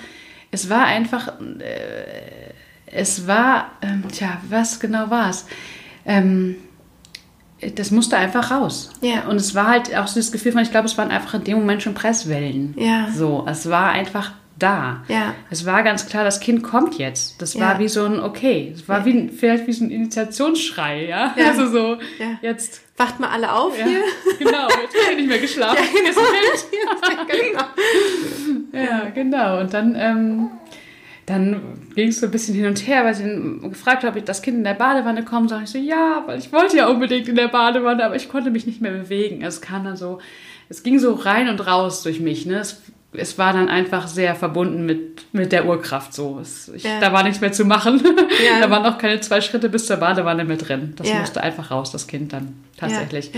es 0.50 0.70
war 0.70 0.84
einfach, 0.86 1.28
äh, 1.60 2.52
es 2.86 3.26
war, 3.26 3.72
ähm, 3.82 4.04
tja, 4.10 4.40
was 4.48 4.80
genau 4.80 5.10
war 5.10 5.30
es? 5.30 5.46
Ähm, 6.06 6.56
das 7.74 7.90
musste 7.90 8.16
einfach 8.16 8.50
raus. 8.50 8.90
Ja. 9.00 9.26
Und 9.28 9.36
es 9.36 9.54
war 9.54 9.66
halt 9.66 9.94
auch 9.96 10.06
so 10.06 10.20
das 10.20 10.30
Gefühl 10.30 10.52
von, 10.52 10.62
ich 10.62 10.70
glaube, 10.70 10.86
es 10.86 10.96
waren 10.96 11.10
einfach 11.10 11.34
in 11.34 11.44
dem 11.44 11.58
Moment 11.58 11.82
schon 11.82 11.94
Presswellen. 11.94 12.74
Ja. 12.78 13.08
So, 13.10 13.44
es 13.48 13.68
war 13.68 13.90
einfach 13.90 14.32
da. 14.58 15.04
Ja. 15.08 15.34
Es 15.50 15.66
war 15.66 15.82
ganz 15.82 16.06
klar, 16.06 16.24
das 16.24 16.40
Kind 16.40 16.62
kommt 16.62 16.98
jetzt. 16.98 17.40
Das 17.40 17.58
war 17.58 17.78
wie 17.78 17.88
so 17.88 18.04
ein, 18.04 18.20
okay, 18.20 18.72
es 18.74 18.88
war 18.88 19.00
ja. 19.00 19.04
wie, 19.06 19.28
vielleicht 19.28 19.66
wie 19.66 19.72
so 19.72 19.84
ein 19.84 19.90
Initiationsschrei, 19.90 21.06
ja. 21.06 21.34
ja. 21.36 21.48
Also 21.48 21.68
so, 21.68 21.94
ja. 22.18 22.38
jetzt. 22.42 22.82
Wacht 22.96 23.20
mal 23.20 23.28
alle 23.28 23.52
auf 23.52 23.76
hier. 23.76 23.86
Genau, 24.38 24.68
jetzt 24.68 24.94
wird 24.94 25.16
nicht 25.16 25.28
mehr 25.28 25.38
geschlafen. 25.38 25.78
Ja, 26.72 27.24
genau. 27.24 27.64
ja, 28.72 29.10
genau. 29.14 29.60
Und 29.60 29.72
dann, 29.74 29.94
ähm, 29.96 30.50
dann 31.26 31.60
ging 31.94 32.08
es 32.08 32.20
so 32.20 32.26
ein 32.26 32.32
bisschen 32.32 32.54
hin 32.54 32.66
und 32.66 32.86
her, 32.86 33.04
weil 33.04 33.14
sie 33.14 33.24
gefragt 33.68 34.02
hat, 34.02 34.10
ob 34.10 34.16
ich 34.16 34.24
das 34.24 34.42
Kind 34.42 34.58
in 34.58 34.64
der 34.64 34.74
Badewanne 34.74 35.24
kommt. 35.24 35.50
Sag 35.50 35.64
ich 35.64 35.70
so, 35.70 35.78
ja, 35.78 36.22
weil 36.26 36.38
ich 36.38 36.52
wollte 36.52 36.76
ja 36.76 36.88
unbedingt 36.88 37.28
in 37.28 37.36
der 37.36 37.48
Badewanne, 37.48 38.04
aber 38.04 38.16
ich 38.16 38.28
konnte 38.28 38.50
mich 38.50 38.66
nicht 38.66 38.80
mehr 38.80 38.92
bewegen. 38.92 39.42
Es 39.42 39.60
kam 39.60 39.84
dann 39.84 39.96
so, 39.96 40.18
es 40.68 40.82
ging 40.82 40.98
so 40.98 41.12
rein 41.14 41.48
und 41.48 41.66
raus 41.66 42.02
durch 42.02 42.20
mich. 42.20 42.46
Ne? 42.46 42.58
Es 42.58 42.82
es 43.12 43.38
war 43.38 43.52
dann 43.52 43.68
einfach 43.68 44.06
sehr 44.06 44.34
verbunden 44.34 44.84
mit, 44.84 45.26
mit 45.32 45.52
der 45.52 45.66
Urkraft 45.66 46.12
so. 46.12 46.38
Es, 46.40 46.68
ich, 46.68 46.82
ja. 46.82 47.00
Da 47.00 47.12
war 47.12 47.22
nichts 47.22 47.40
mehr 47.40 47.52
zu 47.52 47.64
machen. 47.64 48.02
Ja. 48.44 48.60
da 48.60 48.70
waren 48.70 48.82
noch 48.84 48.98
keine 48.98 49.20
zwei 49.20 49.40
Schritte 49.40 49.68
bis 49.68 49.86
zur 49.86 49.96
Badewanne 49.96 50.44
mehr 50.44 50.56
drin. 50.56 50.92
Das 50.96 51.08
ja. 51.08 51.18
musste 51.18 51.42
einfach 51.42 51.70
raus, 51.70 51.90
das 51.90 52.06
Kind 52.06 52.32
dann 52.32 52.54
tatsächlich. 52.76 53.32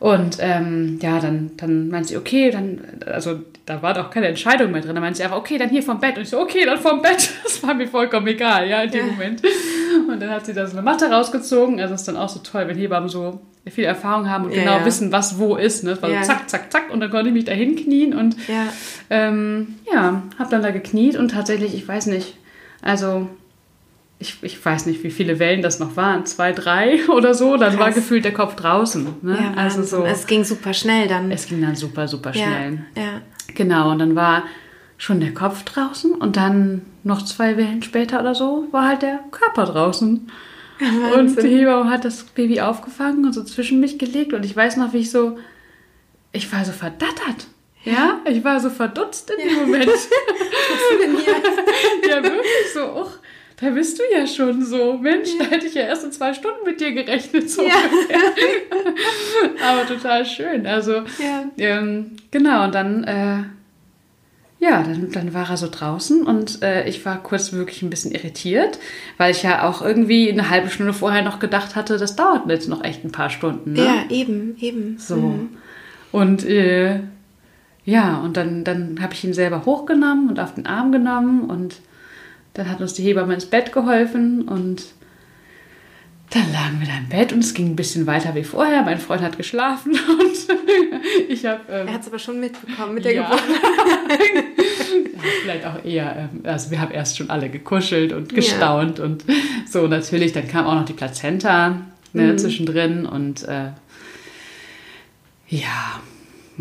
Und 0.00 0.38
ähm, 0.40 0.98
ja, 1.02 1.20
dann, 1.20 1.50
dann 1.58 1.88
meinte 1.88 2.08
sie, 2.08 2.16
okay, 2.16 2.50
dann, 2.50 2.80
also 3.06 3.40
da 3.66 3.82
war 3.82 3.92
doch 3.92 4.10
keine 4.10 4.28
Entscheidung 4.28 4.72
mehr 4.72 4.80
drin. 4.80 4.94
Dann 4.94 5.02
meinte 5.02 5.18
sie 5.18 5.24
einfach, 5.24 5.36
okay, 5.36 5.58
dann 5.58 5.68
hier 5.68 5.82
vom 5.82 6.00
Bett. 6.00 6.16
Und 6.16 6.22
ich 6.22 6.30
so, 6.30 6.40
okay, 6.40 6.64
dann 6.64 6.78
vom 6.78 7.02
Bett. 7.02 7.30
Das 7.44 7.62
war 7.62 7.74
mir 7.74 7.86
vollkommen 7.86 8.26
egal, 8.26 8.66
ja, 8.66 8.82
in 8.82 8.90
dem 8.90 9.08
Moment. 9.08 9.42
Und 10.08 10.20
dann 10.20 10.30
hat 10.30 10.46
sie 10.46 10.54
da 10.54 10.66
so 10.66 10.72
eine 10.72 10.82
Matte 10.82 11.10
rausgezogen. 11.10 11.78
Also 11.80 11.94
ist 11.94 12.08
dann 12.08 12.16
auch 12.16 12.30
so 12.30 12.40
toll, 12.40 12.66
wenn 12.66 12.78
Hebammen 12.78 13.10
so 13.10 13.40
viel 13.68 13.84
Erfahrung 13.84 14.28
haben 14.28 14.46
und 14.46 14.52
ja, 14.52 14.62
genau 14.62 14.78
ja. 14.78 14.84
wissen, 14.86 15.12
was 15.12 15.38
wo 15.38 15.56
ist. 15.56 15.84
Ne? 15.84 15.90
Das 15.90 16.02
war 16.02 16.10
ja. 16.10 16.22
so 16.22 16.28
zack, 16.28 16.48
zack, 16.48 16.72
zack 16.72 16.90
und 16.90 17.00
dann 17.00 17.10
konnte 17.10 17.28
ich 17.28 17.34
mich 17.34 17.44
da 17.44 17.52
hinknien 17.52 18.14
und 18.14 18.34
ja, 18.48 18.68
ähm, 19.10 19.76
ja 19.92 20.22
habe 20.38 20.50
dann 20.50 20.62
da 20.62 20.70
gekniet 20.70 21.16
und 21.16 21.30
tatsächlich, 21.30 21.74
ich 21.74 21.86
weiß 21.86 22.06
nicht, 22.06 22.36
also 22.82 23.28
ich, 24.20 24.36
ich 24.42 24.64
weiß 24.64 24.86
nicht, 24.86 25.02
wie 25.02 25.10
viele 25.10 25.38
Wellen 25.38 25.62
das 25.62 25.80
noch 25.80 25.96
waren, 25.96 26.26
zwei, 26.26 26.52
drei 26.52 27.00
oder 27.08 27.34
so, 27.34 27.56
dann 27.56 27.70
Krass. 27.70 27.80
war 27.80 27.90
gefühlt 27.90 28.24
der 28.24 28.34
Kopf 28.34 28.54
draußen. 28.54 29.16
Ne? 29.22 29.38
Ja, 29.40 29.54
also 29.60 29.82
so, 29.82 30.04
es 30.04 30.26
ging 30.26 30.44
super 30.44 30.72
schnell 30.72 31.08
dann. 31.08 31.32
Es 31.32 31.46
ging 31.46 31.60
dann 31.60 31.74
super, 31.74 32.06
super 32.06 32.32
schnell. 32.32 32.84
Ja, 32.96 33.22
Genau, 33.54 33.90
und 33.90 33.98
dann 33.98 34.14
war 34.14 34.44
schon 34.96 35.20
der 35.20 35.32
Kopf 35.32 35.64
draußen 35.64 36.12
und 36.12 36.36
dann 36.36 36.82
noch 37.02 37.24
zwei 37.24 37.56
Wellen 37.56 37.82
später 37.82 38.20
oder 38.20 38.34
so 38.34 38.68
war 38.70 38.86
halt 38.86 39.02
der 39.02 39.20
Körper 39.30 39.64
draußen. 39.64 40.30
Und 41.14 41.42
die 41.42 41.48
Hebamme 41.48 41.90
hat 41.90 42.04
das 42.04 42.24
Baby 42.24 42.60
aufgefangen 42.60 43.24
und 43.24 43.34
so 43.34 43.44
zwischen 43.44 43.80
mich 43.80 43.98
gelegt. 43.98 44.32
Und 44.32 44.44
ich 44.44 44.56
weiß 44.56 44.76
noch, 44.76 44.92
wie 44.92 44.98
ich 44.98 45.10
so, 45.10 45.38
ich 46.32 46.50
war 46.52 46.64
so 46.64 46.72
verdattert. 46.72 47.48
Ja, 47.84 47.92
ja? 47.92 48.20
ich 48.30 48.44
war 48.44 48.60
so 48.60 48.70
verdutzt 48.70 49.30
in 49.30 49.40
ja. 49.40 49.54
dem 49.54 49.64
Moment. 49.64 49.86
Was 49.88 50.98
denn 51.02 51.16
hier? 51.16 51.34
ja, 52.10 52.22
wirklich 52.22 52.72
so, 52.74 52.80
och, 52.80 53.18
da 53.60 53.70
bist 53.70 53.98
du 53.98 54.02
ja 54.12 54.26
schon 54.26 54.64
so. 54.64 54.94
Mensch, 54.94 55.30
ja. 55.38 55.44
da 55.44 55.50
hätte 55.50 55.66
ich 55.66 55.74
ja 55.74 55.82
erst 55.82 56.04
in 56.04 56.12
zwei 56.12 56.32
Stunden 56.34 56.64
mit 56.64 56.80
dir 56.80 56.92
gerechnet. 56.92 57.50
So 57.50 57.62
ja. 57.62 57.74
Aber 59.68 59.86
total 59.86 60.24
schön. 60.24 60.66
Also, 60.66 61.02
ähm, 61.58 62.16
genau, 62.30 62.64
und 62.64 62.74
dann 62.74 63.04
äh, 63.04 63.42
ja, 64.60 64.82
dann, 64.82 65.10
dann 65.10 65.32
war 65.32 65.48
er 65.48 65.56
so 65.56 65.68
draußen 65.70 66.26
und 66.26 66.62
äh, 66.62 66.86
ich 66.86 67.04
war 67.06 67.22
kurz 67.22 67.52
wirklich 67.54 67.80
ein 67.82 67.88
bisschen 67.88 68.12
irritiert, 68.12 68.78
weil 69.16 69.30
ich 69.30 69.42
ja 69.42 69.66
auch 69.66 69.80
irgendwie 69.80 70.30
eine 70.30 70.50
halbe 70.50 70.68
Stunde 70.68 70.92
vorher 70.92 71.22
noch 71.22 71.38
gedacht 71.38 71.76
hatte, 71.76 71.96
das 71.96 72.14
dauert 72.14 72.46
jetzt 72.48 72.68
noch 72.68 72.84
echt 72.84 73.02
ein 73.02 73.10
paar 73.10 73.30
Stunden. 73.30 73.72
Ne? 73.72 73.84
Ja, 73.84 74.04
eben, 74.10 74.56
eben. 74.60 74.98
So. 74.98 75.16
Mhm. 75.16 75.48
Und 76.12 76.44
äh, 76.44 77.00
ja, 77.86 78.18
und 78.18 78.36
dann, 78.36 78.62
dann 78.62 79.00
habe 79.00 79.14
ich 79.14 79.24
ihn 79.24 79.32
selber 79.32 79.64
hochgenommen 79.64 80.28
und 80.28 80.38
auf 80.38 80.54
den 80.54 80.66
Arm 80.66 80.92
genommen 80.92 81.48
und 81.48 81.76
dann 82.60 82.70
hat 82.70 82.82
uns 82.82 82.92
die 82.92 83.02
Hebamme 83.02 83.32
ins 83.32 83.46
Bett 83.46 83.72
geholfen 83.72 84.42
und 84.42 84.84
dann 86.28 86.52
lagen 86.52 86.78
wir 86.78 86.86
da 86.86 86.98
im 86.98 87.08
Bett 87.08 87.32
und 87.32 87.38
es 87.38 87.54
ging 87.54 87.68
ein 87.68 87.76
bisschen 87.76 88.06
weiter 88.06 88.34
wie 88.34 88.44
vorher. 88.44 88.82
Mein 88.82 88.98
Freund 88.98 89.22
hat 89.22 89.38
geschlafen 89.38 89.92
und 90.20 91.30
ich 91.30 91.46
habe. 91.46 91.60
Ähm, 91.70 91.88
er 91.88 91.94
hat 91.94 92.02
es 92.02 92.08
aber 92.08 92.18
schon 92.18 92.38
mitbekommen 92.38 92.94
mit 92.94 93.06
der 93.06 93.14
ja. 93.14 93.22
Geburt. 93.22 93.42
ja, 95.14 95.20
vielleicht 95.42 95.66
auch 95.66 95.82
eher. 95.82 96.28
Ähm, 96.34 96.42
also, 96.44 96.70
wir 96.70 96.82
haben 96.82 96.92
erst 96.92 97.16
schon 97.16 97.30
alle 97.30 97.48
gekuschelt 97.48 98.12
und 98.12 98.34
gestaunt 98.34 98.98
ja. 98.98 99.06
und 99.06 99.24
so 99.66 99.86
natürlich. 99.86 100.34
Dann 100.34 100.46
kam 100.46 100.66
auch 100.66 100.74
noch 100.74 100.84
die 100.84 100.92
Plazenta 100.92 101.78
ne, 102.12 102.32
mhm. 102.32 102.38
zwischendrin 102.38 103.06
und 103.06 103.42
äh, 103.48 103.70
ja. 105.48 106.00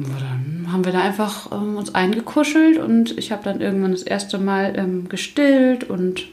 Dann 0.04 0.72
haben 0.72 0.86
wir 0.86 0.92
da 0.92 1.02
einfach 1.02 1.52
ähm, 1.52 1.78
uns 1.78 1.94
eingekuschelt 1.96 2.78
und 2.78 3.18
ich 3.18 3.32
habe 3.32 3.44
dann 3.44 3.62
irgendwann 3.62 3.92
das 3.92 4.04
erste 4.04 4.38
Mal 4.38 4.74
ähm, 4.78 5.10
gestillt 5.10 5.84
und 5.84 6.28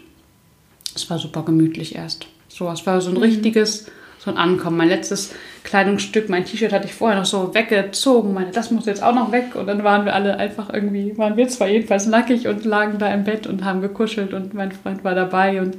es 0.95 1.09
war 1.11 1.19
super 1.19 1.43
gemütlich 1.43 1.95
erst. 1.95 2.27
So, 2.49 2.71
es 2.71 2.87
war 2.87 3.01
so 3.01 3.11
ein 3.11 3.17
mhm. 3.17 3.23
richtiges, 3.23 3.87
so 4.19 4.31
ein 4.31 4.37
Ankommen. 4.37 4.77
Mein 4.77 4.89
letztes 4.89 5.35
Kleidungsstück, 5.63 6.29
mein 6.29 6.45
T-Shirt 6.45 6.73
hatte 6.73 6.87
ich 6.87 6.95
vorher 6.95 7.19
noch 7.19 7.27
so 7.27 7.55
weggezogen. 7.55 8.33
Meine, 8.33 8.51
das 8.51 8.71
muss 8.71 8.87
jetzt 8.87 9.03
auch 9.03 9.15
noch 9.15 9.31
weg. 9.33 9.55
Und 9.55 9.67
dann 9.67 9.85
waren 9.85 10.05
wir 10.05 10.15
alle 10.15 10.39
einfach 10.39 10.73
irgendwie, 10.73 11.17
waren 11.19 11.37
wir 11.37 11.49
zwar 11.49 11.69
jedenfalls 11.69 12.07
nackig 12.07 12.49
und 12.49 12.65
lagen 12.65 12.99
da 12.99 13.13
im 13.13 13.25
Bett 13.25 13.47
und 13.47 13.65
haben 13.65 13.83
gekuschelt 13.83 14.33
und 14.33 14.55
mein 14.55 14.73
Freund 14.73 15.05
war 15.05 15.15
dabei 15.15 15.61
und 15.61 15.77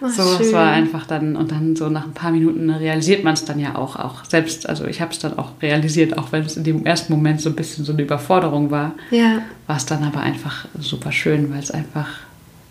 Ach, 0.00 0.10
so, 0.10 0.22
es 0.42 0.52
war 0.52 0.70
einfach 0.70 1.06
dann, 1.06 1.36
und 1.36 1.52
dann 1.52 1.76
so 1.76 1.88
nach 1.88 2.04
ein 2.04 2.12
paar 2.12 2.32
Minuten 2.32 2.70
realisiert 2.70 3.24
man 3.24 3.34
es 3.34 3.44
dann 3.44 3.58
ja 3.58 3.76
auch, 3.76 3.96
auch 3.96 4.24
selbst, 4.24 4.68
also 4.68 4.84
ich 4.86 5.00
habe 5.00 5.12
es 5.12 5.18
dann 5.18 5.38
auch 5.38 5.52
realisiert, 5.62 6.18
auch 6.18 6.32
wenn 6.32 6.44
es 6.44 6.56
in 6.56 6.64
dem 6.64 6.84
ersten 6.84 7.12
Moment 7.12 7.40
so 7.40 7.50
ein 7.50 7.56
bisschen 7.56 7.84
so 7.84 7.92
eine 7.92 8.02
Überforderung 8.02 8.70
war, 8.70 8.92
ja. 9.10 9.42
war 9.66 9.76
es 9.76 9.86
dann 9.86 10.02
aber 10.02 10.20
einfach 10.20 10.66
super 10.78 11.12
schön, 11.12 11.50
weil 11.52 11.60
es 11.60 11.70
einfach, 11.70 12.08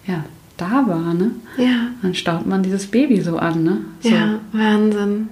ja, 0.06 0.24
da 0.58 0.86
war, 0.88 1.14
ne? 1.14 1.32
Ja. 1.58 1.88
Dann 2.02 2.14
staut 2.14 2.46
man 2.46 2.64
dieses 2.64 2.88
Baby 2.88 3.22
so 3.22 3.38
an, 3.38 3.64
ne? 3.64 3.78
So. 4.02 4.10
Ja, 4.10 4.40
Wahnsinn. 4.52 5.30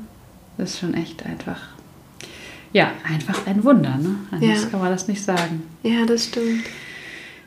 Das 0.58 0.72
ist 0.72 0.80
schon 0.80 0.94
echt 0.94 1.26
einfach, 1.26 1.60
ja, 2.74 2.92
einfach 3.08 3.46
ein 3.48 3.64
Wunder, 3.64 3.98
ne? 3.98 4.16
Anders 4.32 4.64
ja. 4.64 4.70
kann 4.70 4.80
man 4.80 4.92
das 4.92 5.08
nicht 5.08 5.24
sagen. 5.24 5.64
Ja, 5.84 6.06
das 6.06 6.26
stimmt. 6.26 6.64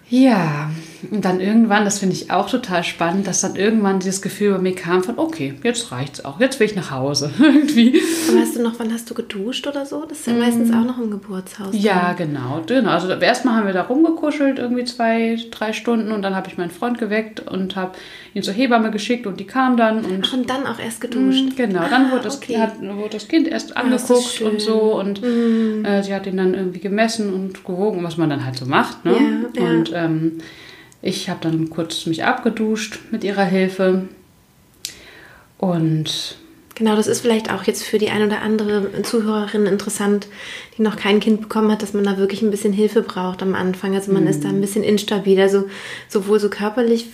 Ja, 0.09 0.70
und 1.10 1.24
dann 1.24 1.40
irgendwann, 1.40 1.84
das 1.84 1.98
finde 1.98 2.14
ich 2.14 2.30
auch 2.30 2.48
total 2.48 2.84
spannend, 2.84 3.26
dass 3.26 3.40
dann 3.40 3.56
irgendwann 3.56 4.00
dieses 4.00 4.22
Gefühl 4.22 4.52
bei 4.52 4.58
mir 4.58 4.74
kam 4.74 5.02
von, 5.02 5.18
okay, 5.18 5.54
jetzt 5.62 5.92
reicht's 5.92 6.24
auch, 6.24 6.40
jetzt 6.40 6.60
will 6.60 6.66
ich 6.66 6.76
nach 6.76 6.90
Hause. 6.90 7.30
Irgendwie. 7.38 8.00
Aber 8.28 8.40
hast 8.40 8.56
du 8.56 8.62
noch, 8.62 8.78
wann 8.78 8.92
hast 8.92 9.10
du 9.10 9.14
geduscht 9.14 9.66
oder 9.66 9.86
so? 9.86 10.04
Das 10.08 10.20
ist 10.20 10.26
ja 10.26 10.34
mm. 10.34 10.38
meistens 10.38 10.72
auch 10.72 10.84
noch 10.84 10.98
im 10.98 11.10
Geburtshaus. 11.10 11.68
Ja, 11.72 12.14
dann. 12.16 12.28
genau, 12.28 12.62
genau. 12.66 12.90
Also 12.90 13.08
erstmal 13.12 13.56
haben 13.56 13.66
wir 13.66 13.74
da 13.74 13.82
rumgekuschelt, 13.82 14.58
irgendwie 14.58 14.84
zwei, 14.84 15.38
drei 15.50 15.72
Stunden 15.72 16.12
und 16.12 16.22
dann 16.22 16.34
habe 16.34 16.48
ich 16.48 16.58
meinen 16.58 16.70
Freund 16.70 16.98
geweckt 16.98 17.40
und 17.40 17.76
habe 17.76 17.92
ihn 18.34 18.42
zur 18.42 18.54
Hebamme 18.54 18.90
geschickt 18.90 19.26
und 19.26 19.40
die 19.40 19.46
kam 19.46 19.76
dann. 19.76 20.04
Und, 20.04 20.26
Ach, 20.28 20.32
und 20.32 20.48
dann 20.50 20.66
auch 20.66 20.78
erst 20.78 21.00
geduscht? 21.00 21.52
Mm, 21.52 21.56
genau, 21.56 21.82
dann 21.88 22.06
ah, 22.06 22.12
wurde, 22.12 22.24
das 22.24 22.36
okay. 22.38 22.58
hat, 22.58 22.80
wurde 22.80 23.10
das 23.10 23.28
Kind 23.28 23.48
erst 23.48 23.76
ah, 23.76 23.80
angeguckt 23.80 24.40
und 24.40 24.60
so 24.60 24.98
und 24.98 25.22
mm. 25.22 25.84
äh, 25.84 26.02
sie 26.02 26.14
hat 26.14 26.26
ihn 26.26 26.36
dann 26.36 26.54
irgendwie 26.54 26.80
gemessen 26.80 27.32
und 27.32 27.64
gewogen, 27.64 28.02
was 28.02 28.16
man 28.16 28.30
dann 28.30 28.44
halt 28.44 28.56
so 28.56 28.66
macht. 28.66 29.04
Ne? 29.04 29.12
Ja, 29.12 29.62
ja. 29.62 29.70
Und 29.70 29.92
ähm, 29.94 30.38
ich 31.04 31.28
habe 31.28 31.40
dann 31.42 31.68
kurz 31.68 32.06
mich 32.06 32.24
abgeduscht 32.24 32.98
mit 33.10 33.24
ihrer 33.24 33.44
Hilfe. 33.44 34.08
Und 35.58 36.38
Genau, 36.74 36.96
das 36.96 37.06
ist 37.06 37.20
vielleicht 37.20 37.52
auch 37.52 37.64
jetzt 37.64 37.84
für 37.84 37.98
die 37.98 38.10
ein 38.10 38.26
oder 38.26 38.42
andere 38.42 39.02
Zuhörerin 39.02 39.66
interessant, 39.66 40.26
die 40.76 40.82
noch 40.82 40.96
kein 40.96 41.20
Kind 41.20 41.40
bekommen 41.40 41.70
hat, 41.70 41.82
dass 41.82 41.92
man 41.92 42.02
da 42.02 42.18
wirklich 42.18 42.42
ein 42.42 42.50
bisschen 42.50 42.72
Hilfe 42.72 43.02
braucht 43.02 43.42
am 43.42 43.54
Anfang. 43.54 43.94
Also 43.94 44.12
man 44.12 44.24
mhm. 44.24 44.30
ist 44.30 44.44
da 44.44 44.48
ein 44.48 44.60
bisschen 44.60 44.82
instabil. 44.82 45.40
Also 45.40 45.66
sowohl 46.08 46.40
so 46.40 46.50
körperlich, 46.50 47.06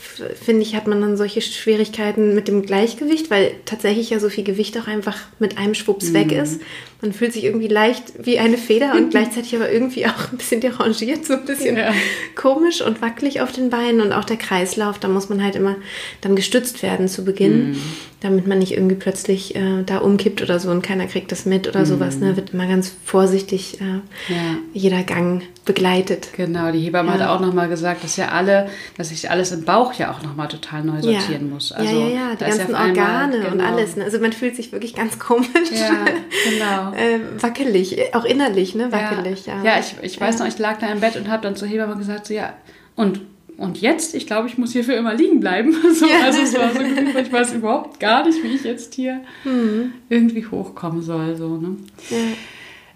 finde 0.42 0.62
ich, 0.62 0.74
hat 0.74 0.86
man 0.86 1.00
dann 1.02 1.18
solche 1.18 1.42
Schwierigkeiten 1.42 2.34
mit 2.34 2.48
dem 2.48 2.62
Gleichgewicht, 2.62 3.30
weil 3.30 3.52
tatsächlich 3.66 4.08
ja 4.08 4.18
so 4.18 4.30
viel 4.30 4.44
Gewicht 4.44 4.78
auch 4.78 4.86
einfach 4.86 5.18
mit 5.38 5.58
einem 5.58 5.74
Schwupps 5.74 6.08
mhm. 6.10 6.14
weg 6.14 6.32
ist. 6.32 6.62
Man 7.02 7.12
fühlt 7.12 7.32
sich 7.32 7.44
irgendwie 7.44 7.68
leicht 7.68 8.12
wie 8.18 8.38
eine 8.38 8.58
Feder 8.58 8.94
und 8.94 9.10
gleichzeitig 9.10 9.54
aber 9.56 9.70
irgendwie 9.70 10.06
auch 10.06 10.32
ein 10.32 10.38
bisschen 10.38 10.60
derangiert, 10.60 11.26
so 11.26 11.34
ein 11.34 11.44
bisschen 11.44 11.76
ja. 11.76 11.92
komisch 12.34 12.82
und 12.82 13.02
wackelig 13.02 13.40
auf 13.40 13.52
den 13.52 13.70
Beinen 13.70 14.00
und 14.00 14.12
auch 14.12 14.24
der 14.24 14.36
Kreislauf, 14.36 14.98
da 14.98 15.08
muss 15.08 15.28
man 15.28 15.42
halt 15.42 15.56
immer 15.56 15.76
dann 16.20 16.36
gestützt 16.36 16.82
werden 16.82 17.08
zu 17.08 17.24
Beginn, 17.24 17.70
mhm. 17.70 17.82
damit 18.20 18.46
man 18.46 18.58
nicht 18.58 18.72
irgendwie 18.72 18.96
plötzlich 18.96 19.49
äh, 19.54 19.82
da 19.84 19.98
umkippt 19.98 20.42
oder 20.42 20.58
so 20.58 20.70
und 20.70 20.82
keiner 20.82 21.06
kriegt 21.06 21.32
das 21.32 21.46
mit 21.46 21.68
oder 21.68 21.86
sowas. 21.86 22.18
Ne? 22.18 22.32
Mhm. 22.32 22.36
Wird 22.36 22.50
immer 22.50 22.66
ganz 22.66 22.92
vorsichtig 23.04 23.80
äh, 23.80 23.84
ja. 24.32 24.56
jeder 24.72 25.02
Gang 25.02 25.42
begleitet. 25.64 26.30
Genau, 26.36 26.72
die 26.72 26.80
Hebamme 26.80 27.08
ja. 27.08 27.18
hat 27.18 27.28
auch 27.28 27.40
nochmal 27.40 27.68
gesagt, 27.68 28.02
dass 28.04 28.16
ja 28.16 28.28
alle, 28.28 28.68
dass 28.96 29.10
sich 29.10 29.30
alles 29.30 29.52
im 29.52 29.64
Bauch 29.64 29.92
ja 29.94 30.12
auch 30.12 30.22
nochmal 30.22 30.48
total 30.48 30.84
neu 30.84 31.00
sortieren 31.00 31.48
ja. 31.48 31.54
muss. 31.54 31.72
Also, 31.72 31.92
ja, 31.92 32.08
ja, 32.08 32.14
ja, 32.14 32.34
die 32.34 32.44
ganzen 32.44 32.74
Organe 32.74 32.96
einmal, 32.96 33.30
genau. 33.30 33.52
und 33.52 33.60
alles. 33.60 33.96
Ne? 33.96 34.04
Also 34.04 34.18
man 34.18 34.32
fühlt 34.32 34.56
sich 34.56 34.72
wirklich 34.72 34.94
ganz 34.94 35.18
komisch. 35.18 35.48
Ja, 35.72 36.04
genau. 36.50 36.92
äh, 36.96 37.20
wackelig, 37.40 38.14
auch 38.14 38.24
innerlich, 38.24 38.74
ne? 38.74 38.90
Wackelig, 38.90 39.46
ja. 39.46 39.62
Ja, 39.62 39.78
ich, 39.78 39.94
ich 40.02 40.20
weiß 40.20 40.38
noch, 40.38 40.46
ich 40.46 40.58
lag 40.58 40.78
da 40.78 40.88
im 40.88 41.00
Bett 41.00 41.16
und 41.16 41.28
habe 41.28 41.42
dann 41.42 41.56
zur 41.56 41.68
Hebamme 41.68 41.96
gesagt, 41.96 42.26
so 42.26 42.34
ja, 42.34 42.54
und 42.96 43.20
und 43.60 43.78
jetzt, 43.78 44.14
ich 44.14 44.26
glaube, 44.26 44.48
ich 44.48 44.56
muss 44.56 44.72
hier 44.72 44.84
für 44.84 44.94
immer 44.94 45.14
liegen 45.14 45.38
bleiben. 45.38 45.76
So, 45.94 46.06
ja. 46.06 46.24
Also 46.24 46.40
es 46.40 46.54
war 46.56 46.72
so 46.72 46.78
gefühlt, 46.78 47.26
ich 47.26 47.32
weiß 47.32 47.52
überhaupt 47.52 48.00
gar 48.00 48.24
nicht, 48.24 48.42
wie 48.42 48.54
ich 48.54 48.64
jetzt 48.64 48.94
hier 48.94 49.20
mhm. 49.44 49.92
irgendwie 50.08 50.46
hochkommen 50.46 51.02
soll. 51.02 51.36
So, 51.36 51.58
ne? 51.58 51.76
Ja. 52.08 52.16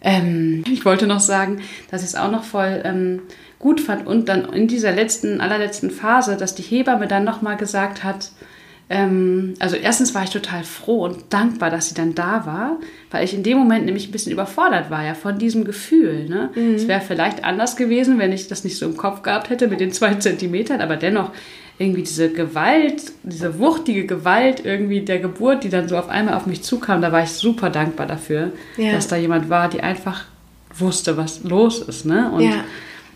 Ähm, 0.01 0.65
ich 0.67 0.85
wollte 0.87 1.07
noch 1.07 1.21
sagen, 1.21 1.61
dass 1.91 2.03
ich 2.03 2.09
es 2.09 2.15
auch 2.15 2.31
noch 2.31 2.45
voll 2.45 2.81
ähm, 2.85 3.23
gut 3.59 3.81
fand 3.81 4.07
und 4.07 4.29
dann 4.29 4.53
in 4.55 4.67
dieser 4.67 4.93
letzten, 4.93 5.43
allerletzten 5.43 5.91
Phase, 5.91 6.37
dass 6.37 6.55
die 6.55 6.63
Hebamme 6.63 7.09
dann 7.09 7.25
nochmal 7.25 7.59
gesagt 7.59 8.03
hat, 8.03 8.31
ähm, 8.91 9.55
also 9.61 9.77
erstens 9.77 10.15
war 10.15 10.25
ich 10.25 10.31
total 10.31 10.63
froh 10.63 11.05
und 11.05 11.33
dankbar, 11.33 11.71
dass 11.71 11.89
sie 11.89 11.95
dann 11.95 12.15
da 12.15 12.45
war, 12.45 12.79
weil 13.11 13.25
ich 13.25 13.33
in 13.33 13.43
dem 13.43 13.57
Moment 13.57 13.87
nämlich 13.87 14.09
ein 14.09 14.13
bisschen 14.13 14.33
überfordert 14.33 14.91
war 14.91 15.05
ja 15.05 15.15
von 15.15 15.39
diesem 15.39 15.65
Gefühl. 15.65 16.29
Ne? 16.29 16.51
Mhm. 16.55 16.75
Es 16.75 16.87
wäre 16.87 17.01
vielleicht 17.01 17.45
anders 17.45 17.77
gewesen, 17.77 18.19
wenn 18.19 18.33
ich 18.33 18.47
das 18.47 18.63
nicht 18.63 18.77
so 18.77 18.85
im 18.85 18.97
Kopf 18.97 19.23
gehabt 19.23 19.49
hätte 19.49 19.69
mit 19.69 19.81
den 19.81 19.93
zwei 19.93 20.15
Zentimetern, 20.15 20.83
aber 20.83 20.97
dennoch 20.97 21.31
irgendwie 21.79 22.03
diese 22.03 22.31
Gewalt, 22.31 23.03
diese 23.23 23.59
wuchtige 23.59 24.07
Gewalt 24.07 24.65
irgendwie 24.65 25.01
der 25.01 25.19
Geburt, 25.19 25.65
die 25.65 25.71
dann 25.71 25.89
so 25.89 25.97
auf 25.97 26.09
einmal 26.09 26.35
auf 26.35 26.47
mich 26.47 26.63
zukam, 26.63 27.01
da 27.01 27.11
war 27.11 27.23
ich 27.23 27.31
super 27.31 27.71
dankbar 27.71 28.07
dafür, 28.07 28.53
ja. 28.77 28.93
dass 28.93 29.09
da 29.09 29.17
jemand 29.17 29.49
war, 29.49 29.69
die 29.71 29.81
einfach 29.81 30.25
wusste, 30.77 31.17
was 31.17 31.43
los 31.43 31.81
ist. 31.81 32.05
Ne? 32.05 32.31
Und, 32.31 32.43
ja. 32.43 32.65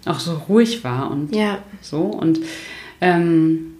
auch 0.06 0.18
so 0.18 0.34
ruhig 0.48 0.82
war 0.82 1.10
und 1.10 1.34
Ja. 1.34 1.58
so. 1.82 2.00
Und, 2.00 2.40
ähm, 3.00 3.77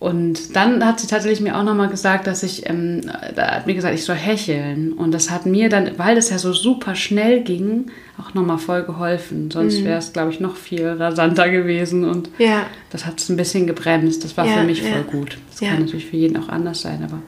und 0.00 0.54
dann 0.54 0.84
hat 0.84 1.00
sie 1.00 1.08
tatsächlich 1.08 1.40
mir 1.40 1.56
auch 1.58 1.64
nochmal 1.64 1.88
gesagt, 1.88 2.28
dass 2.28 2.44
ich, 2.44 2.68
ähm, 2.70 3.00
da 3.34 3.56
hat 3.56 3.66
mir 3.66 3.74
gesagt, 3.74 3.94
ich 3.96 4.04
soll 4.04 4.14
hecheln. 4.14 4.92
Und 4.92 5.12
das 5.12 5.28
hat 5.30 5.44
mir 5.44 5.68
dann, 5.68 5.98
weil 5.98 6.14
das 6.14 6.30
ja 6.30 6.38
so 6.38 6.52
super 6.52 6.94
schnell 6.94 7.42
ging, 7.42 7.90
auch 8.16 8.32
nochmal 8.32 8.58
voll 8.58 8.84
geholfen. 8.84 9.50
Sonst 9.50 9.82
wäre 9.84 9.98
es, 9.98 10.12
glaube 10.12 10.30
ich, 10.30 10.38
noch 10.38 10.56
viel 10.56 10.86
rasanter 10.86 11.50
gewesen. 11.50 12.04
Und 12.04 12.30
Ja. 12.38 12.66
das 12.90 13.06
hat 13.06 13.18
es 13.18 13.28
ein 13.28 13.36
bisschen 13.36 13.66
gebremst. 13.66 14.22
Das 14.22 14.36
war 14.36 14.46
Ja, 14.46 14.58
für 14.58 14.64
mich 14.64 14.82
ja. 14.82 14.92
voll 14.92 15.02
gut. 15.02 15.38
Das 15.50 15.60
kann 15.68 15.80
natürlich 15.80 16.06
für 16.06 16.16
jeden 16.16 16.36
auch 16.36 16.48
anders 16.48 16.80
sein, 16.82 17.02
aber 17.02 17.18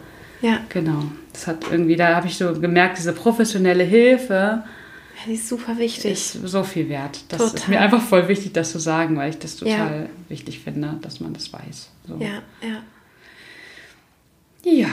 Ja. 0.40 0.58
genau. 0.68 1.02
Das 1.32 1.48
hat 1.48 1.64
irgendwie, 1.72 1.96
da 1.96 2.14
habe 2.14 2.28
ich 2.28 2.36
so 2.36 2.52
gemerkt, 2.52 2.98
diese 2.98 3.12
professionelle 3.12 3.84
Hilfe 3.84 4.62
die 5.26 5.34
ist 5.34 5.48
super 5.48 5.76
wichtig. 5.76 6.12
ist 6.12 6.32
so 6.48 6.62
viel 6.62 6.88
wert. 6.88 7.20
Das 7.28 7.42
ist 7.42 7.52
Total. 7.58 7.70
mir 7.70 7.80
einfach 7.80 8.00
voll 8.00 8.26
wichtig, 8.28 8.52
das 8.52 8.72
zu 8.72 8.78
sagen, 8.78 9.16
weil 9.16 9.30
ich 9.30 9.38
das 9.38 9.56
total 9.56 10.08
wichtig 10.28 10.60
finde, 10.60 10.94
dass 11.02 11.20
man 11.20 11.34
das 11.34 11.52
weiß. 11.52 11.90
So. 12.10 12.24
ja, 12.24 12.42
ja. 12.62 12.82
Ja, 14.64 14.88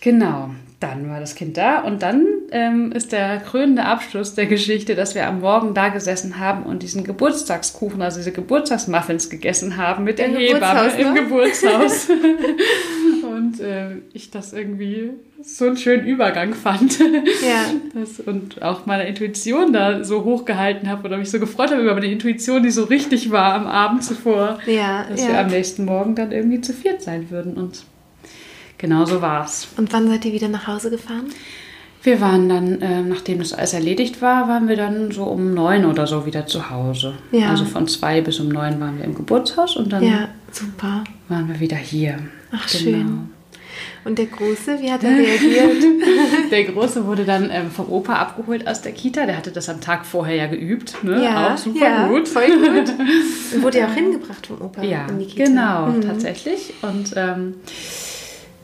genau. 0.00 0.50
Dann 0.80 1.10
war 1.10 1.18
das 1.18 1.34
Kind 1.34 1.56
da 1.56 1.80
und 1.80 2.02
dann 2.02 2.24
ähm, 2.52 2.92
ist 2.92 3.10
der 3.10 3.38
krönende 3.38 3.84
Abschluss 3.84 4.34
der 4.34 4.46
Geschichte, 4.46 4.94
dass 4.94 5.16
wir 5.16 5.26
am 5.26 5.40
Morgen 5.40 5.74
da 5.74 5.88
gesessen 5.88 6.38
haben 6.38 6.62
und 6.62 6.84
diesen 6.84 7.02
Geburtstagskuchen, 7.02 8.00
also 8.00 8.18
diese 8.18 8.30
Geburtstagsmuffins 8.30 9.28
gegessen 9.28 9.76
haben 9.76 10.04
mit 10.04 10.20
der 10.20 10.26
Im 10.26 10.36
Hebamme 10.36 10.90
Geburtshaus, 10.90 11.00
im 11.00 11.14
ne? 11.14 11.20
Geburtshaus. 11.20 12.08
und 13.38 13.60
äh, 13.60 13.96
ich 14.12 14.30
das 14.30 14.52
irgendwie 14.52 15.10
so 15.42 15.66
einen 15.66 15.76
schönen 15.76 16.04
Übergang 16.06 16.54
fand. 16.54 16.98
Ja. 17.48 17.64
Das, 17.94 18.20
und 18.20 18.62
auch 18.62 18.84
meine 18.86 19.06
Intuition 19.08 19.72
da 19.72 20.04
so 20.04 20.24
hochgehalten 20.24 20.88
habe 20.88 21.06
oder 21.06 21.16
mich 21.16 21.30
so 21.30 21.38
gefreut 21.38 21.70
habe 21.70 21.82
über 21.82 21.94
meine 21.94 22.06
Intuition, 22.06 22.62
die 22.62 22.70
so 22.70 22.84
richtig 22.84 23.30
war 23.30 23.54
am 23.54 23.66
Abend 23.66 24.02
zuvor, 24.04 24.58
Ja, 24.66 25.04
dass 25.08 25.24
wir 25.24 25.34
ja. 25.34 25.40
am 25.42 25.46
nächsten 25.48 25.84
Morgen 25.84 26.14
dann 26.14 26.32
irgendwie 26.32 26.60
zu 26.60 26.72
viert 26.72 27.00
sein 27.02 27.30
würden. 27.30 27.54
Und 27.54 27.84
genau 28.76 29.04
so 29.04 29.22
war 29.22 29.44
es. 29.44 29.68
Und 29.76 29.92
wann 29.92 30.08
seid 30.08 30.24
ihr 30.24 30.32
wieder 30.32 30.48
nach 30.48 30.66
Hause 30.66 30.90
gefahren? 30.90 31.26
Wir 32.02 32.20
waren 32.20 32.48
dann, 32.48 32.80
äh, 32.80 33.02
nachdem 33.02 33.38
das 33.38 33.52
alles 33.52 33.72
erledigt 33.74 34.20
war, 34.22 34.48
waren 34.48 34.68
wir 34.68 34.76
dann 34.76 35.10
so 35.10 35.24
um 35.24 35.54
neun 35.54 35.84
oder 35.84 36.06
so 36.06 36.26
wieder 36.26 36.46
zu 36.46 36.70
Hause. 36.70 37.14
Ja. 37.32 37.50
Also 37.50 37.64
von 37.64 37.88
zwei 37.88 38.20
bis 38.20 38.40
um 38.40 38.48
neun 38.48 38.80
waren 38.80 38.98
wir 38.98 39.04
im 39.04 39.14
Geburtshaus 39.14 39.76
und 39.76 39.92
dann 39.92 40.02
Ja, 40.02 40.28
super. 40.52 41.04
Waren 41.28 41.48
wir 41.48 41.60
wieder 41.60 41.76
hier. 41.76 42.12
Genau. 42.12 42.28
Ach, 42.52 42.68
schön. 42.68 43.30
Und 44.04 44.18
der 44.18 44.26
Große, 44.26 44.80
wie 44.80 44.90
hat 44.90 45.04
er 45.04 45.10
reagiert? 45.18 45.84
Der 46.50 46.64
Große 46.64 47.04
wurde 47.06 47.24
dann 47.24 47.50
ähm, 47.52 47.70
vom 47.70 47.90
Opa 47.90 48.14
abgeholt 48.14 48.66
aus 48.66 48.80
der 48.80 48.92
Kita. 48.92 49.26
Der 49.26 49.36
hatte 49.36 49.50
das 49.52 49.68
am 49.68 49.80
Tag 49.80 50.06
vorher 50.06 50.34
ja 50.36 50.46
geübt. 50.46 51.02
Ne? 51.04 51.22
ja, 51.22 51.52
Auch 51.54 51.58
super 51.58 51.84
ja, 51.84 52.08
gut. 52.08 52.26
Voll 52.26 52.46
gut. 52.50 52.88
Und 53.54 53.62
wurde 53.62 53.78
ja 53.78 53.86
auch 53.88 53.92
hingebracht 53.94 54.46
vom 54.46 54.60
Opa 54.62 54.82
Ja, 54.82 55.06
in 55.08 55.18
die 55.18 55.26
Kita. 55.26 55.44
genau, 55.44 55.86
Mhm. 55.88 56.00
tatsächlich. 56.02 56.72
Und 56.82 57.12
ähm, 57.16 57.54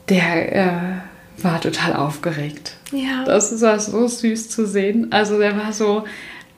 der 0.08 0.56
äh, 0.56 1.42
war 1.42 1.60
total 1.60 1.94
aufgeregt. 1.94 2.76
Ja. 2.92 3.24
Das 3.24 3.60
war 3.60 3.78
so 3.78 4.06
süß 4.06 4.48
zu 4.50 4.66
sehen. 4.66 5.08
Also 5.12 5.38
der 5.38 5.56
war 5.56 5.72
so, 5.72 6.04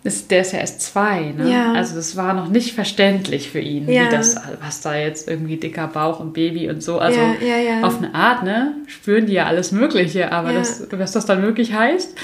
ist, 0.06 0.30
der 0.30 0.40
ist 0.42 0.52
ja 0.52 0.60
erst 0.60 0.80
zwei, 0.80 1.32
ne? 1.36 1.50
Ja. 1.50 1.72
Also 1.72 1.94
das 1.96 2.16
war 2.16 2.32
noch 2.34 2.48
nicht 2.48 2.72
verständlich 2.74 3.50
für 3.50 3.60
ihn, 3.60 3.88
Ja. 3.90 4.06
wie 4.06 4.10
das, 4.10 4.36
was 4.64 4.80
da 4.80 4.96
jetzt 4.96 5.28
irgendwie 5.28 5.56
dicker 5.56 5.86
Bauch 5.88 6.20
und 6.20 6.32
Baby 6.32 6.68
und 6.70 6.82
so. 6.82 6.98
Also 6.98 7.18
Ja, 7.20 7.34
ja, 7.46 7.56
ja. 7.58 7.86
auf 7.86 7.98
eine 7.98 8.14
Art, 8.14 8.42
ne? 8.44 8.74
Spüren 8.86 9.26
die 9.26 9.34
ja 9.34 9.46
alles 9.46 9.72
Mögliche, 9.72 10.32
aber 10.32 10.52
das, 10.52 10.86
was 10.90 11.12
das 11.12 11.26
dann 11.26 11.42
wirklich 11.42 11.74
heißt. 11.74 12.16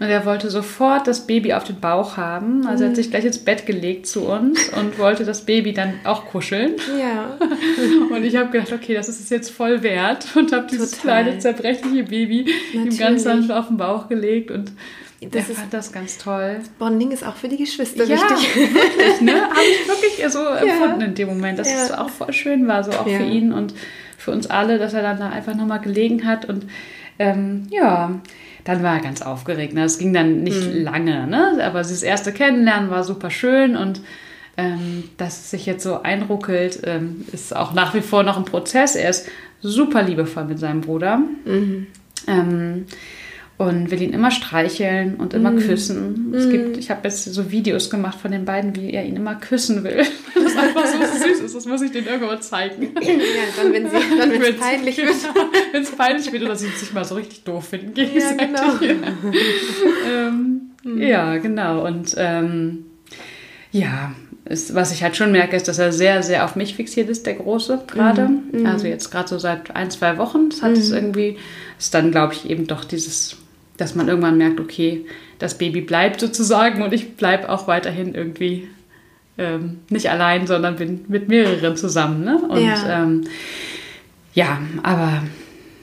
Und 0.00 0.06
er 0.06 0.24
wollte 0.24 0.48
sofort 0.48 1.06
das 1.06 1.26
Baby 1.26 1.52
auf 1.52 1.64
den 1.64 1.78
Bauch 1.78 2.16
haben. 2.16 2.66
Also 2.66 2.84
er 2.84 2.88
Mhm. 2.88 2.92
hat 2.92 2.96
sich 2.96 3.10
gleich 3.10 3.26
ins 3.26 3.36
Bett 3.36 3.66
gelegt 3.66 4.06
zu 4.06 4.26
uns 4.26 4.70
und 4.70 4.98
wollte 4.98 5.26
das 5.26 5.42
Baby 5.44 5.74
dann 5.74 5.92
auch 6.04 6.24
kuscheln. 6.24 6.72
ja. 6.98 7.36
Und 8.10 8.24
ich 8.24 8.34
habe 8.36 8.48
gedacht, 8.50 8.72
okay, 8.72 8.94
das 8.94 9.10
ist 9.10 9.20
es 9.20 9.28
jetzt 9.28 9.50
voll 9.50 9.82
wert 9.82 10.26
und 10.34 10.52
habe 10.52 10.66
dieses 10.70 10.92
Total. 10.92 11.22
kleine 11.24 11.38
zerbrechliche 11.38 12.04
Baby 12.04 12.46
ihm 12.72 12.78
Natürlich. 12.84 12.98
ganz 12.98 13.22
sanft 13.24 13.50
auf 13.52 13.68
den 13.68 13.76
Bauch 13.76 14.08
gelegt 14.08 14.50
und 14.50 14.72
Das 15.20 15.48
er 15.50 15.54
fand 15.54 15.74
das 15.74 15.92
ganz 15.92 16.16
toll. 16.16 16.60
Bonding 16.78 17.10
ist 17.10 17.24
auch 17.26 17.36
für 17.36 17.48
die 17.48 17.58
Geschwister 17.58 18.04
Ja, 18.04 18.16
wichtig. 18.16 18.56
wirklich, 18.74 19.20
ne? 19.20 19.42
Habe 19.42 19.60
ich 19.82 19.88
wirklich 19.88 20.32
so 20.32 20.46
empfunden 20.46 21.00
in 21.02 21.14
dem 21.14 21.28
Moment, 21.28 21.58
dass 21.58 21.70
Ja. 21.70 21.82
es 21.84 21.92
auch 21.92 22.08
voll 22.08 22.32
schön 22.32 22.66
war, 22.66 22.82
so 22.84 22.90
auch 22.92 23.06
Ja. 23.06 23.18
für 23.18 23.24
ihn 23.24 23.52
und 23.52 23.74
für 24.16 24.30
uns 24.32 24.46
alle, 24.48 24.78
dass 24.78 24.94
er 24.94 25.02
dann 25.02 25.18
da 25.18 25.28
einfach 25.28 25.54
nochmal 25.54 25.80
gelegen 25.80 26.26
hat 26.26 26.46
und 26.46 26.66
ähm, 27.18 27.66
ja, 27.70 28.18
dann 28.64 28.82
war 28.82 28.94
er 28.94 29.00
ganz 29.02 29.20
aufgeregt. 29.20 29.74
Ne? 29.74 29.84
Es 29.84 29.98
ging 29.98 30.14
dann 30.14 30.42
nicht 30.42 30.72
Mhm. 30.74 30.82
lange, 30.84 31.26
ne? 31.26 31.58
aber 31.62 31.82
dieses 31.82 32.02
erste 32.02 32.32
Kennenlernen 32.32 32.90
war 32.90 33.04
super 33.04 33.30
schön 33.30 33.76
und 33.76 34.00
ähm, 34.56 35.04
dass 35.18 35.38
es 35.38 35.50
sich 35.50 35.66
jetzt 35.66 35.82
so 35.84 36.02
einruckelt, 36.02 36.80
ähm, 36.84 37.24
ist 37.32 37.54
auch 37.54 37.72
nach 37.74 37.94
wie 37.94 38.00
vor 38.00 38.22
noch 38.22 38.36
ein 38.38 38.44
Prozess. 38.44 38.96
Er 38.96 39.10
ist 39.10 39.28
super 39.62 40.02
liebevoll 40.02 40.44
mit 40.44 40.58
seinem 40.58 40.80
Bruder. 40.80 41.18
Mhm. 41.44 41.86
Ähm, 42.26 42.86
und 43.60 43.90
will 43.90 44.00
ihn 44.00 44.14
immer 44.14 44.30
streicheln 44.30 45.16
und 45.16 45.34
immer 45.34 45.52
küssen. 45.52 46.32
Es 46.34 46.48
gibt, 46.48 46.78
ich 46.78 46.90
habe 46.90 47.00
jetzt 47.04 47.24
so 47.24 47.50
Videos 47.50 47.90
gemacht 47.90 48.18
von 48.18 48.30
den 48.30 48.46
beiden, 48.46 48.74
wie 48.74 48.90
er 48.90 49.04
ihn 49.04 49.16
immer 49.16 49.34
küssen 49.34 49.84
will. 49.84 49.98
Weil 50.34 50.44
das 50.44 50.56
einfach 50.56 50.86
so 50.86 51.28
süß 51.28 51.40
ist. 51.40 51.54
Das 51.54 51.66
muss 51.66 51.82
ich 51.82 51.90
denen 51.90 52.06
irgendwo 52.06 52.34
zeigen. 52.36 52.84
ja, 53.02 53.12
dann, 53.62 53.70
wenn 53.74 53.90
sie, 53.90 53.96
dann, 54.18 54.30
wenn 54.32 54.42
es 54.42 54.56
peinlich 54.56 54.96
wird. 54.96 55.14
Wenn 55.72 55.82
es 55.82 55.90
peinlich 55.90 56.32
wird 56.32 56.42
oder 56.42 56.56
sie 56.56 56.68
sich 56.68 56.90
mal 56.94 57.04
so 57.04 57.16
richtig 57.16 57.44
doof 57.44 57.68
finden 57.68 57.92
Ja, 57.96 58.04
gegenseitig. 58.04 58.48
genau. 58.80 58.96
ähm, 60.10 60.70
Ja, 60.96 61.36
genau. 61.36 61.86
Und 61.86 62.14
ähm, 62.16 62.86
ja, 63.72 64.14
ist, 64.46 64.74
was 64.74 64.90
ich 64.90 65.02
halt 65.02 65.16
schon 65.16 65.32
merke, 65.32 65.54
ist, 65.54 65.68
dass 65.68 65.78
er 65.78 65.92
sehr, 65.92 66.22
sehr 66.22 66.46
auf 66.46 66.56
mich 66.56 66.76
fixiert 66.76 67.10
ist, 67.10 67.26
der 67.26 67.34
Große 67.34 67.82
gerade. 67.86 68.30
Also 68.64 68.86
jetzt 68.86 69.10
gerade 69.10 69.28
so 69.28 69.38
seit 69.38 69.76
ein, 69.76 69.90
zwei 69.90 70.16
Wochen. 70.16 70.48
Das 70.48 70.62
hat 70.62 70.72
es 70.78 70.90
irgendwie, 70.90 71.36
ist 71.78 71.92
dann, 71.92 72.10
glaube 72.10 72.32
ich, 72.32 72.48
eben 72.48 72.66
doch 72.66 72.84
dieses, 72.84 73.36
dass 73.80 73.94
man 73.94 74.08
irgendwann 74.08 74.38
merkt, 74.38 74.60
okay, 74.60 75.04
das 75.38 75.56
Baby 75.56 75.80
bleibt 75.80 76.20
sozusagen 76.20 76.82
und 76.82 76.92
ich 76.92 77.14
bleibe 77.16 77.48
auch 77.48 77.66
weiterhin 77.66 78.14
irgendwie 78.14 78.68
ähm, 79.38 79.78
nicht 79.88 80.10
allein, 80.10 80.46
sondern 80.46 80.76
bin 80.76 81.04
mit 81.08 81.28
mehreren 81.28 81.76
zusammen. 81.76 82.24
Ne? 82.24 82.38
Und 82.48 82.62
Ja. 82.62 83.02
ähm, 83.02 83.24
ja, 84.34 84.60
aber 84.82 85.22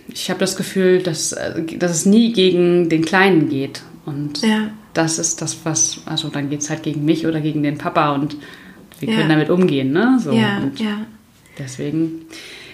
ich 0.07 0.29
habe 0.29 0.39
das 0.39 0.55
Gefühl, 0.55 1.01
dass, 1.01 1.31
äh, 1.33 1.63
dass 1.77 1.91
es 1.91 2.05
nie 2.05 2.33
gegen 2.33 2.89
den 2.89 3.03
Kleinen 3.03 3.49
geht. 3.49 3.81
Und 4.05 4.41
Ja. 4.43 4.69
das 4.93 5.19
ist 5.19 5.41
das, 5.41 5.59
was, 5.65 6.01
also 6.05 6.29
dann 6.29 6.49
geht 6.49 6.61
es 6.61 6.69
halt 6.69 6.83
gegen 6.83 7.03
mich 7.03 7.25
oder 7.27 7.41
gegen 7.41 7.63
den 7.63 7.77
Papa 7.77 8.13
und 8.13 8.37
wir 8.99 9.09
Ja. 9.09 9.15
können 9.15 9.29
damit 9.29 9.49
umgehen, 9.49 9.91
ne? 9.91 10.17
So. 10.21 10.31
Ja, 10.31 10.59
und 10.59 10.79
ja. 10.79 10.99
deswegen 11.57 12.25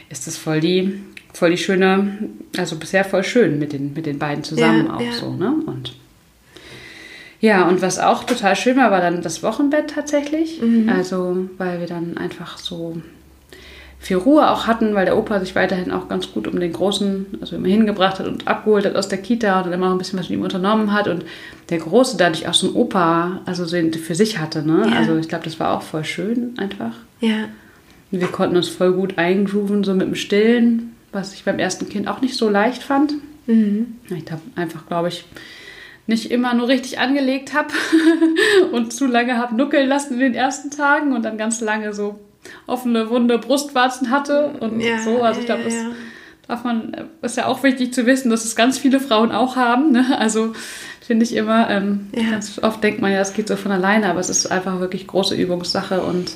ist 0.10 0.28
es 0.28 0.38
voll 0.38 0.60
die, 0.60 1.00
voll 1.34 1.50
die 1.50 1.58
schöne, 1.58 2.30
also 2.58 2.78
bisher 2.78 3.04
voll 3.04 3.24
schön 3.24 3.60
mit 3.60 3.74
den, 3.74 3.94
mit 3.94 4.06
den 4.06 4.20
beiden 4.20 4.44
zusammen 4.44 4.88
Ja, 4.88 4.96
auch 4.96 5.02
ja. 5.02 5.12
so, 5.14 5.34
ne? 5.34 5.54
Und 5.66 5.94
ja, 7.40 7.68
und 7.68 7.82
was 7.82 8.00
auch 8.00 8.24
total 8.24 8.56
schön 8.56 8.78
war, 8.78 8.90
war 8.90 9.02
dann 9.02 9.22
das 9.22 9.44
Wochenbett 9.44 9.90
tatsächlich. 9.90 10.62
Mhm. 10.62 10.88
Also, 10.88 11.50
weil 11.58 11.82
wir 11.82 11.88
dann 11.88 12.18
einfach 12.18 12.58
so 12.58 13.02
viel 14.00 14.16
Ruhe 14.18 14.50
auch 14.50 14.68
hatten, 14.68 14.96
weil 14.96 15.06
der 15.06 15.18
Opa 15.18 15.42
sich 15.42 15.54
weiterhin 15.56 15.92
auch 15.92 16.08
ganz 16.08 16.32
gut 16.32 16.48
um 16.48 16.60
den 16.60 16.72
Großen, 16.72 17.26
also 17.42 17.58
immer 17.58 17.68
hingebracht 17.68 18.20
hat 18.20 18.28
und 18.28 18.48
abgeholt 18.48 18.86
hat 18.86 18.96
aus 18.96 19.10
der 19.10 19.18
Kita 19.18 19.58
und 19.58 19.66
dann 19.66 19.74
immer 19.74 19.88
noch 19.88 19.96
ein 19.96 19.98
bisschen 19.98 20.20
was 20.20 20.30
mit 20.30 20.38
ihm 20.38 20.44
unternommen 20.44 20.94
hat 20.94 21.10
und 21.10 21.26
der 21.70 21.80
Große 21.80 22.16
dadurch 22.18 22.48
auch 22.48 22.54
so 22.54 22.68
einen 22.68 22.76
Opa, 22.78 23.42
also 23.46 23.66
so 23.66 23.78
für 23.92 24.16
sich 24.16 24.40
hatte, 24.40 24.66
ne? 24.66 24.88
Ja. 24.90 24.98
Also 24.98 25.18
ich 25.18 25.28
glaube, 25.28 25.44
das 25.44 25.60
war 25.60 25.76
auch 25.78 25.82
voll 25.82 26.06
schön 26.06 26.54
einfach. 26.58 26.94
Ja. 27.20 27.50
Und 28.12 28.22
wir 28.22 28.28
konnten 28.28 28.56
uns 28.56 28.70
voll 28.70 28.94
gut 28.94 29.18
eingrooven, 29.18 29.84
so 29.84 29.94
mit 29.94 30.08
dem 30.08 30.16
Stillen, 30.16 30.93
was 31.14 31.34
ich 31.34 31.46
beim 31.46 31.60
ersten 31.60 31.90
Kind 31.90 32.08
auch 32.08 32.22
nicht 32.22 32.36
so 32.36 32.50
leicht 32.50 32.84
fand. 32.84 33.14
Mhm. 33.46 33.98
Ich 34.10 34.32
habe 34.32 34.42
einfach, 34.56 34.88
glaube 34.88 35.10
ich, 35.10 35.26
nicht 36.08 36.32
immer 36.32 36.54
nur 36.54 36.68
richtig 36.68 37.00
angelegt 37.00 37.54
habe 37.54 37.70
und 38.72 38.92
zu 38.92 39.06
lange 39.06 39.38
habe 39.38 39.56
nuckeln 39.56 39.88
lassen 39.88 40.16
in 40.16 40.20
den 40.20 40.34
ersten 40.34 40.70
Tagen 40.70 41.14
und 41.14 41.24
dann 41.24 41.38
ganz 41.38 41.62
lange 41.62 41.94
so 41.94 42.20
offene, 42.68 43.10
wunde 43.10 43.38
Brustwarzen 43.40 44.10
hatte 44.10 44.54
und 44.60 44.82
Ja, 44.82 45.02
so. 45.02 45.22
Also 45.22 45.40
ich 45.40 45.46
glaube, 45.46 45.62
ja, 45.62 45.68
das 45.68 45.76
ja. 45.76 45.90
darf 46.48 46.64
man, 46.66 47.10
ist 47.22 47.38
ja 47.38 47.46
auch 47.46 47.64
wichtig 47.64 47.94
zu 47.94 48.06
wissen, 48.06 48.30
dass 48.30 48.44
es 48.44 48.56
ganz 48.56 48.78
viele 48.78 49.00
Frauen 49.00 49.32
auch 49.32 49.56
haben. 49.56 49.92
Ne? 49.92 50.18
Also 50.18 50.54
finde 51.00 51.24
ich 51.24 51.36
immer, 51.36 51.70
ähm, 51.70 52.10
ganz 52.30 52.60
oft 52.62 52.84
denkt 52.84 53.02
man 53.02 53.12
ja, 53.12 53.20
es 53.20 53.34
geht 53.34 53.48
so 53.48 53.56
von 53.56 53.72
alleine, 53.72 54.10
aber 54.10 54.20
es 54.20 54.30
ist 54.30 54.48
einfach 54.48 54.80
wirklich 54.80 55.08
große 55.08 55.36
Übungssache 55.36 56.02
und 56.02 56.34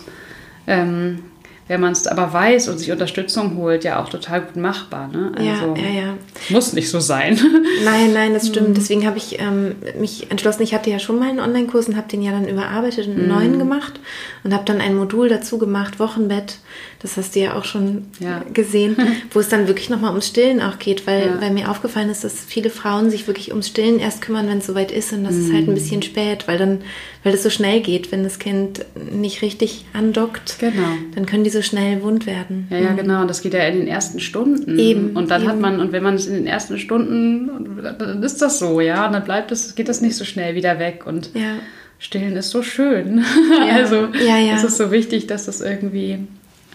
ähm, 0.66 1.20
wenn 1.68 1.82
man 1.82 1.92
es 1.92 2.08
aber 2.08 2.32
weiß 2.32 2.70
und 2.70 2.78
sich 2.78 2.92
Unterstützung 2.92 3.58
holt, 3.58 3.84
ja 3.84 4.02
auch 4.02 4.10
total 4.10 4.42
gut 4.42 4.56
machbar. 4.56 5.08
Ne? 5.08 5.32
Also, 5.36 5.76
ja, 5.76 5.90
ja, 5.90 6.02
ja. 6.02 6.14
Muss 6.50 6.74
nicht 6.74 6.90
so 6.90 7.00
sein. 7.00 7.40
Nein, 7.86 8.14
nein, 8.14 8.34
das 8.34 8.48
stimmt. 8.48 8.70
Mhm. 8.70 8.74
Deswegen 8.74 9.06
habe 9.06 9.18
ich 9.18 9.40
ähm, 9.40 9.76
mich 10.00 10.32
entschlossen, 10.32 10.64
ich 10.64 10.74
hatte 10.74 10.90
ja 10.90 11.00
schon 11.00 11.20
mal 11.20 11.30
einen 11.30 11.40
Online-Kurs 11.40 11.88
und 11.88 11.98
habe 11.98 12.08
den 12.08 12.22
ja 12.22 12.32
dann 12.32 12.48
überarbeitet 12.48 13.08
und 13.08 13.14
einen 13.14 13.24
mhm. 13.24 13.34
neuen 13.34 13.60
gemacht 13.60 14.00
und 14.44 14.54
habe 14.54 14.66
dann 14.66 14.82
ein 14.82 14.96
Modul 14.96 15.30
dazu 15.30 15.58
gemacht, 15.58 16.00
Wochenbett. 16.00 16.60
Das 17.00 17.16
hast 17.16 17.36
du 17.36 17.40
ja 17.40 17.56
auch 17.56 17.66
schon 17.66 18.08
ja. 18.20 18.44
gesehen, 18.54 18.96
wo 19.32 19.40
es 19.40 19.50
dann 19.50 19.68
wirklich 19.68 19.90
nochmal 19.90 20.12
ums 20.12 20.28
Stillen 20.28 20.62
auch 20.62 20.80
geht, 20.80 21.06
weil, 21.06 21.28
ja. 21.28 21.42
weil 21.42 21.52
mir 21.52 21.70
aufgefallen 21.70 22.10
ist, 22.10 22.24
dass 22.24 22.34
viele 22.34 22.70
Frauen 22.70 23.12
sich 23.12 23.28
wirklich 23.28 23.52
ums 23.52 23.68
Stillen 23.68 24.00
erst 24.00 24.22
kümmern, 24.22 24.48
wenn 24.48 24.58
es 24.58 24.66
soweit 24.66 24.92
ist 24.92 25.14
und 25.14 25.24
das 25.24 25.36
mhm. 25.36 25.42
ist 25.42 25.54
halt 25.54 25.64
ein 25.68 25.72
mhm. 25.72 25.76
bisschen 25.76 26.02
spät, 26.02 26.48
weil 26.48 26.58
dann, 26.58 26.80
weil 27.24 27.32
das 27.32 27.44
so 27.44 27.50
schnell 27.50 27.82
geht, 27.82 28.12
wenn 28.12 28.24
das 28.24 28.40
Kind 28.40 28.86
nicht 29.12 29.42
richtig 29.42 29.86
andockt, 29.94 30.58
genau. 30.60 30.88
dann 31.14 31.26
können 31.28 31.44
die 31.44 31.50
so 31.52 31.62
schnell 31.62 32.02
wund 32.02 32.26
werden. 32.26 32.68
Ja, 32.72 32.78
ja, 32.78 32.92
mhm. 32.92 32.98
genau. 32.98 33.22
Und 33.22 33.30
das 33.30 33.42
geht 33.42 33.54
ja 33.54 33.64
in 33.68 33.78
den 33.78 33.88
ersten 33.88 34.20
Stunden. 34.20 34.80
Eben. 34.80 35.16
Und 35.16 35.30
dann 35.30 35.44
eben. 35.44 35.52
hat 35.52 35.60
man, 35.60 35.80
und 35.80 35.92
wenn 35.92 36.04
man 36.04 36.16
es 36.16 36.26
in 36.26 36.34
den 36.34 36.48
ersten 36.48 36.80
Stunden, 36.80 37.82
dann 38.00 38.24
ist 38.24 38.42
das 38.42 38.60
so, 38.60 38.82
ja, 38.82 39.06
und 39.06 39.14
dann 39.14 39.24
bleibt 39.24 39.52
es, 39.52 39.76
geht 39.76 39.88
das 39.88 40.02
nicht 40.02 40.16
so 40.16 40.26
schnell 40.26 40.56
wieder 40.56 40.80
weg. 40.80 41.06
Und 41.06 41.30
ja. 41.36 41.58
Stillen 42.00 42.36
ist 42.36 42.50
so 42.50 42.64
schön. 42.64 43.24
Ja. 43.68 43.76
also 43.76 44.08
ja, 44.26 44.38
ja. 44.38 44.56
es 44.56 44.64
ist 44.64 44.78
so 44.78 44.92
wichtig, 44.92 45.28
dass 45.28 45.46
das 45.46 45.62
irgendwie 45.62 46.20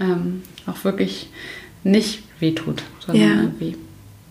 ähm, 0.00 0.42
auch 0.66 0.84
wirklich 0.84 1.28
nicht 1.84 2.22
wehtut, 2.40 2.82
sondern 3.04 3.28
ja. 3.28 3.42
irgendwie 3.42 3.76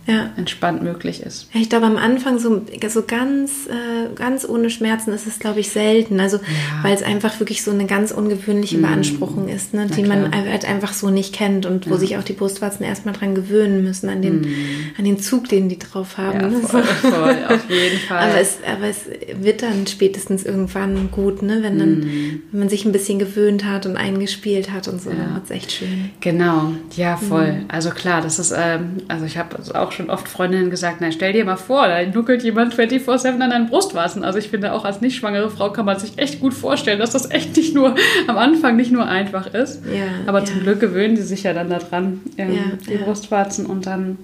ja. 0.08 0.32
entspannt 0.36 0.82
möglich 0.84 1.22
ist. 1.22 1.48
Ja, 1.54 1.62
ich 1.62 1.70
glaube, 1.70 1.86
am 1.86 1.98
Anfang 1.98 2.40
so, 2.40 2.62
so 2.90 3.04
ganz, 3.04 3.68
äh, 3.68 4.14
ganz 4.16 4.48
ohne 4.48 4.70
Schmerzen 4.70 5.12
ist 5.12 5.28
es, 5.28 5.40
glaube 5.40 5.60
ich, 5.60 5.70
selten. 5.70 6.20
Also, 6.20 6.38
ja. 6.38 6.84
weil 6.84 6.94
es 6.94 7.04
einfach 7.04 7.40
wirklich 7.40 7.64
so 7.64 7.72
eine 7.72 7.86
ganz 7.86 8.12
ungewöhnliche 8.12 8.78
mm. 8.78 8.82
Beanspruchung 8.82 9.48
ist, 9.48 9.74
ne, 9.74 9.88
die 9.88 10.04
man 10.04 10.34
halt 10.34 10.66
einfach 10.66 10.94
so 10.94 11.10
nicht 11.10 11.34
kennt 11.34 11.66
und 11.66 11.86
ja. 11.86 11.92
wo 11.92 11.98
sich 11.98 12.18
auch 12.18 12.24
die 12.24 12.34
Brustwarzen 12.34 12.86
erstmal 12.86 13.14
dran 13.14 13.36
gewöhnen 13.36 13.84
müssen, 13.84 14.10
an 14.10 14.22
den, 14.22 14.42
mm. 14.42 14.56
an 14.98 15.06
den 15.06 15.20
Zug, 15.20 15.48
den 15.50 15.70
die 15.70 15.78
drauf 15.80 16.18
haben. 16.18 16.42
Ja, 16.42 16.48
ne? 16.48 16.60
voll, 16.62 16.84
voll, 16.84 17.38
auf 17.48 17.70
jeden 17.70 18.00
Fall. 18.08 18.30
aber, 18.30 18.40
es, 18.40 18.58
aber 18.66 18.88
es 18.88 19.06
wird 19.40 19.62
dann 19.62 19.86
spätestens 19.88 20.44
irgendwann 20.44 21.12
gut, 21.12 21.42
ne? 21.42 21.60
wenn, 21.62 21.78
dann, 21.78 22.00
mm. 22.00 22.42
wenn 22.52 22.60
man 22.60 22.70
sich 22.70 22.86
ein 22.86 22.92
bisschen 22.92 23.20
gewöhnt 23.20 23.66
hat 23.66 23.86
und 23.86 23.98
eingespielt 23.98 24.72
hat 24.72 24.88
und 24.88 25.02
so, 25.02 25.12
dann 25.12 25.36
wird 25.36 25.46
es 25.46 25.52
echt 25.52 25.72
schön. 25.72 26.10
Genau, 26.22 26.74
ja, 26.96 27.18
voll. 27.18 27.54
Mm. 27.54 27.66
Also 27.68 27.92
klar, 27.92 28.22
das 28.22 28.40
ist, 28.40 28.54
ähm, 28.58 28.98
also 29.08 29.26
ich 29.26 29.38
habe 29.38 29.58
auch 29.76 29.92
schon 29.92 30.01
schon 30.02 30.10
oft 30.10 30.28
Freundinnen 30.28 30.70
gesagt, 30.70 30.98
na 31.00 31.12
stell 31.12 31.34
dir 31.34 31.46
mal 31.46 31.58
vor, 31.58 31.88
da 31.88 32.04
nuckelt 32.06 32.44
jemand 32.44 32.74
24-7 32.74 33.40
an 33.40 33.50
deinen 33.52 33.70
Brustwarzen. 33.70 34.24
Also 34.24 34.40
ich 34.40 34.50
finde 34.50 34.74
auch 34.74 34.86
als 34.86 35.02
nicht 35.02 35.16
schwangere 35.16 35.50
Frau 35.50 35.72
kann 35.72 35.86
man 35.86 36.00
sich 36.00 36.18
echt 36.18 36.40
gut 36.40 36.54
vorstellen, 36.54 37.00
dass 37.00 37.12
das 37.12 37.30
echt 37.30 37.56
nicht 37.56 37.76
nur 37.76 37.96
am 38.28 38.38
Anfang 38.38 38.76
nicht 38.76 38.92
nur 38.92 39.06
einfach 39.06 39.54
ist. 39.54 39.82
Ja, 39.86 40.06
Aber 40.28 40.40
ja. 40.40 40.46
zum 40.46 40.62
Glück 40.62 40.80
gewöhnen 40.80 41.16
die 41.16 41.22
sich 41.22 41.44
ja 41.44 41.54
dann 41.54 41.70
daran, 41.70 42.22
ähm, 42.38 42.54
ja, 42.54 42.62
die 42.90 42.98
Brustwarzen 42.98 43.66
und 43.66 43.86
dann 43.86 44.18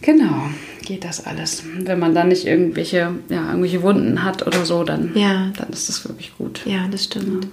genau 0.00 0.48
geht 0.84 1.04
das 1.04 1.24
alles. 1.24 1.62
Wenn 1.78 1.98
man 2.00 2.14
dann 2.14 2.28
nicht 2.28 2.46
irgendwelche, 2.46 3.12
ja, 3.28 3.48
irgendwelche 3.48 3.82
Wunden 3.82 4.24
hat 4.24 4.44
oder 4.46 4.64
so, 4.64 4.82
dann, 4.82 5.12
dann 5.14 5.70
ist 5.70 5.88
das 5.88 6.06
wirklich 6.08 6.36
gut. 6.36 6.62
Ja, 6.66 6.88
das 6.90 7.04
stimmt. 7.04 7.46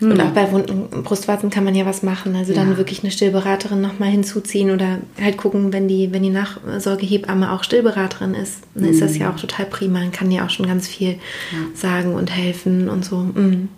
Mhm. 0.00 0.12
Und 0.12 0.20
auch 0.20 0.30
bei 0.30 0.50
wunden 0.50 1.02
Brustwarzen 1.02 1.50
kann 1.50 1.64
man 1.64 1.74
ja 1.74 1.86
was 1.86 2.02
machen. 2.02 2.34
Also 2.34 2.52
ja. 2.52 2.64
dann 2.64 2.76
wirklich 2.76 3.02
eine 3.02 3.12
Stillberaterin 3.12 3.80
nochmal 3.80 4.08
hinzuziehen 4.08 4.70
oder 4.70 4.98
halt 5.20 5.36
gucken, 5.36 5.72
wenn 5.72 5.88
die, 5.88 6.12
wenn 6.12 6.22
die 6.22 6.30
Nachsorgehebamme 6.30 7.52
auch 7.52 7.62
Stillberaterin 7.62 8.34
ist, 8.34 8.60
dann 8.74 8.84
mhm. 8.84 8.90
ist 8.90 9.02
das 9.02 9.16
ja 9.16 9.26
hm. 9.26 9.34
auch 9.34 9.40
total 9.40 9.66
prima. 9.66 10.00
Man 10.00 10.12
kann 10.12 10.30
ja 10.30 10.44
auch 10.44 10.50
schon 10.50 10.66
ganz 10.66 10.88
viel 10.88 11.10
ja. 11.12 11.58
sagen 11.74 12.14
und 12.14 12.34
helfen 12.34 12.88
und 12.88 13.04
so. 13.04 13.16
Mhm. 13.16 13.68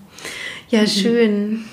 Ja, 0.70 0.86
schön. 0.86 1.64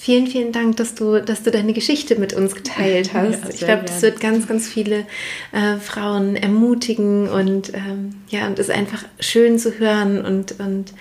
Vielen, 0.00 0.28
vielen 0.28 0.52
Dank, 0.52 0.76
dass 0.76 0.94
du, 0.94 1.20
dass 1.20 1.42
du 1.42 1.50
deine 1.50 1.72
Geschichte 1.72 2.14
mit 2.20 2.32
uns 2.32 2.54
geteilt 2.54 3.12
hast. 3.14 3.42
Ja, 3.42 3.50
ich 3.50 3.58
glaube, 3.58 3.82
das 3.84 4.00
wird 4.00 4.20
ganz, 4.20 4.46
ganz 4.46 4.68
viele 4.68 5.00
äh, 5.50 5.76
Frauen 5.80 6.36
ermutigen 6.36 7.28
und 7.28 7.74
ähm, 7.74 8.14
ja, 8.28 8.46
und 8.46 8.60
es 8.60 8.68
ist 8.68 8.74
einfach 8.74 9.04
schön 9.18 9.58
zu 9.58 9.80
hören 9.80 10.24
und, 10.24 10.60
und 10.60 10.94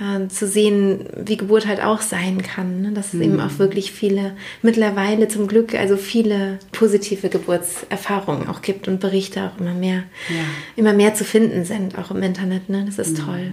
äh, 0.00 0.28
zu 0.28 0.46
sehen, 0.46 1.06
wie 1.16 1.36
Geburt 1.36 1.66
halt 1.66 1.82
auch 1.82 2.00
sein 2.00 2.42
kann. 2.42 2.82
Ne? 2.82 2.92
Dass 2.92 3.08
es 3.08 3.14
mhm. 3.14 3.22
eben 3.22 3.40
auch 3.40 3.58
wirklich 3.58 3.92
viele, 3.92 4.32
mittlerweile 4.62 5.28
zum 5.28 5.46
Glück, 5.46 5.74
also 5.74 5.96
viele 5.96 6.58
positive 6.72 7.28
Geburtserfahrungen 7.28 8.48
auch 8.48 8.62
gibt 8.62 8.88
und 8.88 9.00
Berichte 9.00 9.44
auch 9.44 9.60
immer 9.60 9.74
mehr, 9.74 10.04
ja. 10.28 10.44
immer 10.76 10.92
mehr 10.92 11.14
zu 11.14 11.24
finden 11.24 11.64
sind, 11.64 11.98
auch 11.98 12.10
im 12.10 12.22
Internet. 12.22 12.68
Ne? 12.68 12.84
Das 12.86 12.98
ist 12.98 13.18
mhm. 13.18 13.24
toll. 13.26 13.52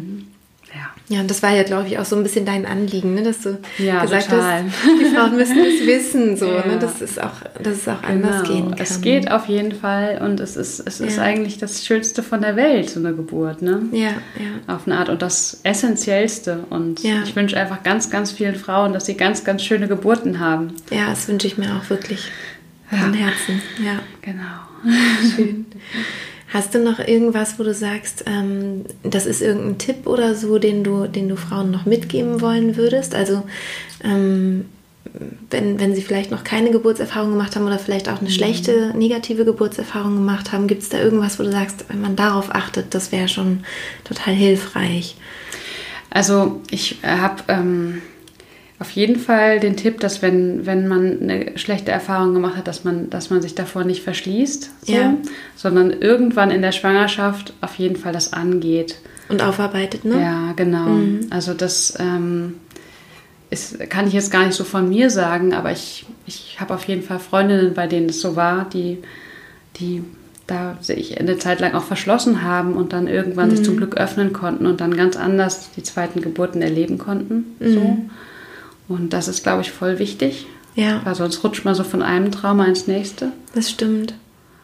Ja. 0.74 1.16
ja, 1.16 1.22
und 1.22 1.30
das 1.30 1.42
war 1.44 1.54
ja, 1.54 1.64
glaube 1.64 1.88
ich, 1.88 1.98
auch 1.98 2.06
so 2.06 2.16
ein 2.16 2.24
bisschen 2.24 2.46
dein 2.46 2.66
Anliegen, 2.66 3.14
ne? 3.14 3.24
dass 3.24 3.42
du 3.42 3.58
ja, 3.78 4.02
gesagt 4.02 4.30
total. 4.30 4.66
hast, 4.66 4.74
die 5.00 5.16
Frauen 5.16 5.36
müssen 5.36 5.58
es 5.66 5.88
wissen, 5.88 6.36
so, 6.36 6.46
ja. 6.46 6.66
ne? 6.66 6.78
dass, 6.80 7.02
es 7.02 7.18
auch, 7.18 7.42
dass 7.62 7.74
es 7.74 7.88
auch 7.88 8.02
genau. 8.02 8.28
anders 8.28 8.48
gehen 8.48 8.72
kann. 8.72 8.80
Es 8.80 9.02
geht 9.02 9.32
auf 9.32 9.48
jeden 9.48 9.72
Fall 9.72 10.22
und 10.22 10.40
es 10.40 10.56
ist, 10.56 10.80
es 10.86 11.00
ist 11.00 11.20
eigentlich 11.20 11.58
das 11.58 11.86
Schönste 11.86 12.22
von 12.22 12.42
der 12.42 12.56
Welt, 12.56 12.90
so 12.90 13.00
eine 13.00 13.14
Geburt. 13.14 13.62
Ne? 13.62 13.84
Ja, 13.92 14.10
ja. 14.10 14.76
Auf 14.76 14.88
eine 14.88 14.98
Art 14.98 15.10
und 15.10 15.22
das 15.22 15.62
Essentiellste. 15.64 16.66
Und 16.70 17.04
ich 17.04 17.36
wünsche 17.36 17.58
einfach 17.58 17.84
ganz, 17.84 18.10
ganz 18.10 18.32
vielen 18.32 18.56
Frauen, 18.56 18.94
dass 18.94 19.06
sie 19.06 19.16
ganz, 19.16 19.44
ganz 19.44 19.64
schöne 19.64 19.88
Geburten 19.88 20.40
haben. 20.40 20.74
Ja, 20.92 21.10
das 21.10 21.28
wünsche 21.28 21.48
ich 21.48 21.58
mir 21.58 21.76
auch 21.76 21.90
wirklich 21.90 22.32
von 22.90 23.14
Herzen. 23.14 23.62
Ja, 23.84 24.00
genau. 24.22 24.44
Schön. 25.36 25.66
Hast 26.50 26.74
du 26.74 26.80
noch 26.80 27.00
irgendwas, 27.00 27.60
wo 27.60 27.64
du 27.64 27.74
sagst, 27.74 28.24
ähm, 28.26 28.86
das 29.04 29.26
ist 29.26 29.42
irgendein 29.42 29.78
Tipp 29.78 30.08
oder 30.08 30.34
so, 30.34 30.60
den 30.60 30.84
du, 30.84 31.08
den 31.08 31.28
du 31.28 31.36
Frauen 31.36 31.72
noch 31.72 31.86
mitgeben 31.86 32.40
wollen 32.40 32.78
würdest? 32.78 33.16
Also 33.16 33.44
ähm, 34.04 34.66
wenn, 35.50 35.80
wenn 35.80 35.94
sie 35.94 36.02
vielleicht 36.02 36.32
noch 36.32 36.44
keine 36.44 36.72
Geburtserfahrung 36.72 37.32
gemacht 37.32 37.56
haben 37.56 37.66
oder 37.66 37.80
vielleicht 37.80 38.08
auch 38.08 38.20
eine 38.20 38.30
mhm. 38.30 38.34
schlechte, 38.34 38.94
negative 38.98 39.44
Geburtserfahrung 39.44 40.16
gemacht 40.16 40.54
haben, 40.54 40.68
gibt 40.68 40.84
es 40.84 40.90
da 40.90 41.00
irgendwas, 41.00 41.38
wo 41.38 41.44
du 41.44 41.52
sagst, 41.52 41.86
wenn 41.90 42.02
man 42.02 42.16
darauf 42.16 42.54
achtet, 42.56 42.94
das 42.94 43.12
wäre 43.12 43.28
schon 43.28 43.66
total 44.06 44.34
hilfreich? 44.34 45.16
Also 46.10 46.62
ich 46.72 47.00
habe... 47.04 47.44
Ähm 47.50 48.02
auf 48.80 48.92
jeden 48.92 49.18
Fall 49.18 49.60
den 49.60 49.76
Tipp, 49.76 50.00
dass 50.00 50.22
wenn, 50.22 50.66
wenn 50.68 50.88
man 50.88 51.20
eine 51.22 51.58
schlechte 51.58 51.92
Erfahrung 51.92 52.34
gemacht 52.36 52.58
hat, 52.58 52.68
dass 52.68 52.84
man, 52.84 53.10
dass 53.10 53.32
man 53.32 53.42
sich 53.42 53.56
davor 53.56 53.84
nicht 53.84 54.04
verschließt, 54.04 54.72
so, 54.84 54.94
ja. 54.94 55.16
sondern 55.56 55.92
irgendwann 55.92 56.52
in 56.52 56.62
der 56.62 56.72
Schwangerschaft 56.72 57.54
auf 57.62 57.76
jeden 57.76 57.96
Fall 57.96 58.14
das 58.14 58.34
angeht. 58.34 59.00
Und 59.30 59.42
aufarbeitet, 59.42 60.06
ne? 60.06 60.22
Ja, 60.22 60.54
genau. 60.56 60.90
Mhm. 60.90 61.28
Also 61.32 61.56
das 61.56 61.96
ähm, 62.00 62.54
ist, 63.50 63.90
kann 63.90 64.08
ich 64.08 64.14
jetzt 64.14 64.32
gar 64.32 64.46
nicht 64.46 64.56
so 64.56 64.64
von 64.64 64.88
mir 64.88 65.10
sagen, 65.10 65.54
aber 65.54 65.72
ich, 65.72 66.06
ich 66.28 66.58
habe 66.60 66.76
auf 66.76 66.84
jeden 66.84 67.02
Fall 67.02 67.20
Freundinnen, 67.20 67.74
bei 67.74 67.88
denen 67.88 68.10
es 68.10 68.22
so 68.22 68.36
war, 68.36 68.70
die, 68.70 69.00
die 69.80 70.04
da 70.46 70.78
sich 70.82 71.20
eine 71.20 71.38
Zeit 71.40 71.60
lang 71.60 71.74
auch 71.74 71.84
verschlossen 71.84 72.44
haben 72.44 72.74
und 72.74 72.94
dann 72.94 73.08
irgendwann 73.08 73.50
mhm. 73.50 73.56
sich 73.56 73.66
zum 73.66 73.76
Glück 73.76 73.98
öffnen 73.98 74.34
konnten 74.34 74.68
und 74.68 74.82
dann 74.82 74.96
ganz 74.96 75.18
anders 75.18 75.72
die 75.76 75.84
zweiten 75.84 76.22
Geburten 76.22 76.62
erleben 76.62 77.00
konnten. 77.00 77.56
Mhm. 77.60 77.74
So. 77.74 77.98
Und 78.88 79.14
das 79.14 79.28
ist, 79.28 79.44
glaube 79.44 79.62
ich, 79.62 79.72
voll 79.72 80.00
wichtig. 80.00 80.46
Ja. 80.76 81.02
Weil 81.04 81.16
sonst 81.16 81.44
rutscht 81.44 81.66
man 81.66 81.76
so 81.76 81.84
von 81.84 82.02
einem 82.02 82.32
Trauma 82.32 82.66
ins 82.66 82.88
nächste. 82.88 83.32
Das 83.54 83.70
stimmt. 83.70 84.14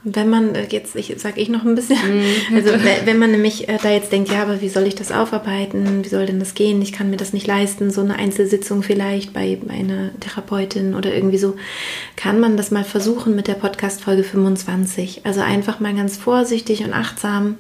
Wenn 0.05 0.29
man 0.29 0.53
äh, 0.53 0.67
jetzt, 0.69 0.97
ich 0.97 1.13
sage 1.17 1.39
ich 1.39 1.47
noch 1.47 1.63
ein 1.63 1.75
bisschen, 1.75 1.97
mhm. 1.97 2.25
also 2.55 2.71
wenn 3.05 3.17
man 3.17 3.31
nämlich 3.31 3.69
äh, 3.69 3.77
da 3.81 3.89
jetzt 3.89 4.11
denkt, 4.11 4.29
ja, 4.29 4.41
aber 4.41 4.59
wie 4.59 4.69
soll 4.69 4.83
ich 4.83 4.95
das 4.95 5.13
aufarbeiten? 5.13 6.03
Wie 6.03 6.09
soll 6.09 6.25
denn 6.25 6.39
das 6.39 6.55
gehen? 6.55 6.81
Ich 6.81 6.91
kann 6.91 7.09
mir 7.09 7.15
das 7.15 7.31
nicht 7.31 7.47
leisten, 7.47 7.89
so 7.89 8.01
eine 8.01 8.17
Einzelsitzung 8.17 8.83
vielleicht 8.83 9.33
bei, 9.33 9.57
bei 9.63 9.73
einer 9.73 10.11
Therapeutin 10.19 10.93
oder 10.93 11.13
irgendwie 11.13 11.37
so, 11.37 11.55
kann 12.17 12.39
man 12.41 12.57
das 12.57 12.69
mal 12.69 12.83
versuchen 12.83 13.33
mit 13.33 13.47
der 13.47 13.53
Podcast-Folge 13.53 14.23
25. 14.23 15.21
Also 15.23 15.39
einfach 15.39 15.79
mal 15.79 15.95
ganz 15.95 16.17
vorsichtig 16.17 16.83
und 16.83 16.93
achtsam 16.93 17.55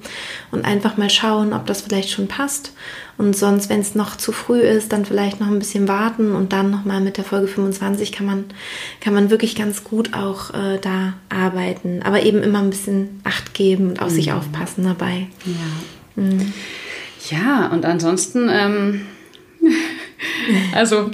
und 0.51 0.65
einfach 0.65 0.97
mal 0.97 1.09
schauen, 1.09 1.53
ob 1.53 1.65
das 1.65 1.81
vielleicht 1.81 2.09
schon 2.09 2.27
passt 2.27 2.73
und 3.17 3.35
sonst, 3.35 3.69
wenn 3.69 3.79
es 3.79 3.93
noch 3.95 4.17
zu 4.17 4.31
früh 4.31 4.59
ist, 4.59 4.91
dann 4.91 5.05
vielleicht 5.05 5.39
noch 5.39 5.47
ein 5.47 5.59
bisschen 5.59 5.87
warten 5.87 6.33
und 6.33 6.51
dann 6.51 6.71
nochmal 6.71 6.99
mit 6.99 7.17
der 7.17 7.23
Folge 7.23 7.47
25 7.47 8.11
kann 8.11 8.25
man, 8.25 8.45
kann 9.01 9.13
man 9.13 9.29
wirklich 9.29 9.55
ganz 9.55 9.83
gut 9.83 10.13
auch 10.13 10.51
äh, 10.53 10.79
da 10.79 11.13
arbeiten. 11.29 12.01
Aber 12.03 12.23
eben 12.23 12.41
immer 12.41 12.59
ein 12.59 12.71
bisschen 12.71 13.21
Acht 13.23 13.53
geben 13.53 13.89
und 13.89 14.01
auf 14.01 14.09
mhm. 14.09 14.15
sich 14.15 14.31
aufpassen 14.33 14.83
dabei. 14.83 15.27
Ja. 15.45 16.23
Mhm. 16.23 16.53
Ja, 17.29 17.67
und 17.67 17.85
ansonsten, 17.85 18.49
ähm, 18.51 19.01
also 20.73 21.11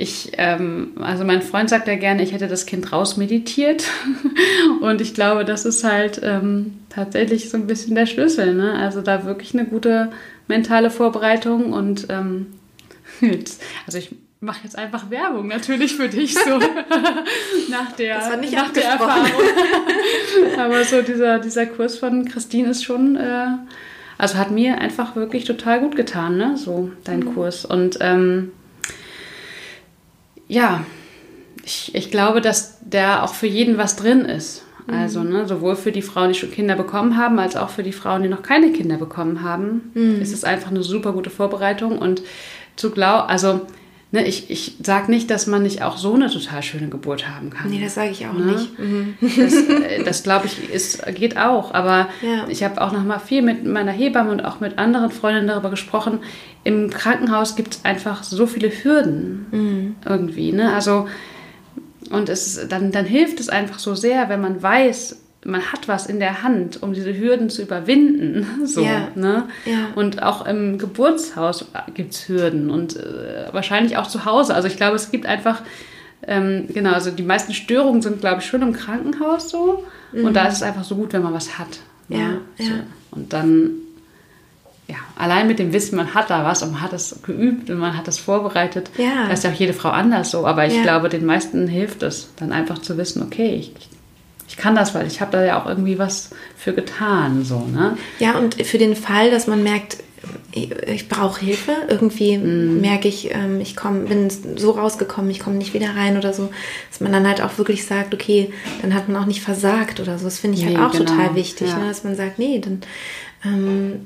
ich, 0.00 0.30
ähm, 0.38 0.92
also 1.00 1.24
mein 1.24 1.42
Freund 1.42 1.68
sagt 1.68 1.88
ja 1.88 1.96
gerne, 1.96 2.22
ich 2.22 2.32
hätte 2.32 2.46
das 2.46 2.66
Kind 2.66 2.92
rausmeditiert. 2.92 3.84
Und 4.80 5.00
ich 5.00 5.12
glaube, 5.12 5.44
das 5.44 5.64
ist 5.64 5.82
halt 5.82 6.20
ähm, 6.22 6.78
tatsächlich 6.88 7.50
so 7.50 7.56
ein 7.56 7.66
bisschen 7.66 7.96
der 7.96 8.06
Schlüssel. 8.06 8.54
Ne? 8.54 8.74
Also 8.74 9.02
da 9.02 9.24
wirklich 9.24 9.54
eine 9.54 9.64
gute 9.64 10.10
mentale 10.46 10.90
Vorbereitung 10.90 11.72
und 11.72 12.06
ähm, 12.08 12.46
also 13.86 13.98
ich 13.98 14.14
mache 14.40 14.60
jetzt 14.62 14.78
einfach 14.78 15.10
Werbung 15.10 15.48
natürlich 15.48 15.96
für 15.96 16.08
dich 16.08 16.34
so 16.34 16.58
nach 17.68 17.92
der, 17.98 18.18
nach 18.18 18.72
der 18.72 18.84
Erfahrung. 18.84 19.30
Aber 20.58 20.84
so 20.84 21.02
dieser, 21.02 21.40
dieser 21.40 21.66
Kurs 21.66 21.98
von 21.98 22.24
Christine 22.24 22.70
ist 22.70 22.84
schon, 22.84 23.16
äh, 23.16 23.48
also 24.16 24.38
hat 24.38 24.52
mir 24.52 24.78
einfach 24.78 25.16
wirklich 25.16 25.44
total 25.44 25.80
gut 25.80 25.96
getan, 25.96 26.36
ne? 26.36 26.56
So 26.56 26.92
dein 27.04 27.20
mhm. 27.20 27.34
Kurs. 27.34 27.64
Und 27.64 27.98
ähm, 28.00 28.52
ja, 30.48 30.84
Ich, 31.64 31.94
ich 31.94 32.10
glaube, 32.10 32.40
dass 32.40 32.78
da 32.88 33.22
auch 33.22 33.34
für 33.34 33.46
jeden 33.46 33.78
was 33.78 33.96
drin 33.96 34.24
ist. 34.24 34.64
Also 34.90 35.22
ne, 35.22 35.46
sowohl 35.46 35.76
für 35.76 35.92
die 35.92 36.00
Frauen, 36.00 36.28
die 36.28 36.38
schon 36.38 36.50
Kinder 36.50 36.74
bekommen 36.74 37.18
haben, 37.18 37.38
als 37.38 37.56
auch 37.56 37.68
für 37.68 37.82
die 37.82 37.92
Frauen, 37.92 38.22
die 38.22 38.30
noch 38.30 38.42
keine 38.42 38.72
Kinder 38.72 38.96
bekommen 38.96 39.42
haben, 39.42 39.90
mhm. 39.92 40.22
ist 40.22 40.32
es 40.32 40.44
einfach 40.44 40.70
eine 40.70 40.82
super 40.82 41.12
gute 41.12 41.28
Vorbereitung. 41.28 41.98
Und 41.98 42.22
zu 42.76 42.90
glauben, 42.90 43.28
also 43.28 43.66
ne, 44.12 44.26
ich, 44.26 44.50
ich 44.50 44.76
sage 44.82 45.10
nicht, 45.10 45.30
dass 45.30 45.46
man 45.46 45.62
nicht 45.62 45.82
auch 45.82 45.98
so 45.98 46.14
eine 46.14 46.30
total 46.30 46.62
schöne 46.62 46.88
Geburt 46.88 47.28
haben 47.28 47.50
kann. 47.50 47.68
Nee, 47.68 47.82
das 47.82 47.96
sage 47.96 48.10
ich 48.10 48.26
auch 48.26 48.32
ne? 48.32 48.52
nicht. 48.52 48.78
Mhm. 48.78 49.14
Das, 49.20 49.54
äh, 49.54 50.02
das 50.04 50.22
glaube 50.22 50.46
ich, 50.46 50.70
ist, 50.70 51.04
geht 51.14 51.36
auch. 51.36 51.74
Aber 51.74 52.08
ja. 52.22 52.46
ich 52.48 52.62
habe 52.62 52.80
auch 52.80 52.92
noch 52.92 53.04
mal 53.04 53.18
viel 53.18 53.42
mit 53.42 53.66
meiner 53.66 53.92
Hebamme 53.92 54.30
und 54.30 54.42
auch 54.42 54.60
mit 54.60 54.78
anderen 54.78 55.10
Freundinnen 55.10 55.48
darüber 55.48 55.68
gesprochen. 55.68 56.20
Im 56.64 56.90
Krankenhaus 56.90 57.56
gibt 57.56 57.74
es 57.74 57.84
einfach 57.84 58.22
so 58.22 58.46
viele 58.46 58.68
Hürden 58.68 59.46
mhm. 59.50 59.96
irgendwie. 60.04 60.52
Ne? 60.52 60.72
Also 60.74 61.06
und 62.10 62.28
es, 62.28 62.68
dann, 62.68 62.92
dann 62.92 63.04
hilft 63.04 63.40
es 63.40 63.48
einfach 63.48 63.78
so 63.78 63.94
sehr, 63.94 64.28
wenn 64.28 64.40
man 64.40 64.62
weiß, 64.62 65.20
man 65.44 65.72
hat 65.72 65.88
was 65.88 66.06
in 66.06 66.18
der 66.18 66.42
Hand, 66.42 66.82
um 66.82 66.92
diese 66.92 67.16
Hürden 67.16 67.50
zu 67.50 67.62
überwinden. 67.62 68.46
So, 68.66 68.82
ja. 68.82 69.08
Ne? 69.14 69.44
Ja. 69.64 69.88
Und 69.94 70.22
auch 70.22 70.46
im 70.46 70.78
Geburtshaus 70.78 71.66
gibt 71.94 72.14
es 72.14 72.28
Hürden 72.28 72.70
und 72.70 72.96
äh, 72.96 73.46
wahrscheinlich 73.52 73.96
auch 73.96 74.06
zu 74.06 74.24
Hause. 74.24 74.54
Also 74.54 74.68
ich 74.68 74.76
glaube, 74.76 74.96
es 74.96 75.10
gibt 75.10 75.26
einfach, 75.26 75.62
ähm, 76.26 76.66
genau, 76.68 76.92
also 76.92 77.10
die 77.10 77.22
meisten 77.22 77.54
Störungen 77.54 78.02
sind, 78.02 78.20
glaube 78.20 78.40
ich, 78.40 78.46
schon 78.46 78.62
im 78.62 78.72
Krankenhaus 78.72 79.50
so. 79.50 79.84
Mhm. 80.12 80.26
Und 80.26 80.34
da 80.34 80.48
ist 80.48 80.54
es 80.54 80.62
einfach 80.62 80.84
so 80.84 80.96
gut, 80.96 81.12
wenn 81.12 81.22
man 81.22 81.32
was 81.32 81.58
hat. 81.58 81.80
Ne? 82.08 82.18
Ja, 82.18 82.64
so. 82.64 82.72
ja. 82.72 82.80
Und 83.10 83.32
dann 83.32 83.70
ja, 84.88 84.96
allein 85.16 85.46
mit 85.46 85.58
dem 85.58 85.74
Wissen, 85.74 85.96
man 85.96 86.14
hat 86.14 86.30
da 86.30 86.44
was 86.44 86.62
und 86.62 86.72
man 86.72 86.80
hat 86.80 86.94
es 86.94 87.20
geübt 87.22 87.68
und 87.68 87.78
man 87.78 87.96
hat 87.96 88.08
es 88.08 88.18
vorbereitet. 88.18 88.90
Ja. 88.96 89.26
Da 89.26 89.34
ist 89.34 89.44
ja 89.44 89.50
auch 89.50 89.54
jede 89.54 89.74
Frau 89.74 89.90
anders 89.90 90.30
so. 90.30 90.46
Aber 90.46 90.66
ich 90.66 90.76
ja. 90.76 90.82
glaube, 90.82 91.10
den 91.10 91.26
meisten 91.26 91.68
hilft 91.68 92.02
es, 92.02 92.30
dann 92.36 92.52
einfach 92.52 92.78
zu 92.78 92.96
wissen, 92.96 93.22
okay, 93.22 93.54
ich, 93.54 93.74
ich 94.48 94.56
kann 94.56 94.74
das, 94.74 94.94
weil 94.94 95.06
ich 95.06 95.20
habe 95.20 95.32
da 95.32 95.44
ja 95.44 95.60
auch 95.60 95.66
irgendwie 95.66 95.98
was 95.98 96.30
für 96.56 96.72
getan. 96.72 97.44
So, 97.44 97.60
ne? 97.60 97.98
Ja, 98.18 98.38
und 98.38 98.54
für 98.54 98.78
den 98.78 98.96
Fall, 98.96 99.30
dass 99.30 99.46
man 99.46 99.62
merkt, 99.62 99.98
ich, 100.52 100.70
ich 100.70 101.08
brauche 101.10 101.44
Hilfe, 101.44 101.72
irgendwie 101.88 102.38
mm. 102.38 102.80
merke 102.80 103.08
ich, 103.08 103.34
ähm, 103.34 103.60
ich 103.60 103.76
komm, 103.76 104.06
bin 104.06 104.30
so 104.30 104.70
rausgekommen, 104.70 105.30
ich 105.30 105.40
komme 105.40 105.56
nicht 105.56 105.74
wieder 105.74 105.94
rein 105.96 106.16
oder 106.16 106.32
so, 106.32 106.48
dass 106.90 107.00
man 107.00 107.12
dann 107.12 107.28
halt 107.28 107.42
auch 107.42 107.58
wirklich 107.58 107.84
sagt, 107.84 108.14
okay, 108.14 108.50
dann 108.80 108.94
hat 108.94 109.06
man 109.08 109.22
auch 109.22 109.26
nicht 109.26 109.42
versagt 109.42 110.00
oder 110.00 110.18
so. 110.18 110.24
Das 110.24 110.38
finde 110.38 110.56
ich 110.56 110.64
halt 110.64 110.74
nee, 110.74 110.80
halt 110.80 110.94
auch 110.94 110.98
genau. 110.98 111.10
total 111.10 111.34
wichtig, 111.34 111.68
ja. 111.68 111.78
ne? 111.78 111.88
dass 111.88 112.04
man 112.04 112.16
sagt, 112.16 112.38
nee, 112.38 112.58
dann 112.58 112.80
ähm, 113.44 114.00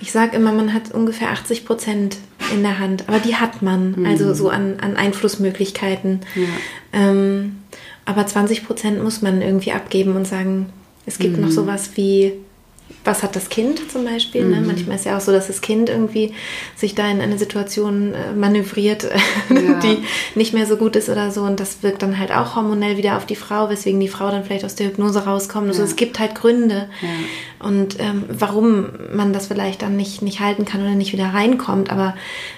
ich 0.00 0.12
sage 0.12 0.36
immer, 0.36 0.52
man 0.52 0.72
hat 0.72 0.92
ungefähr 0.92 1.30
80 1.30 1.64
Prozent 1.64 2.18
in 2.52 2.62
der 2.62 2.78
Hand, 2.78 3.08
aber 3.08 3.18
die 3.18 3.36
hat 3.36 3.62
man, 3.62 3.94
mhm. 3.96 4.06
also 4.06 4.34
so 4.34 4.48
an, 4.50 4.80
an 4.80 4.96
Einflussmöglichkeiten. 4.96 6.20
Ja. 6.34 6.42
Ähm, 6.92 7.56
aber 8.04 8.26
20 8.26 8.66
Prozent 8.66 9.02
muss 9.02 9.22
man 9.22 9.40
irgendwie 9.40 9.72
abgeben 9.72 10.14
und 10.16 10.26
sagen, 10.26 10.66
es 11.06 11.18
gibt 11.18 11.36
mhm. 11.36 11.44
noch 11.44 11.50
sowas 11.50 11.90
wie 11.94 12.32
was 13.04 13.22
hat 13.22 13.36
das 13.36 13.50
Kind 13.50 13.90
zum 13.90 14.04
Beispiel. 14.04 14.44
Ne? 14.44 14.56
Mhm. 14.56 14.62
Ne? 14.62 14.66
Manchmal 14.68 14.96
ist 14.96 15.04
ja 15.04 15.16
auch 15.16 15.20
so, 15.20 15.30
dass 15.30 15.46
das 15.46 15.60
Kind 15.60 15.90
irgendwie 15.90 16.32
sich 16.74 16.94
da 16.94 17.08
in 17.08 17.20
eine 17.20 17.38
Situation 17.38 18.14
äh, 18.14 18.32
manövriert, 18.32 19.04
ja. 19.50 19.78
die 19.80 19.98
nicht 20.34 20.54
mehr 20.54 20.66
so 20.66 20.76
gut 20.76 20.96
ist 20.96 21.08
oder 21.08 21.30
so. 21.30 21.42
Und 21.42 21.60
das 21.60 21.82
wirkt 21.82 22.02
dann 22.02 22.18
halt 22.18 22.32
auch 22.32 22.56
hormonell 22.56 22.96
wieder 22.96 23.16
auf 23.16 23.26
die 23.26 23.36
Frau, 23.36 23.68
weswegen 23.68 24.00
die 24.00 24.08
Frau 24.08 24.30
dann 24.30 24.44
vielleicht 24.44 24.64
aus 24.64 24.74
der 24.74 24.86
Hypnose 24.88 25.24
rauskommt. 25.24 25.68
Also 25.68 25.82
ja. 25.82 25.88
Es 25.88 25.96
gibt 25.96 26.18
halt 26.18 26.34
Gründe. 26.34 26.88
Ja. 27.02 27.66
Und 27.66 27.98
ähm, 27.98 28.24
warum 28.28 28.86
man 29.14 29.32
das 29.32 29.46
vielleicht 29.46 29.82
dann 29.82 29.96
nicht, 29.96 30.22
nicht 30.22 30.40
halten 30.40 30.64
kann 30.64 30.82
oder 30.82 30.94
nicht 30.94 31.12
wieder 31.12 31.28
reinkommt. 31.32 31.90
Aber 31.90 32.14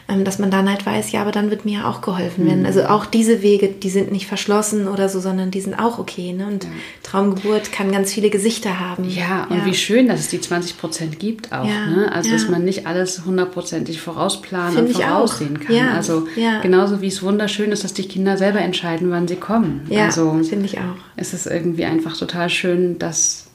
ähm, 0.08 0.24
dass 0.24 0.38
man 0.38 0.50
dann 0.50 0.68
halt 0.68 0.86
weiß, 0.86 1.12
ja, 1.12 1.22
aber 1.22 1.32
dann 1.32 1.50
wird 1.50 1.64
mir 1.64 1.86
auch 1.86 2.00
geholfen 2.00 2.44
mhm. 2.44 2.48
werden. 2.48 2.66
Also 2.66 2.84
auch 2.86 3.06
diese 3.06 3.42
Wege, 3.42 3.68
die 3.68 3.90
sind 3.90 4.12
nicht 4.12 4.26
verschlossen 4.26 4.86
oder 4.86 5.08
so, 5.08 5.20
sondern 5.20 5.50
die 5.50 5.60
sind 5.60 5.74
auch 5.74 5.98
okay. 5.98 6.32
Ne? 6.32 6.46
Und 6.46 6.66
Traumgeburt 7.02 7.72
kann 7.72 7.90
ganz 7.90 8.12
viele 8.12 8.30
Gesichter 8.30 8.78
haben. 8.78 9.08
Ja, 9.08 9.46
und 9.50 9.64
wie 9.64 9.74
schön, 9.74 10.08
dass 10.08 10.20
es 10.20 10.28
die 10.28 10.35
die 10.36 10.40
20 10.40 10.78
Prozent 10.78 11.18
gibt 11.18 11.52
auch. 11.52 11.66
Ja, 11.66 11.86
ne? 11.86 12.12
Also, 12.12 12.30
ja. 12.30 12.36
dass 12.36 12.48
man 12.48 12.64
nicht 12.64 12.86
alles 12.86 13.24
hundertprozentig 13.24 14.00
vorausplanen 14.00 14.74
Find 14.74 14.88
und 14.88 15.02
voraussehen 15.02 15.60
kann. 15.60 15.74
Ja, 15.74 15.94
also, 15.94 16.26
genauso 16.62 17.00
wie 17.00 17.08
es 17.08 17.22
wunderschön 17.22 17.72
ist, 17.72 17.84
dass 17.84 17.94
die 17.94 18.06
Kinder 18.06 18.36
selber 18.36 18.60
entscheiden, 18.60 19.10
wann 19.10 19.26
sie 19.26 19.36
kommen. 19.36 19.86
Ja, 19.88 20.06
also, 20.06 20.38
finde 20.48 20.66
ich 20.66 20.78
auch. 20.78 20.96
Es 21.16 21.34
ist 21.34 21.46
irgendwie 21.46 21.84
einfach 21.84 22.16
total 22.16 22.50
schön, 22.50 22.98
dass 22.98 23.46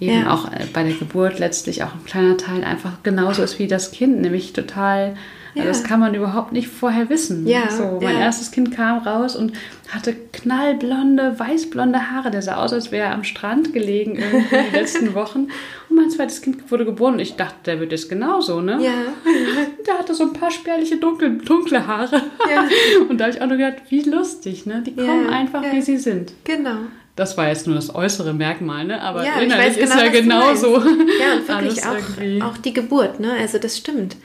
eben 0.00 0.26
auch 0.26 0.50
äh, 0.50 0.66
bei 0.72 0.82
der 0.82 0.94
Geburt 0.94 1.38
letztlich 1.38 1.82
auch 1.82 1.92
ein 1.92 2.04
kleiner 2.04 2.36
Teil 2.36 2.64
einfach 2.64 3.02
genauso 3.02 3.42
ist 3.42 3.58
wie 3.58 3.66
das 3.66 3.90
Kind, 3.92 4.20
nämlich 4.20 4.52
total 4.52 5.16
ja. 5.54 5.64
Das 5.64 5.82
kann 5.82 6.00
man 6.00 6.14
überhaupt 6.14 6.52
nicht 6.52 6.68
vorher 6.68 7.08
wissen. 7.08 7.46
Ja, 7.46 7.70
so, 7.70 7.98
mein 8.00 8.14
ja. 8.14 8.20
erstes 8.20 8.50
Kind 8.50 8.74
kam 8.74 8.98
raus 8.98 9.34
und 9.34 9.52
hatte 9.88 10.14
knallblonde, 10.32 11.38
weißblonde 11.38 12.10
Haare. 12.10 12.30
Der 12.30 12.42
sah 12.42 12.56
aus, 12.56 12.72
als 12.72 12.92
wäre 12.92 13.08
er 13.08 13.14
am 13.14 13.24
Strand 13.24 13.72
gelegen 13.72 14.16
irgendwie 14.16 14.56
die 14.70 14.76
letzten 14.76 15.14
Wochen. 15.14 15.48
Und 15.88 15.96
mein 15.96 16.10
zweites 16.10 16.40
Kind 16.40 16.70
wurde 16.70 16.84
geboren 16.84 17.14
und 17.14 17.20
ich 17.20 17.34
dachte, 17.34 17.56
der 17.66 17.80
wird 17.80 17.90
jetzt 17.90 18.08
genauso, 18.08 18.60
ne? 18.60 18.78
Ja. 18.80 18.92
Der 19.86 19.98
hatte 19.98 20.14
so 20.14 20.24
ein 20.24 20.32
paar 20.32 20.50
spärliche, 20.50 20.98
dunkle, 20.98 21.30
dunkle 21.30 21.86
Haare. 21.86 22.22
Ja. 22.48 22.64
Und 23.08 23.18
da 23.18 23.24
habe 23.24 23.34
ich 23.34 23.42
auch 23.42 23.46
nur 23.46 23.56
gedacht, 23.56 23.82
wie 23.88 24.02
lustig, 24.02 24.66
ne? 24.66 24.82
Die 24.86 24.94
kommen 24.94 25.28
einfach, 25.28 25.62
wie 25.72 25.80
sie 25.80 25.96
sind. 25.96 26.32
Genau. 26.44 26.76
Das 27.16 27.36
war 27.36 27.48
jetzt 27.48 27.66
nur 27.66 27.76
das 27.76 27.94
äußere 27.94 28.32
Merkmal, 28.32 28.84
ne? 28.84 29.00
Aber 29.00 29.24
ja, 29.24 29.40
innerlich 29.40 29.76
genau, 29.76 29.94
ist 29.94 30.00
ja 30.00 30.08
genauso. 30.08 30.78
Ja, 30.78 31.34
und 31.38 31.48
wirklich 31.48 31.84
auch, 31.84 32.50
auch 32.50 32.56
die 32.58 32.72
Geburt, 32.72 33.20
ne? 33.20 33.32
Also 33.40 33.58
das 33.58 33.76
stimmt. 33.76 34.16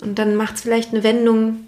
Und 0.00 0.18
dann 0.18 0.36
macht 0.36 0.56
es 0.56 0.62
vielleicht 0.62 0.92
eine 0.92 1.02
Wendung, 1.02 1.66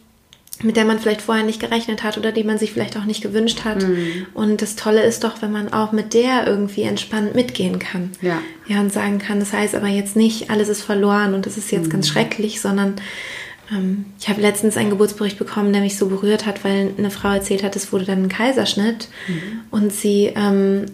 mit 0.62 0.77
der 0.77 0.85
man 0.85 0.99
vielleicht 0.99 1.20
vorher 1.20 1.45
nicht 1.45 1.61
gerechnet 1.61 2.03
hat 2.03 2.16
oder 2.16 2.33
die 2.33 2.45
man 2.45 2.59
sich 2.59 2.72
vielleicht 2.72 2.97
auch 2.97 3.05
nicht 3.05 3.22
gewünscht 3.22 3.64
hat. 3.64 3.83
Mhm. 3.83 4.27
Und 4.33 4.62
das 4.62 4.74
Tolle 4.74 5.03
ist 5.03 5.22
doch, 5.22 5.43
wenn 5.43 5.53
man 5.53 5.72
auch 5.72 5.93
mit 5.93 6.14
der 6.14 6.47
irgendwie 6.47 6.83
entspannt 6.83 7.35
mitgehen 7.35 7.79
kann. 7.79 8.11
Ja. 8.22 8.41
Ja, 8.66 8.81
und 8.81 8.93
sagen 8.93 9.18
kann, 9.18 9.39
das 9.39 9.53
heißt 9.53 9.74
aber 9.74 9.89
jetzt 9.89 10.16
nicht, 10.16 10.51
alles 10.51 10.68
ist 10.68 10.83
verloren 10.83 11.35
und 11.35 11.47
das 11.47 11.59
ist 11.59 11.70
jetzt 11.70 11.87
mhm. 11.87 11.91
ganz 11.91 12.09
schrecklich, 12.09 12.61
sondern 12.61 12.95
ähm, 13.70 14.07
ich 14.18 14.29
habe 14.29 14.41
letztens 14.41 14.77
einen 14.77 14.91
Geburtsbericht 14.91 15.39
bekommen, 15.39 15.72
der 15.72 15.83
mich 15.83 15.99
so 15.99 16.07
berührt 16.07 16.47
hat, 16.47 16.64
weil 16.64 16.91
eine 16.97 17.11
Frau 17.11 17.33
erzählt 17.33 17.62
hat, 17.62 17.77
es 17.77 17.93
wurde 17.93 18.07
dann 18.07 18.24
ein 18.24 18.29
Kaiserschnitt 18.29 19.09
mhm. 19.29 19.61
und 19.70 19.93
sie 19.93 20.33
ähm, 20.35 20.87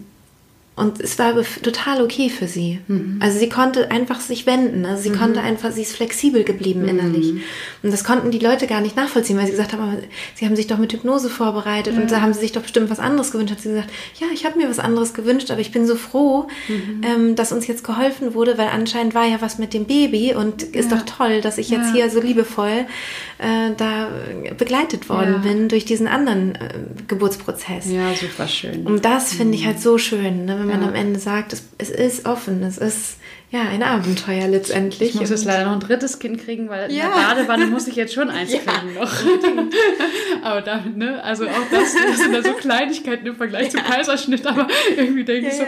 und 0.75 0.99
es 0.99 1.19
war 1.19 1.35
total 1.61 2.01
okay 2.01 2.29
für 2.29 2.47
sie. 2.47 2.79
Mhm. 2.87 3.19
Also 3.19 3.37
sie 3.37 3.47
konnte 3.47 3.91
einfach 3.91 4.19
sich 4.19 4.47
wenden. 4.47 4.87
Also 4.87 5.03
sie 5.03 5.11
mhm. 5.11 5.19
konnte 5.19 5.41
einfach, 5.41 5.71
sie 5.71 5.83
ist 5.83 5.95
flexibel 5.95 6.43
geblieben 6.43 6.81
mhm. 6.81 6.89
innerlich. 6.89 7.33
Und 7.83 7.93
das 7.93 8.03
konnten 8.03 8.31
die 8.31 8.39
Leute 8.39 8.65
gar 8.65 8.81
nicht 8.81 8.95
nachvollziehen, 8.95 9.37
weil 9.37 9.45
sie 9.45 9.51
gesagt 9.51 9.73
haben, 9.73 9.83
aber 9.83 9.97
sie 10.33 10.45
haben 10.45 10.55
sich 10.55 10.65
doch 10.65 10.79
mit 10.79 10.91
Hypnose 10.91 11.29
vorbereitet 11.29 11.93
ja. 11.93 12.01
und 12.01 12.11
da 12.11 12.21
haben 12.21 12.33
sie 12.33 12.39
sich 12.39 12.53
doch 12.53 12.63
bestimmt 12.63 12.89
was 12.89 12.99
anderes 12.99 13.31
gewünscht. 13.31 13.51
Hat 13.53 13.61
sie 13.61 13.69
gesagt, 13.69 13.91
ja, 14.19 14.27
ich 14.33 14.45
habe 14.45 14.57
mir 14.57 14.67
was 14.67 14.79
anderes 14.79 15.13
gewünscht, 15.13 15.51
aber 15.51 15.61
ich 15.61 15.71
bin 15.71 15.85
so 15.85 15.95
froh, 15.95 16.47
mhm. 16.67 17.01
ähm, 17.03 17.35
dass 17.35 17.51
uns 17.51 17.67
jetzt 17.67 17.83
geholfen 17.83 18.33
wurde, 18.33 18.57
weil 18.57 18.69
anscheinend 18.69 19.13
war 19.13 19.27
ja 19.27 19.41
was 19.41 19.59
mit 19.59 19.75
dem 19.75 19.85
Baby 19.85 20.33
und 20.33 20.63
ist 20.63 20.89
ja. 20.89 20.97
doch 20.97 21.05
toll, 21.05 21.41
dass 21.41 21.59
ich 21.59 21.69
jetzt 21.69 21.89
ja. 21.89 21.93
hier 21.93 22.09
so 22.09 22.19
liebevoll 22.19 22.87
äh, 23.37 23.75
da 23.77 24.09
begleitet 24.57 25.07
worden 25.07 25.41
bin 25.43 25.69
durch 25.69 25.85
diesen 25.85 26.07
anderen 26.07 26.55
äh, 26.55 26.73
Geburtsprozess. 27.07 27.91
Ja, 27.91 28.15
super 28.15 28.47
schön. 28.47 28.87
Und 28.87 29.05
das 29.05 29.33
finde 29.33 29.55
ich 29.55 29.67
halt 29.67 29.79
so 29.79 29.99
schön, 29.99 30.45
ne? 30.45 30.62
Wenn 30.67 30.79
man 30.79 30.81
ja. 30.81 30.87
am 30.87 30.95
Ende 30.95 31.19
sagt, 31.19 31.53
es, 31.53 31.63
es, 31.77 31.89
ist 31.89 32.25
offen, 32.25 32.63
es 32.63 32.77
ist 32.77 33.17
ja 33.51 33.61
ein 33.61 33.83
Abenteuer 33.83 34.47
letztendlich. 34.47 35.09
Ich 35.09 35.15
muss 35.15 35.29
jetzt 35.29 35.45
leider 35.45 35.65
noch 35.65 35.73
ein 35.73 35.79
drittes 35.79 36.19
Kind 36.19 36.43
kriegen, 36.43 36.69
weil 36.69 36.91
ja. 36.91 37.05
in 37.05 37.09
der 37.11 37.17
Badewanne 37.17 37.67
muss 37.67 37.87
ich 37.87 37.95
jetzt 37.95 38.13
schon 38.13 38.29
eins 38.31 38.51
ja. 38.53 38.59
kriegen 38.59 38.93
noch. 38.95 39.11
aber 40.43 40.61
damit, 40.61 40.97
ne, 40.97 41.23
also 41.23 41.45
auch 41.45 41.69
das, 41.71 41.93
das 41.93 42.17
sind 42.17 42.33
da 42.33 42.41
so 42.41 42.53
Kleinigkeiten 42.53 43.25
im 43.25 43.35
Vergleich 43.35 43.71
zum 43.71 43.83
Kaiserschnitt, 43.83 44.45
aber 44.47 44.67
irgendwie 44.95 45.23
denke 45.23 45.49
ich 45.49 45.55
so, 45.55 45.65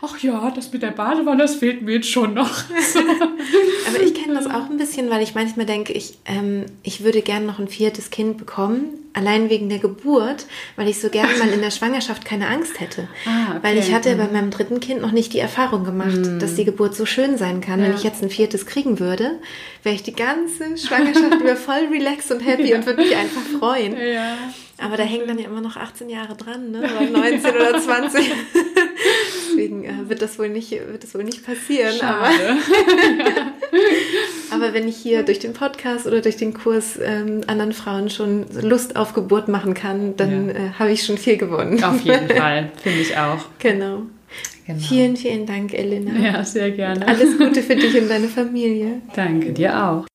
ach 0.00 0.18
ja, 0.20 0.50
das 0.54 0.72
mit 0.72 0.82
der 0.82 0.90
Badewanne, 0.90 1.42
das 1.42 1.56
fehlt 1.56 1.82
mir 1.82 1.96
jetzt 1.96 2.08
schon 2.08 2.34
noch. 2.34 2.56
So. 2.92 2.98
aber 3.88 4.02
ich 4.02 4.14
kenne 4.14 4.34
das 4.34 4.46
auch 4.46 4.70
ein 4.70 4.76
bisschen, 4.76 5.10
weil 5.10 5.22
ich 5.22 5.34
manchmal 5.34 5.66
denke, 5.66 5.92
ich, 5.92 6.18
ähm, 6.24 6.66
ich 6.82 7.02
würde 7.02 7.22
gerne 7.22 7.46
noch 7.46 7.58
ein 7.58 7.68
viertes 7.68 8.10
Kind 8.10 8.38
bekommen, 8.38 9.08
allein 9.12 9.50
wegen 9.50 9.68
der 9.68 9.78
Geburt, 9.78 10.46
weil 10.76 10.88
ich 10.88 11.00
so 11.00 11.08
gerne 11.08 11.36
mal 11.38 11.48
in 11.48 11.60
der 11.60 11.70
Schwangerschaft 11.70 12.24
keine 12.24 12.48
Angst 12.48 12.80
hätte. 12.80 13.08
Ah, 13.26 13.50
okay. 13.50 13.58
Weil 13.62 13.78
ich 13.78 13.92
hatte 13.92 14.14
bei 14.16 14.26
mhm. 14.26 14.32
meinem 14.32 14.50
dritten 14.50 14.80
Kind 14.80 15.02
noch 15.02 15.12
nicht 15.12 15.34
die 15.34 15.38
Erfahrung 15.38 15.84
gemacht, 15.84 16.16
mm. 16.16 16.38
dass 16.38 16.54
die 16.54 16.64
Geburt 16.64 16.94
so 16.94 17.04
schön 17.04 17.36
sein 17.36 17.60
kann. 17.60 17.80
Ja. 17.80 17.86
Wenn 17.86 17.94
ich 17.94 18.02
jetzt 18.02 18.22
ein 18.22 18.30
viertes 18.30 18.64
kriegen 18.64 19.00
würde, 19.00 19.32
wäre 19.82 19.94
ich 19.94 20.02
die 20.02 20.14
ganze 20.14 20.78
Schwangerschaft 20.78 21.40
über 21.40 21.56
voll 21.56 21.88
relaxed 21.90 22.30
und 22.30 22.40
happy 22.40 22.70
ja. 22.70 22.76
und 22.76 22.86
würde 22.86 23.02
mich 23.02 23.14
einfach 23.14 23.42
freuen. 23.58 23.96
Ja. 23.96 24.38
Aber 24.78 24.96
da 24.96 25.02
hängen 25.02 25.26
dann 25.26 25.38
ja 25.38 25.46
immer 25.46 25.60
noch 25.60 25.76
18 25.76 26.08
Jahre 26.08 26.36
dran, 26.36 26.70
ne? 26.70 26.78
oder 26.78 27.00
19 27.02 27.50
oder 27.50 27.80
20. 27.80 28.32
Deswegen 29.58 29.84
äh, 29.84 30.08
wird, 30.08 30.22
das 30.22 30.38
wohl 30.38 30.48
nicht, 30.48 30.70
wird 30.70 31.02
das 31.02 31.14
wohl 31.14 31.24
nicht 31.24 31.44
passieren. 31.44 32.00
Aber, 32.00 32.30
aber 34.54 34.72
wenn 34.72 34.86
ich 34.86 34.96
hier 34.96 35.24
durch 35.24 35.40
den 35.40 35.52
Podcast 35.52 36.06
oder 36.06 36.20
durch 36.20 36.36
den 36.36 36.54
Kurs 36.54 36.98
ähm, 37.02 37.40
anderen 37.48 37.72
Frauen 37.72 38.08
schon 38.08 38.46
Lust 38.62 38.94
auf 38.94 39.14
Geburt 39.14 39.48
machen 39.48 39.74
kann, 39.74 40.16
dann 40.16 40.48
ja. 40.48 40.54
äh, 40.54 40.70
habe 40.78 40.92
ich 40.92 41.04
schon 41.04 41.18
viel 41.18 41.36
gewonnen. 41.36 41.82
Auf 41.82 42.00
jeden 42.02 42.28
Fall, 42.36 42.70
finde 42.82 43.00
ich 43.00 43.16
auch. 43.16 43.46
Genau. 43.58 44.02
Genau. 44.66 44.80
Vielen, 44.80 45.16
vielen 45.16 45.46
Dank, 45.46 45.72
Elena. 45.72 46.12
Ja, 46.20 46.44
sehr 46.44 46.70
gerne. 46.70 47.00
Und 47.00 47.08
alles 47.08 47.38
Gute 47.38 47.62
für 47.62 47.74
dich 47.76 48.00
und 48.00 48.08
deine 48.08 48.28
Familie. 48.28 49.00
Danke, 49.16 49.52
dir 49.52 49.82
auch. 49.82 50.07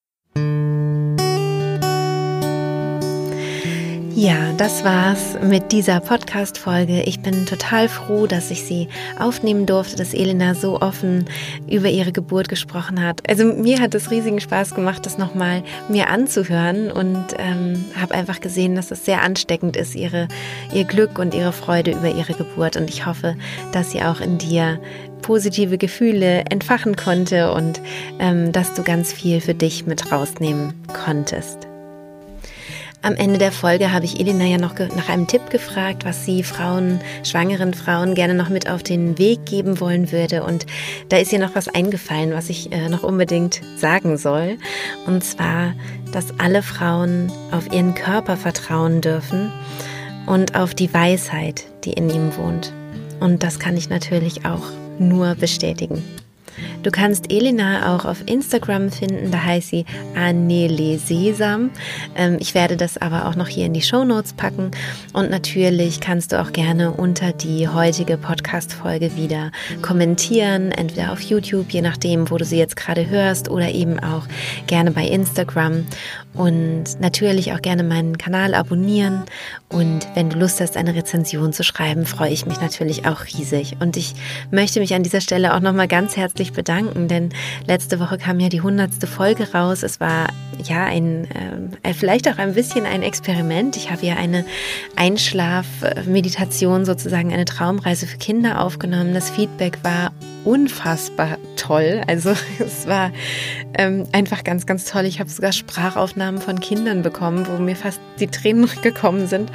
Ja, 4.15 4.53
das 4.57 4.83
war's 4.83 5.37
mit 5.41 5.71
dieser 5.71 5.99
Podcast-Folge. 5.99 7.01
Ich 7.01 7.21
bin 7.21 7.47
total 7.47 7.89
froh, 7.89 8.27
dass 8.27 8.51
ich 8.51 8.63
sie 8.63 8.87
aufnehmen 9.19 9.65
durfte, 9.65 9.95
dass 9.95 10.13
Elena 10.13 10.53
so 10.53 10.79
offen 10.79 11.25
über 11.67 11.89
ihre 11.89 12.11
Geburt 12.11 12.47
gesprochen 12.47 13.03
hat. 13.03 13.27
Also 13.27 13.43
mir 13.45 13.81
hat 13.81 13.95
es 13.95 14.11
riesigen 14.11 14.39
Spaß 14.39 14.75
gemacht, 14.75 15.07
das 15.07 15.17
nochmal 15.17 15.63
mir 15.89 16.11
anzuhören 16.11 16.91
und 16.91 17.25
ähm, 17.39 17.85
habe 17.99 18.13
einfach 18.13 18.39
gesehen, 18.39 18.75
dass 18.75 18.91
es 18.91 19.03
sehr 19.03 19.23
ansteckend 19.23 19.75
ist, 19.75 19.95
ihre, 19.95 20.27
ihr 20.71 20.83
Glück 20.83 21.17
und 21.17 21.33
ihre 21.33 21.51
Freude 21.51 21.91
über 21.91 22.13
ihre 22.13 22.33
Geburt. 22.33 22.77
Und 22.77 22.91
ich 22.91 23.07
hoffe, 23.07 23.35
dass 23.71 23.91
sie 23.91 24.03
auch 24.03 24.21
in 24.21 24.37
dir 24.37 24.79
positive 25.23 25.79
Gefühle 25.79 26.43
entfachen 26.51 26.95
konnte 26.95 27.51
und 27.51 27.81
ähm, 28.19 28.51
dass 28.51 28.75
du 28.75 28.83
ganz 28.83 29.11
viel 29.11 29.41
für 29.41 29.55
dich 29.55 29.87
mit 29.87 30.11
rausnehmen 30.11 30.75
konntest. 31.03 31.72
Am 33.05 33.15
Ende 33.15 33.37
der 33.37 33.51
Folge 33.51 33.91
habe 33.91 34.05
ich 34.05 34.17
Elena 34.17 34.45
ja 34.45 34.57
noch 34.57 34.79
nach 34.79 35.09
einem 35.09 35.27
Tipp 35.27 35.49
gefragt, 35.49 36.05
was 36.05 36.23
sie 36.23 36.41
Frauen, 36.41 37.01
schwangeren 37.25 37.73
Frauen 37.73 38.15
gerne 38.15 38.33
noch 38.33 38.47
mit 38.47 38.69
auf 38.69 38.81
den 38.81 39.17
Weg 39.17 39.45
geben 39.45 39.81
wollen 39.81 40.13
würde. 40.13 40.43
Und 40.45 40.65
da 41.09 41.17
ist 41.17 41.33
ihr 41.33 41.39
noch 41.39 41.53
was 41.53 41.67
eingefallen, 41.67 42.31
was 42.31 42.49
ich 42.49 42.71
äh, 42.71 42.87
noch 42.87 43.03
unbedingt 43.03 43.59
sagen 43.75 44.15
soll. 44.17 44.57
Und 45.05 45.21
zwar, 45.21 45.73
dass 46.13 46.39
alle 46.39 46.63
Frauen 46.63 47.29
auf 47.51 47.73
ihren 47.73 47.93
Körper 47.93 48.37
vertrauen 48.37 49.01
dürfen 49.01 49.51
und 50.25 50.55
auf 50.55 50.73
die 50.73 50.93
Weisheit, 50.93 51.65
die 51.83 51.91
in 51.91 52.09
ihm 52.09 52.37
wohnt. 52.37 52.71
Und 53.19 53.43
das 53.43 53.59
kann 53.59 53.75
ich 53.75 53.89
natürlich 53.89 54.45
auch 54.45 54.63
nur 54.97 55.35
bestätigen. 55.35 56.01
Du 56.83 56.91
kannst 56.91 57.31
Elena 57.31 57.95
auch 57.95 58.05
auf 58.05 58.23
Instagram 58.25 58.91
finden, 58.91 59.31
da 59.31 59.43
heißt 59.43 59.69
sie 59.69 59.85
Anele 60.15 60.97
Sesam. 60.99 61.71
Ähm, 62.15 62.37
ich 62.39 62.53
werde 62.53 62.77
das 62.77 62.97
aber 62.97 63.27
auch 63.27 63.35
noch 63.35 63.47
hier 63.47 63.65
in 63.65 63.73
die 63.73 63.81
Show 63.81 64.03
Notes 64.03 64.33
packen. 64.33 64.71
Und 65.13 65.29
natürlich 65.29 65.99
kannst 65.99 66.31
du 66.31 66.41
auch 66.41 66.51
gerne 66.51 66.91
unter 66.91 67.31
die 67.31 67.67
heutige 67.67 68.17
Podcast-Folge 68.17 69.15
wieder 69.15 69.51
kommentieren, 69.81 70.71
entweder 70.71 71.11
auf 71.11 71.21
YouTube, 71.21 71.71
je 71.71 71.81
nachdem, 71.81 72.29
wo 72.29 72.37
du 72.37 72.45
sie 72.45 72.57
jetzt 72.57 72.75
gerade 72.75 73.09
hörst, 73.09 73.49
oder 73.49 73.69
eben 73.71 73.99
auch 73.99 74.23
gerne 74.67 74.91
bei 74.91 75.05
Instagram. 75.07 75.85
Und 76.35 76.99
natürlich 76.99 77.53
auch 77.53 77.61
gerne 77.61 77.83
meinen 77.83 78.17
Kanal 78.17 78.55
abonnieren. 78.55 79.23
Und 79.69 80.07
wenn 80.15 80.29
du 80.29 80.39
Lust 80.39 80.59
hast, 80.61 80.77
eine 80.77 80.95
Rezension 80.95 81.53
zu 81.53 81.63
schreiben, 81.63 82.05
freue 82.05 82.31
ich 82.31 82.45
mich 82.45 82.59
natürlich 82.59 83.05
auch 83.05 83.25
riesig. 83.25 83.77
Und 83.79 83.97
ich 83.97 84.15
möchte 84.49 84.79
mich 84.79 84.95
an 84.95 85.03
dieser 85.03 85.21
Stelle 85.21 85.53
auch 85.53 85.59
nochmal 85.59 85.87
ganz 85.87 86.17
herzlich 86.17 86.53
bedanken, 86.53 87.07
denn 87.07 87.29
letzte 87.67 87.99
Woche 87.99 88.17
kam 88.17 88.39
ja 88.39 88.49
die 88.49 88.61
hundertste 88.61 89.05
Folge 89.05 89.51
raus. 89.53 89.83
Es 89.83 89.99
war 89.99 90.27
ja 90.63 90.85
ein, 90.85 91.27
äh, 91.83 91.93
vielleicht 91.93 92.27
auch 92.27 92.37
ein 92.37 92.53
bisschen 92.53 92.85
ein 92.85 93.03
Experiment. 93.03 93.77
Ich 93.77 93.91
habe 93.91 94.05
ja 94.05 94.15
eine 94.15 94.43
Einschlafmeditation, 94.95 96.85
sozusagen 96.85 97.31
eine 97.31 97.45
Traumreise 97.45 98.07
für 98.07 98.17
Kinder 98.17 98.61
aufgenommen. 98.61 99.13
Das 99.13 99.29
Feedback 99.29 99.77
war 99.83 100.11
unfassbar 100.45 101.37
toll. 101.55 102.01
Also 102.07 102.33
es 102.59 102.87
war 102.87 103.11
ähm, 103.77 104.05
einfach 104.11 104.43
ganz, 104.43 104.65
ganz 104.65 104.85
toll. 104.85 105.05
Ich 105.05 105.19
habe 105.19 105.29
sogar 105.29 105.51
Sprachaufnahmen 105.51 106.41
von 106.41 106.59
Kindern 106.59 107.01
bekommen, 107.01 107.47
wo 107.47 107.61
mir 107.61 107.75
fast 107.75 107.99
die 108.19 108.27
Tränen 108.27 108.69
gekommen 108.81 109.27
sind. 109.27 109.51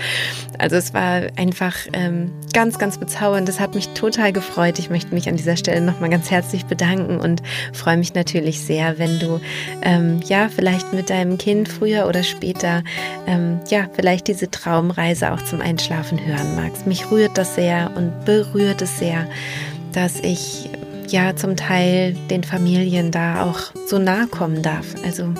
Also 0.59 0.77
es 0.77 0.95
war 0.95 1.23
einfach 1.37 1.75
ähm, 1.93 2.33
ganz, 2.53 2.79
ganz 2.79 2.99
bezaubernd. 2.99 3.49
Das 3.49 3.61
hat 3.61 3.75
mich 3.75 3.89
total 3.91 4.33
gefreut. 4.33 4.79
Ich 4.79 4.91
möchte 4.91 5.15
mich 5.15 5.29
an 5.29 5.37
dieser 5.37 5.57
Stelle 5.57 5.81
nochmal 5.81 6.11
ganz 6.11 6.31
herzlich 6.31 6.65
bedanken 6.65 7.19
und 7.19 7.43
freue 7.73 7.97
mich 7.97 8.15
natürlich 8.15 8.61
sehr, 8.61 8.99
wenn 8.99 9.19
du 9.19 9.41
ähm, 9.83 10.21
ja 10.27 10.49
vielleicht 10.49 10.93
mit 10.93 11.11
deinem 11.11 11.39
Kind 11.39 11.69
früher 11.69 12.07
oder 12.07 12.23
später 12.23 12.83
ähm, 13.27 13.61
ja 13.69 13.89
vielleicht 13.95 14.29
diese 14.29 14.51
Traumreise 14.51 15.33
auch 15.33 15.43
zum 15.43 15.61
Einschlafen 15.61 16.25
hören 16.25 16.57
magst. 16.57 16.87
Mich 16.87 17.11
rührt 17.11 17.37
das 17.37 17.55
sehr 17.55 17.91
und 17.97 18.25
berührt 18.25 18.83
es 18.83 18.99
sehr, 18.99 19.27
dass 19.93 20.21
ich 20.21 20.71
ja 21.13 21.37
zum 21.37 21.57
Teil 21.57 22.15
den 22.31 22.45
Familien 22.45 23.11
da 23.11 23.45
auch 23.45 23.59
so 23.87 23.99
nahe 23.99 24.27
kommen 24.27 24.63
darf. 24.63 24.87
Also 25.05 25.35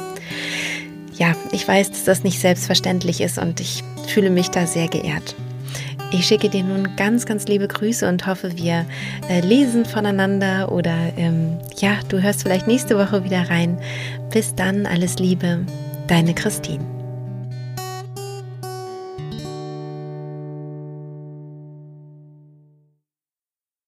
ja, 1.15 1.35
ich 1.53 1.67
weiß, 1.67 1.91
dass 1.91 2.05
das 2.05 2.25
nicht 2.25 2.41
selbstverständlich 2.41 3.21
ist 3.21 3.39
und 3.39 3.61
ich 3.61 3.83
fühle 4.07 4.31
mich 4.31 4.51
da 4.51 4.67
sehr 4.67 4.89
geehrt. 4.89 5.35
Ich 6.11 6.27
schicke 6.27 6.49
dir 6.49 6.65
nun 6.65 6.97
ganz, 6.97 7.27
ganz 7.27 7.47
liebe 7.47 7.69
Grüße 7.69 8.09
und 8.09 8.27
hoffe, 8.27 8.57
wir 8.57 8.87
äh, 9.29 9.41
lesen 9.41 9.85
voneinander 9.85 10.73
oder 10.73 10.97
ähm, 11.19 11.59
ja, 11.77 11.99
du 12.09 12.23
hörst 12.23 12.43
vielleicht 12.43 12.67
nächste 12.67 12.97
Woche 12.97 13.25
wieder 13.25 13.51
rein. 13.51 13.79
Bis 14.33 14.55
dann, 14.55 14.87
alles 14.87 15.19
Liebe, 15.19 15.67
deine 16.07 16.33
Christine. 16.33 16.98